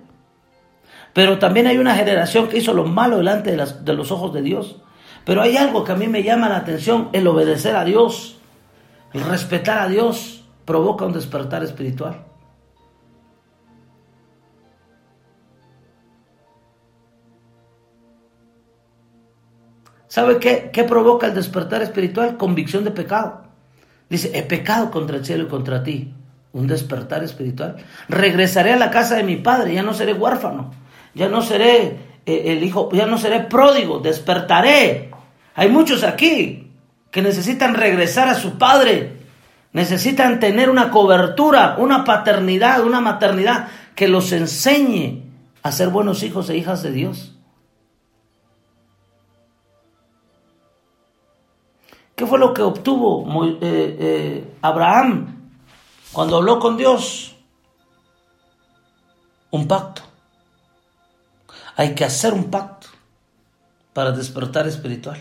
Pero 1.15 1.39
también 1.39 1.69
hay 1.69 1.79
una 1.79 1.95
generación 1.95 2.49
que 2.49 2.59
hizo 2.59 2.75
lo 2.75 2.85
malo 2.85 3.19
delante 3.19 3.57
de, 3.57 3.95
los 3.95 4.11
ojos 4.11 4.35
de 4.35 4.43
Dios. 4.43 4.83
Pero 5.25 5.41
hay 5.41 5.57
algo 5.57 5.85
que 5.85 5.93
a 5.93 5.95
mí 5.95 6.09
me 6.09 6.25
llama 6.25 6.49
la 6.49 6.57
atención, 6.57 7.09
el 7.13 7.27
obedecer 7.29 7.77
a 7.77 7.85
Dios, 7.85 8.37
el 9.13 9.23
respetar 9.23 9.79
a 9.79 9.89
Dios, 9.89 10.45
provoca 10.65 11.07
un 11.07 11.13
despertar 11.13 11.63
espiritual. 11.63 12.25
¿Sabe 20.09 20.39
qué, 20.39 20.71
qué 20.73 20.83
provoca 20.83 21.29
el 21.29 21.35
despertar 21.35 21.81
espiritual? 21.83 22.37
Convicción 22.37 22.85
de 22.85 22.91
pecado. 22.91 23.45
Dice, 24.11 24.33
he 24.35 24.43
pecado 24.43 24.91
contra 24.91 25.17
el 25.17 25.25
cielo 25.25 25.45
y 25.45 25.49
contra 25.49 25.83
ti. 25.83 26.13
Un 26.53 26.67
despertar 26.67 27.23
espiritual. 27.23 27.77
Regresaré 28.09 28.73
a 28.73 28.77
la 28.77 28.91
casa 28.91 29.17
de 29.17 29.25
mi 29.25 29.37
padre, 29.37 29.75
ya 29.75 29.83
no 29.83 29.95
seré 29.95 30.13
huérfano 30.13 30.84
ya 31.15 31.29
no 31.29 31.43
seré 31.43 31.99
eh, 32.27 32.43
el 32.47 32.63
hijo, 32.63 32.91
ya 32.93 33.07
no 33.07 33.19
seré 33.19 33.41
pródigo, 33.41 34.01
despertaré. 34.01 35.11
Hay 35.55 35.69
muchos 35.69 36.03
aquí 36.03 36.71
que 37.11 37.23
necesitan 37.23 37.75
regresar 37.75 38.29
a 38.29 38.35
su 38.35 38.59
padre, 38.59 39.19
necesitan 39.73 40.41
tener 40.41 40.71
una 40.71 40.91
cobertura, 40.91 41.77
una 41.79 42.05
paternidad, 42.05 42.85
una 42.85 43.01
maternidad 43.01 43.69
que 43.95 44.09
los 44.09 44.33
enseñe 44.33 45.23
a 45.63 45.71
ser 45.71 45.89
buenos 45.89 46.23
hijos 46.23 46.51
e 46.51 46.57
hijas 46.57 46.83
de 46.83 46.91
Dios. 46.91 47.35
¿Qué 52.17 52.27
fue 52.27 52.39
lo 52.39 52.55
que 52.55 52.63
obtuvo 52.63 53.45
eh, 53.45 53.59
eh, 53.61 54.55
Abraham 54.63 55.51
cuando 56.13 56.37
habló 56.37 56.59
con 56.61 56.77
Dios? 56.77 57.35
Un 59.51 59.67
pacto. 59.67 60.14
Hay 61.77 61.95
que 61.95 62.05
hacer 62.05 62.33
un 62.33 62.51
pacto 62.51 62.89
para 63.93 64.13
despertar 64.13 64.67
espiritual. 64.67 65.19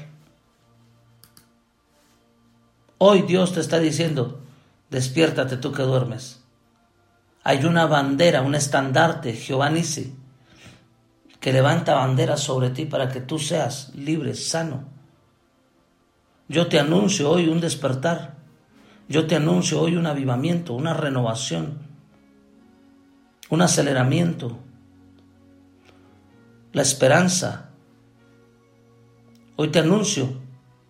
Hoy 2.97 3.23
Dios 3.23 3.53
te 3.53 3.59
está 3.59 3.79
diciendo, 3.79 4.41
despiértate 4.89 5.57
tú 5.57 5.71
que 5.71 5.83
duermes. 5.83 6.43
Hay 7.43 7.65
una 7.65 7.85
bandera, 7.85 8.41
un 8.41 8.55
estandarte, 8.55 9.33
Jehová 9.33 9.69
Nisi, 9.69 10.15
que 11.39 11.51
levanta 11.51 11.95
bandera 11.95 12.37
sobre 12.37 12.69
ti 12.69 12.85
para 12.85 13.09
que 13.09 13.19
tú 13.19 13.39
seas 13.39 13.93
libre, 13.95 14.33
sano. 14.33 14.85
Yo 16.47 16.67
te 16.67 16.79
anuncio 16.79 17.29
hoy 17.29 17.49
un 17.49 17.59
despertar. 17.59 18.37
Yo 19.09 19.27
te 19.27 19.35
anuncio 19.35 19.81
hoy 19.81 19.97
un 19.97 20.07
avivamiento, 20.07 20.73
una 20.73 20.93
renovación, 20.93 21.79
un 23.49 23.61
aceleramiento, 23.61 24.57
la 26.73 26.81
esperanza. 26.81 27.69
Hoy 29.55 29.69
te 29.69 29.79
anuncio 29.79 30.41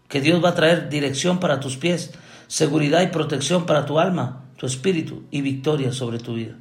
que 0.08 0.22
Dios 0.22 0.44
va 0.44 0.50
a 0.50 0.56
traer 0.56 0.90
dirección 0.90 1.40
para 1.40 1.60
tus 1.60 1.78
pies, 1.78 2.12
seguridad 2.48 3.02
y 3.02 3.08
protección 3.08 3.66
para 3.66 3.86
tu 3.86 4.00
alma, 4.00 4.46
tu 4.58 4.66
espíritu 4.66 5.24
y 5.30 5.42
victoria 5.42 5.92
sobre 5.92 6.20
tu 6.20 6.36
vida. 6.36 6.56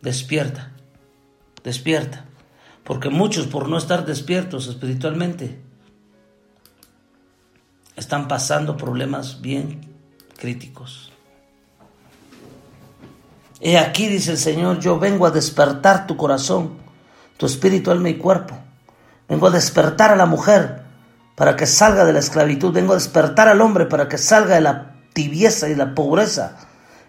Despierta, 0.00 0.72
despierta, 1.64 2.24
porque 2.84 3.10
muchos 3.10 3.48
por 3.48 3.68
no 3.68 3.76
estar 3.76 4.06
despiertos 4.06 4.68
espiritualmente 4.68 5.60
están 7.96 8.28
pasando 8.28 8.76
problemas 8.76 9.40
bien 9.40 9.80
críticos. 10.38 11.10
He 13.60 13.76
aquí, 13.76 14.06
dice 14.06 14.30
el 14.30 14.38
Señor, 14.38 14.80
yo 14.80 14.98
vengo 14.98 15.26
a 15.26 15.30
despertar 15.30 16.06
tu 16.06 16.16
corazón 16.16 16.89
tu 17.40 17.46
espíritu, 17.46 17.90
alma 17.90 18.10
y 18.10 18.18
cuerpo. 18.18 18.54
Vengo 19.26 19.46
a 19.46 19.50
despertar 19.50 20.10
a 20.10 20.16
la 20.16 20.26
mujer 20.26 20.82
para 21.34 21.56
que 21.56 21.64
salga 21.64 22.04
de 22.04 22.12
la 22.12 22.18
esclavitud. 22.18 22.70
Vengo 22.70 22.92
a 22.92 22.96
despertar 22.96 23.48
al 23.48 23.62
hombre 23.62 23.86
para 23.86 24.08
que 24.08 24.18
salga 24.18 24.56
de 24.56 24.60
la 24.60 24.96
tibieza 25.14 25.66
y 25.70 25.74
la 25.74 25.94
pobreza 25.94 26.58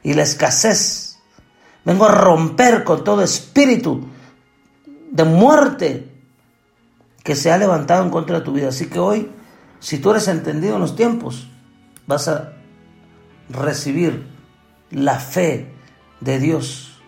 y 0.04 0.14
la 0.14 0.24
escasez. 0.24 1.20
Vengo 1.84 2.06
a 2.06 2.14
romper 2.14 2.86
con 2.86 3.04
todo 3.04 3.22
espíritu 3.22 4.08
de 5.12 5.26
muerte 5.26 6.10
que 7.26 7.36
se 7.36 7.52
ha 7.52 7.58
levantado 7.58 8.02
en 8.02 8.10
contra 8.10 8.40
de 8.40 8.46
tu 8.46 8.54
vida. 8.54 8.70
Así 8.70 8.88
que 8.88 9.00
hoy, 9.00 9.30
si 9.82 9.98
tú 9.98 10.12
eres 10.12 10.30
entendido 10.30 10.76
en 10.76 10.82
los 10.82 10.96
tiempos, 10.96 11.50
vas 12.08 12.30
a 12.30 12.54
recibir 13.50 14.30
la 14.92 15.20
fe 15.20 15.74
de 16.22 16.40
Dios 16.40 17.02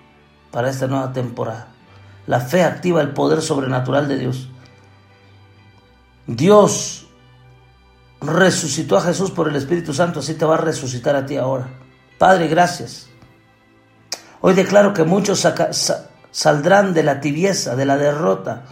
para 0.52 0.70
esta 0.70 0.88
nueva 0.88 1.14
temporada. 1.14 1.73
La 2.26 2.40
fe 2.40 2.64
activa 2.64 3.02
el 3.02 3.10
poder 3.10 3.42
sobrenatural 3.42 4.08
de 4.08 4.18
Dios. 4.18 4.50
Dios 6.26 7.08
resucitó 8.22 8.98
a 8.98 9.02
Jesús 9.02 9.32
por 9.32 9.50
el 9.50 9.56
Espíritu 9.56 9.94
Santo, 9.94 10.22
así 10.22 10.36
te 10.36 10.46
va 10.46 10.56
a 10.56 10.60
resucitar 10.60 11.16
a 11.16 11.26
ti 11.26 11.36
ahora. 11.36 11.68
Padre, 12.18 12.48
gracias. 12.48 13.10
Hoy 14.40 14.54
declaro 14.54 14.94
que 14.94 15.04
muchos 15.04 15.46
saldrán 16.32 16.94
de 16.94 17.04
la 17.04 17.20
tibieza, 17.20 17.76
de 17.76 17.86
la 17.86 17.98
derrota, 17.98 18.64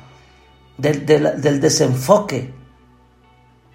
del, 0.78 1.06
desenfoque, 1.60 2.54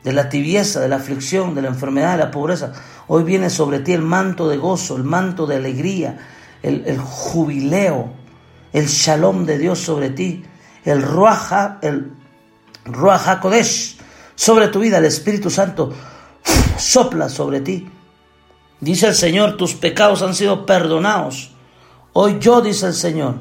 de 0.03 0.13
la 0.13 0.31
tibieza, 0.31 0.81
de 0.81 0.89
la 0.89 0.97
aflicción, 0.97 1.55
de 1.55 1.63
la 1.63 1.69
enfermedad, 1.69 2.13
de 2.13 2.25
la 2.25 2.31
pobreza. 2.31 2.73
Hoy 3.09 3.25
viene 3.25 3.51
sobre 3.51 3.81
ti 3.81 3.93
el 3.93 4.03
manto 4.03 4.49
de 4.49 4.57
gozo, 4.57 4.97
el 4.97 5.05
manto 5.05 5.47
de 5.47 5.57
alegría, 5.57 6.19
el 6.63 6.99
jubileo 6.99 8.26
el 8.77 8.89
shalom 8.89 9.47
de 9.47 9.57
Dios 9.57 9.79
sobre 9.79 10.11
ti, 10.11 10.45
el 10.85 11.01
ruaja, 11.01 11.79
el 11.81 12.13
ruaja 12.85 13.41
kodesh 13.41 13.97
sobre 14.35 14.69
tu 14.69 14.81
vida, 14.81 14.99
el 14.99 15.07
Espíritu 15.07 15.49
Santo 15.49 15.95
sopla 16.77 17.31
sobre 17.31 17.63
ti. 17.63 17.89
Dice 18.79 19.07
el 19.07 19.15
Señor, 19.15 19.57
tus 19.57 19.73
pecados 19.73 20.21
han 20.21 20.35
sido 20.35 20.67
perdonados. 20.67 21.53
Hoy 22.13 22.37
yo, 22.39 22.61
dice 22.61 22.89
el 22.89 22.93
Señor, 22.93 23.37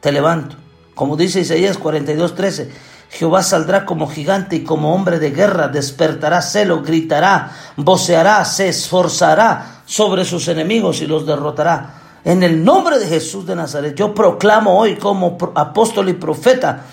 te 0.00 0.10
levanto. 0.10 0.56
Como 0.94 1.18
dice 1.18 1.40
Isaías 1.40 1.76
42, 1.76 2.34
13, 2.34 2.70
Jehová 3.10 3.42
saldrá 3.42 3.84
como 3.84 4.08
gigante 4.08 4.56
y 4.56 4.64
como 4.64 4.94
hombre 4.94 5.18
de 5.18 5.32
guerra, 5.32 5.68
despertará 5.68 6.40
celo, 6.40 6.82
gritará, 6.82 7.52
voceará, 7.76 8.42
se 8.46 8.68
esforzará 8.68 9.82
sobre 9.84 10.24
sus 10.24 10.48
enemigos 10.48 11.02
y 11.02 11.06
los 11.06 11.26
derrotará. 11.26 12.05
En 12.26 12.42
el 12.42 12.64
nombre 12.64 12.98
de 12.98 13.06
Jesús 13.06 13.46
de 13.46 13.54
Nazaret, 13.54 13.94
yo 13.94 14.12
proclamo 14.12 14.76
hoy 14.76 14.96
como 14.96 15.38
apóstol 15.54 16.08
y 16.08 16.14
profeta 16.14 16.86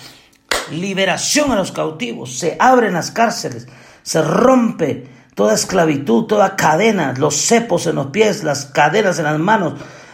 liberación 0.70 1.50
a 1.50 1.56
los 1.56 1.72
cautivos, 1.72 2.38
se 2.38 2.56
abren 2.60 2.92
las 2.92 3.10
cárceles, 3.10 3.66
se 4.04 4.22
rompe 4.22 5.08
toda 5.34 5.54
esclavitud, 5.54 6.26
toda 6.26 6.54
cadena, 6.54 7.14
los 7.18 7.34
cepos 7.34 7.88
en 7.88 7.96
los 7.96 8.06
pies, 8.12 8.44
las 8.44 8.66
cadenas 8.66 9.18
en 9.18 9.24
las 9.24 9.40
manos, 9.40 9.72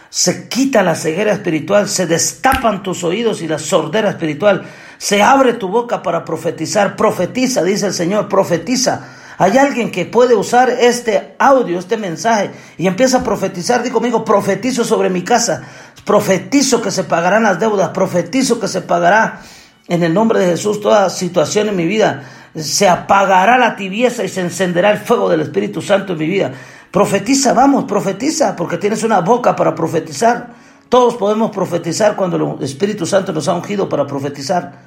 se 0.09 0.49
quita 0.49 0.81
la 0.81 0.95
ceguera 0.95 1.33
espiritual, 1.33 1.87
se 1.87 2.07
destapan 2.07 2.81
tus 2.81 3.03
oídos 3.03 3.43
y 3.43 3.47
la 3.47 3.59
sordera 3.59 4.09
espiritual, 4.09 4.63
se 4.97 5.21
abre 5.21 5.53
tu 5.53 5.67
boca 5.67 6.01
para 6.01 6.25
profetizar, 6.25 6.95
profetiza, 6.95 7.61
dice 7.61 7.85
el 7.85 7.93
Señor, 7.93 8.27
profetiza. 8.27 9.20
Hay 9.41 9.57
alguien 9.57 9.89
que 9.89 10.05
puede 10.05 10.35
usar 10.35 10.69
este 10.69 11.33
audio, 11.39 11.79
este 11.79 11.97
mensaje 11.97 12.51
y 12.77 12.85
empieza 12.85 13.17
a 13.17 13.23
profetizar. 13.23 13.81
Digo 13.81 13.95
conmigo, 13.95 14.23
profetizo 14.23 14.83
sobre 14.83 15.09
mi 15.09 15.23
casa, 15.23 15.63
profetizo 16.05 16.79
que 16.79 16.91
se 16.91 17.05
pagarán 17.05 17.41
las 17.41 17.59
deudas, 17.59 17.89
profetizo 17.89 18.59
que 18.59 18.67
se 18.67 18.81
pagará 18.81 19.41
en 19.87 20.03
el 20.03 20.13
nombre 20.13 20.37
de 20.37 20.45
Jesús 20.45 20.79
toda 20.79 21.09
situación 21.09 21.69
en 21.69 21.75
mi 21.75 21.87
vida. 21.87 22.21
Se 22.55 22.87
apagará 22.87 23.57
la 23.57 23.75
tibieza 23.75 24.23
y 24.23 24.29
se 24.29 24.41
encenderá 24.41 24.91
el 24.91 24.99
fuego 24.99 25.27
del 25.27 25.41
Espíritu 25.41 25.81
Santo 25.81 26.13
en 26.13 26.19
mi 26.19 26.27
vida. 26.27 26.51
Profetiza, 26.91 27.53
vamos, 27.53 27.85
profetiza, 27.85 28.55
porque 28.55 28.77
tienes 28.77 29.01
una 29.03 29.21
boca 29.21 29.55
para 29.55 29.73
profetizar. 29.73 30.49
Todos 30.87 31.15
podemos 31.15 31.49
profetizar 31.49 32.15
cuando 32.15 32.59
el 32.59 32.63
Espíritu 32.63 33.07
Santo 33.07 33.33
nos 33.33 33.47
ha 33.47 33.55
ungido 33.55 33.89
para 33.89 34.05
profetizar. 34.05 34.81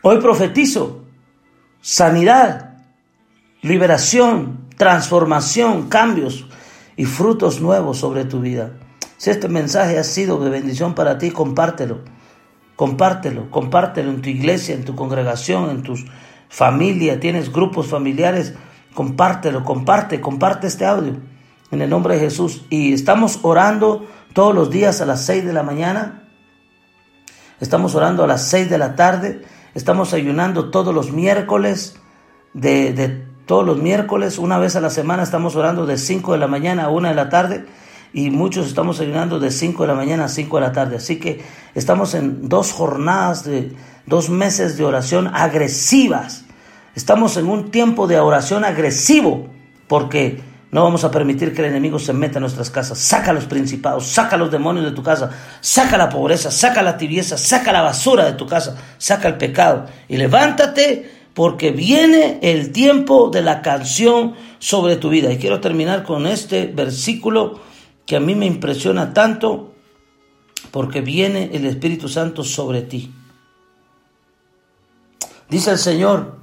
Hoy 0.00 0.18
profetizo 0.22 1.02
sanidad, 1.82 2.69
liberación, 3.62 4.68
transformación, 4.76 5.88
cambios 5.88 6.46
y 6.96 7.04
frutos 7.04 7.60
nuevos 7.60 7.98
sobre 7.98 8.24
tu 8.24 8.40
vida. 8.40 8.72
Si 9.16 9.30
este 9.30 9.48
mensaje 9.48 9.98
ha 9.98 10.04
sido 10.04 10.42
de 10.42 10.50
bendición 10.50 10.94
para 10.94 11.18
ti, 11.18 11.30
compártelo. 11.30 12.00
Compártelo, 12.76 13.50
compártelo 13.50 14.10
en 14.10 14.22
tu 14.22 14.30
iglesia, 14.30 14.74
en 14.74 14.84
tu 14.84 14.96
congregación, 14.96 15.70
en 15.70 15.82
tu 15.82 15.94
familia, 16.48 17.20
tienes 17.20 17.52
grupos 17.52 17.88
familiares 17.88 18.54
compártelo, 18.94 19.64
comparte, 19.64 20.20
comparte 20.20 20.66
este 20.66 20.84
audio 20.84 21.16
en 21.70 21.82
el 21.82 21.90
nombre 21.90 22.14
de 22.14 22.20
Jesús. 22.20 22.66
Y 22.70 22.92
estamos 22.92 23.38
orando 23.42 24.06
todos 24.32 24.54
los 24.54 24.70
días 24.70 25.00
a 25.00 25.06
las 25.06 25.24
6 25.24 25.44
de 25.44 25.52
la 25.52 25.62
mañana, 25.62 26.28
estamos 27.60 27.94
orando 27.94 28.24
a 28.24 28.26
las 28.26 28.46
6 28.48 28.70
de 28.70 28.78
la 28.78 28.96
tarde, 28.96 29.42
estamos 29.74 30.12
ayunando 30.12 30.70
todos 30.70 30.94
los 30.94 31.12
miércoles, 31.12 31.96
de, 32.52 32.92
de 32.92 33.29
todos 33.50 33.66
los 33.66 33.78
miércoles, 33.78 34.38
una 34.38 34.58
vez 34.58 34.76
a 34.76 34.80
la 34.80 34.90
semana 34.90 35.24
estamos 35.24 35.56
orando 35.56 35.84
de 35.84 35.98
5 35.98 36.34
de 36.34 36.38
la 36.38 36.46
mañana 36.46 36.84
a 36.84 36.88
1 36.90 37.08
de 37.08 37.14
la 37.16 37.28
tarde 37.28 37.66
y 38.12 38.30
muchos 38.30 38.68
estamos 38.68 39.00
ayunando 39.00 39.40
de 39.40 39.50
5 39.50 39.82
de 39.82 39.88
la 39.88 39.94
mañana 39.96 40.26
a 40.26 40.28
5 40.28 40.56
de 40.56 40.60
la 40.60 40.70
tarde. 40.70 40.94
Así 40.94 41.18
que 41.18 41.42
estamos 41.74 42.14
en 42.14 42.48
dos 42.48 42.70
jornadas 42.70 43.42
de 43.42 43.72
dos 44.06 44.30
meses 44.30 44.76
de 44.76 44.84
oración 44.84 45.26
agresivas 45.34 46.44
Estamos 46.94 47.36
en 47.38 47.48
un 47.48 47.72
tiempo 47.72 48.06
de 48.06 48.20
oración 48.20 48.64
agresivo 48.64 49.48
porque 49.88 50.40
no 50.70 50.84
vamos 50.84 51.02
a 51.02 51.10
permitir 51.10 51.52
que 51.52 51.62
el 51.62 51.70
enemigo 51.70 51.98
se 51.98 52.12
meta 52.12 52.38
en 52.38 52.42
nuestras 52.42 52.70
casas. 52.70 52.98
Saca 52.98 53.32
los 53.32 53.46
principados, 53.46 54.06
saca 54.06 54.36
los 54.36 54.52
demonios 54.52 54.84
de 54.84 54.92
tu 54.92 55.02
casa, 55.02 55.28
saca 55.60 55.98
la 55.98 56.08
pobreza, 56.08 56.52
saca 56.52 56.84
la 56.84 56.96
tibieza, 56.96 57.36
saca 57.36 57.72
la 57.72 57.82
basura 57.82 58.26
de 58.26 58.34
tu 58.34 58.46
casa, 58.46 58.76
saca 58.96 59.26
el 59.26 59.38
pecado. 59.38 59.86
Y 60.08 60.18
levántate 60.18 61.19
porque 61.40 61.70
viene 61.70 62.38
el 62.42 62.70
tiempo 62.70 63.30
de 63.30 63.40
la 63.40 63.62
canción 63.62 64.34
sobre 64.58 64.96
tu 64.96 65.08
vida. 65.08 65.32
Y 65.32 65.38
quiero 65.38 65.58
terminar 65.58 66.04
con 66.04 66.26
este 66.26 66.66
versículo 66.66 67.60
que 68.04 68.16
a 68.16 68.20
mí 68.20 68.34
me 68.34 68.44
impresiona 68.44 69.14
tanto 69.14 69.72
porque 70.70 71.00
viene 71.00 71.48
el 71.54 71.64
Espíritu 71.64 72.10
Santo 72.10 72.44
sobre 72.44 72.82
ti. 72.82 73.14
Dice 75.48 75.70
el 75.70 75.78
Señor, 75.78 76.40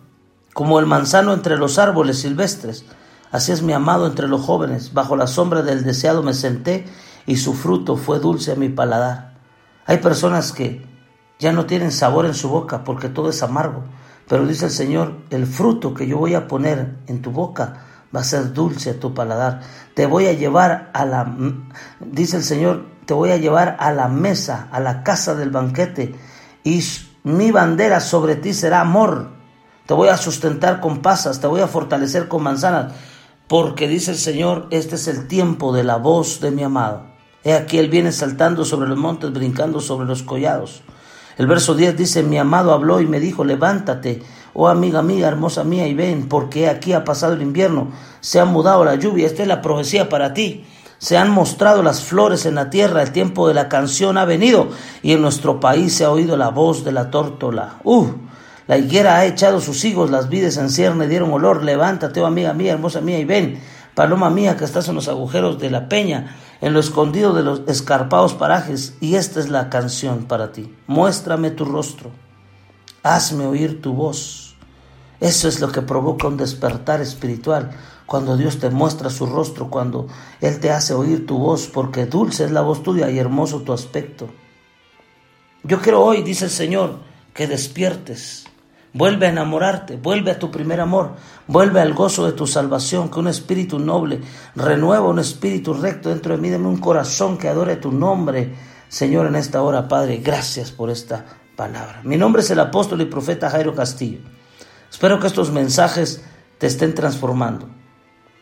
como 0.55 0.79
el 0.79 0.87
manzano 0.87 1.31
entre 1.31 1.57
los 1.57 1.77
árboles 1.77 2.17
silvestres. 2.17 2.83
Así 3.29 3.51
es 3.51 3.61
mi 3.61 3.73
amado 3.73 4.07
entre 4.07 4.27
los 4.27 4.41
jóvenes, 4.41 4.95
bajo 4.95 5.15
la 5.15 5.27
sombra 5.27 5.61
del 5.61 5.83
deseado 5.83 6.23
me 6.23 6.33
senté 6.33 6.85
y 7.27 7.37
su 7.37 7.53
fruto 7.53 7.97
fue 7.97 8.17
dulce 8.17 8.53
a 8.53 8.55
mi 8.55 8.69
paladar. 8.69 9.35
Hay 9.85 9.99
personas 9.99 10.51
que 10.53 10.83
ya 11.37 11.51
no 11.51 11.67
tienen 11.67 11.91
sabor 11.91 12.25
en 12.25 12.33
su 12.33 12.49
boca 12.49 12.83
porque 12.83 13.09
todo 13.09 13.29
es 13.29 13.43
amargo, 13.43 13.83
pero 14.28 14.45
dice 14.45 14.65
el 14.65 14.71
Señor, 14.71 15.17
el 15.30 15.45
fruto 15.45 15.93
que 15.93 16.07
yo 16.07 16.17
voy 16.17 16.36
a 16.36 16.47
poner 16.47 16.97
en 17.07 17.21
tu 17.21 17.32
boca 17.32 17.86
va 18.15 18.21
a 18.21 18.23
ser 18.23 18.53
dulce 18.53 18.91
a 18.91 18.99
tu 18.99 19.13
paladar. 19.13 19.61
Te 19.93 20.05
voy 20.05 20.28
a 20.28 20.34
llevar 20.34 20.91
a 20.93 21.05
la, 21.05 21.34
dice 21.99 22.38
el 22.38 22.43
Señor, 22.43 22.86
te 23.05 23.13
voy 23.13 23.32
a 23.32 23.38
llevar 23.38 23.78
a 23.80 23.91
la 23.91 24.07
mesa, 24.07 24.67
a 24.71 24.80
la 24.80 25.03
casa 25.03 25.36
del 25.36 25.51
banquete, 25.51 26.15
y 26.63 26.84
mi 27.23 27.51
bandera 27.51 27.99
sobre 27.99 28.36
ti 28.36 28.53
será 28.53 28.82
amor 28.82 29.38
te 29.88 29.93
voy 29.93 30.09
a 30.09 30.17
sustentar 30.17 30.82
con 30.82 31.01
pasas, 31.01 31.39
te 31.39 31.47
voy 31.47 31.61
a 31.61 31.67
fortalecer 31.67 32.28
con 32.28 32.43
manzanas, 32.43 32.91
porque 33.47 33.88
dice 33.88 34.11
el 34.11 34.17
Señor, 34.17 34.67
este 34.69 34.95
es 34.95 35.07
el 35.07 35.30
tiempo 35.30 35.73
de 35.73 35.86
la 35.86 35.95
voz 35.95 36.41
de 36.41 36.51
mi 36.51 36.61
amado. 36.61 37.03
He 37.45 37.53
aquí 37.53 37.78
él 37.78 37.89
viene 37.89 38.11
saltando 38.11 38.65
sobre 38.65 38.89
los 38.89 38.97
montes, 38.97 39.32
brincando 39.32 39.80
sobre 39.80 40.05
los 40.05 40.23
collados. 40.23 40.84
El 41.38 41.45
verso 41.45 41.75
10 41.75 41.95
dice, 41.95 42.23
mi 42.23 42.38
amado 42.38 42.73
habló 42.73 42.99
y 42.99 43.05
me 43.05 43.19
dijo, 43.19 43.45
levántate, 43.45 44.23
oh 44.53 44.67
amiga 44.67 45.03
mía, 45.03 45.27
hermosa 45.27 45.63
mía, 45.63 45.88
y 45.88 45.93
ven, 45.93 46.27
porque 46.27 46.67
aquí 46.67 46.93
ha 46.93 47.03
pasado 47.03 47.33
el 47.33 47.43
invierno, 47.43 47.91
se 48.21 48.39
ha 48.39 48.45
mudado 48.45 48.83
la 48.83 48.95
lluvia, 48.95 49.27
esta 49.27 49.43
es 49.43 49.47
la 49.47 49.61
profecía 49.61 50.09
para 50.09 50.33
ti. 50.33 50.65
Se 50.97 51.15
han 51.15 51.29
mostrado 51.29 51.83
las 51.83 52.01
flores 52.01 52.47
en 52.47 52.55
la 52.55 52.71
tierra, 52.71 53.03
el 53.03 53.11
tiempo 53.11 53.47
de 53.47 53.53
la 53.53 53.69
canción 53.69 54.17
ha 54.17 54.25
venido, 54.25 54.69
y 55.03 55.13
en 55.13 55.21
nuestro 55.21 55.59
país 55.59 55.93
se 55.93 56.05
ha 56.05 56.11
oído 56.11 56.38
la 56.38 56.49
voz 56.49 56.83
de 56.83 56.91
la 56.91 57.11
tórtola. 57.11 57.75
¡Uh! 57.83 58.07
La 58.65 58.79
higuera 58.79 59.17
ha 59.17 59.25
echado 59.25 59.61
sus 59.61 59.85
higos, 59.85 60.09
las 60.09 60.29
vides 60.29 60.57
en 60.57 60.69
cierne 60.69 61.07
dieron 61.07 61.31
olor. 61.31 61.63
Levántate, 61.63 62.19
oh 62.19 62.25
amiga 62.25 62.53
mía, 62.53 62.73
hermosa 62.73 62.99
mía, 62.99 63.19
y 63.19 63.25
ven, 63.25 63.61
paloma 63.93 64.29
mía 64.31 64.57
que 64.57 64.65
estás 64.65 64.88
en 64.89 64.95
los 64.95 65.07
agujeros 65.07 65.59
de 65.59 65.69
la 65.69 65.88
peña, 65.88 66.35
en 66.61 66.73
lo 66.73 66.79
escondido 66.79 67.33
de 67.33 67.43
los 67.43 67.61
escarpados 67.67 68.33
parajes. 68.33 68.95
Y 68.99 69.15
esta 69.15 69.39
es 69.39 69.49
la 69.49 69.69
canción 69.69 70.25
para 70.25 70.51
ti. 70.51 70.75
Muéstrame 70.87 71.51
tu 71.51 71.65
rostro, 71.65 72.11
hazme 73.03 73.45
oír 73.45 73.81
tu 73.81 73.93
voz. 73.93 74.55
Eso 75.19 75.47
es 75.47 75.59
lo 75.59 75.71
que 75.71 75.81
provoca 75.81 76.27
un 76.27 76.37
despertar 76.37 77.01
espiritual, 77.01 77.71
cuando 78.05 78.37
Dios 78.37 78.59
te 78.59 78.69
muestra 78.69 79.09
su 79.09 79.25
rostro, 79.25 79.69
cuando 79.69 80.07
Él 80.41 80.59
te 80.59 80.71
hace 80.71 80.93
oír 80.93 81.25
tu 81.25 81.37
voz, 81.37 81.67
porque 81.67 82.05
dulce 82.05 82.45
es 82.45 82.51
la 82.51 82.61
voz 82.61 82.83
tuya 82.83 83.09
y 83.09 83.17
hermoso 83.17 83.61
tu 83.61 83.73
aspecto. 83.73 84.29
Yo 85.63 85.81
quiero 85.81 86.03
hoy, 86.03 86.21
dice 86.21 86.45
el 86.45 86.51
Señor, 86.51 86.99
que 87.33 87.47
despiertes, 87.47 88.46
Vuelve 88.97 89.27
a 89.27 89.29
enamorarte, 89.29 89.95
vuelve 89.95 90.31
a 90.31 90.39
tu 90.39 90.49
primer 90.49 90.81
amor, 90.81 91.11
vuelve 91.45 91.81
al 91.81 91.93
gozo 91.93 92.25
de 92.25 92.31
tu 92.31 92.47
salvación, 92.47 93.11
que 93.11 93.19
un 93.19 93.27
espíritu 93.27 93.77
noble 93.77 94.21
renueva 94.55 95.07
un 95.07 95.19
espíritu 95.19 95.75
recto 95.75 96.09
dentro 96.09 96.35
de 96.35 96.41
mí, 96.41 96.49
dame 96.49 96.67
un 96.67 96.77
corazón 96.77 97.37
que 97.37 97.47
adore 97.47 97.75
tu 97.75 97.91
nombre, 97.91 98.55
Señor, 98.89 99.27
en 99.27 99.35
esta 99.35 99.61
hora, 99.61 99.87
Padre, 99.87 100.17
gracias 100.17 100.71
por 100.71 100.89
esta 100.89 101.25
palabra. 101.55 102.01
Mi 102.05 102.17
nombre 102.17 102.41
es 102.41 102.49
el 102.49 102.59
apóstol 102.59 103.01
y 103.01 103.05
profeta 103.05 103.51
Jairo 103.51 103.75
Castillo. 103.75 104.17
Espero 104.89 105.19
que 105.19 105.27
estos 105.27 105.51
mensajes 105.51 106.23
te 106.57 106.65
estén 106.65 106.95
transformando. 106.95 107.69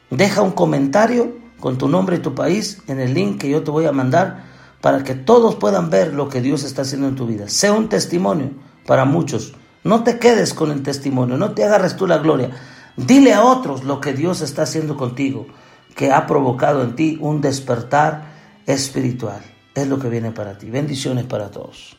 Deja 0.10 0.42
un 0.42 0.52
comentario 0.52 1.36
con 1.60 1.78
tu 1.78 1.90
nombre 1.90 2.16
y 2.16 2.20
tu 2.20 2.34
país 2.34 2.82
en 2.88 3.02
el 3.02 3.14
link 3.14 3.42
que 3.42 3.50
yo 3.50 3.62
te 3.62 3.72
voy 3.72 3.88
a 3.88 3.92
mandar 3.92 4.46
para 4.80 5.04
que 5.04 5.16
todos 5.16 5.56
puedan 5.56 5.90
ver 5.90 6.14
lo 6.14 6.30
que 6.30 6.40
Dios 6.40 6.64
está 6.64 6.84
haciendo 6.84 7.10
en 7.10 7.16
tu 7.16 7.28
vida. 7.28 7.50
Sea 7.50 7.74
un 7.74 7.90
testimonio 7.90 8.52
para 8.86 9.04
muchos 9.04 9.54
no 9.86 10.04
te 10.04 10.18
quedes 10.18 10.56
con 10.56 10.72
el 10.72 10.82
testimonio, 10.82 11.38
no 11.38 11.52
te 11.52 11.64
agarres 11.64 11.96
tú 11.96 12.08
la 12.08 12.18
gloria. 12.18 12.50
Dile 12.98 13.34
a 13.34 13.44
otros 13.44 13.84
lo 13.84 14.02
que 14.02 14.14
Dios 14.14 14.42
está 14.42 14.64
haciendo 14.64 14.98
contigo, 14.98 15.46
que 15.96 16.12
ha 16.12 16.26
provocado 16.26 16.82
en 16.82 16.96
ti 16.96 17.18
un 17.22 17.40
despertar 17.40 18.26
espiritual. 18.66 19.44
Es 19.76 19.88
lo 19.88 20.00
que 20.00 20.10
viene 20.10 20.32
para 20.32 20.58
ti. 20.58 20.72
Bendiciones 20.72 21.26
para 21.26 21.52
todos. 21.52 21.98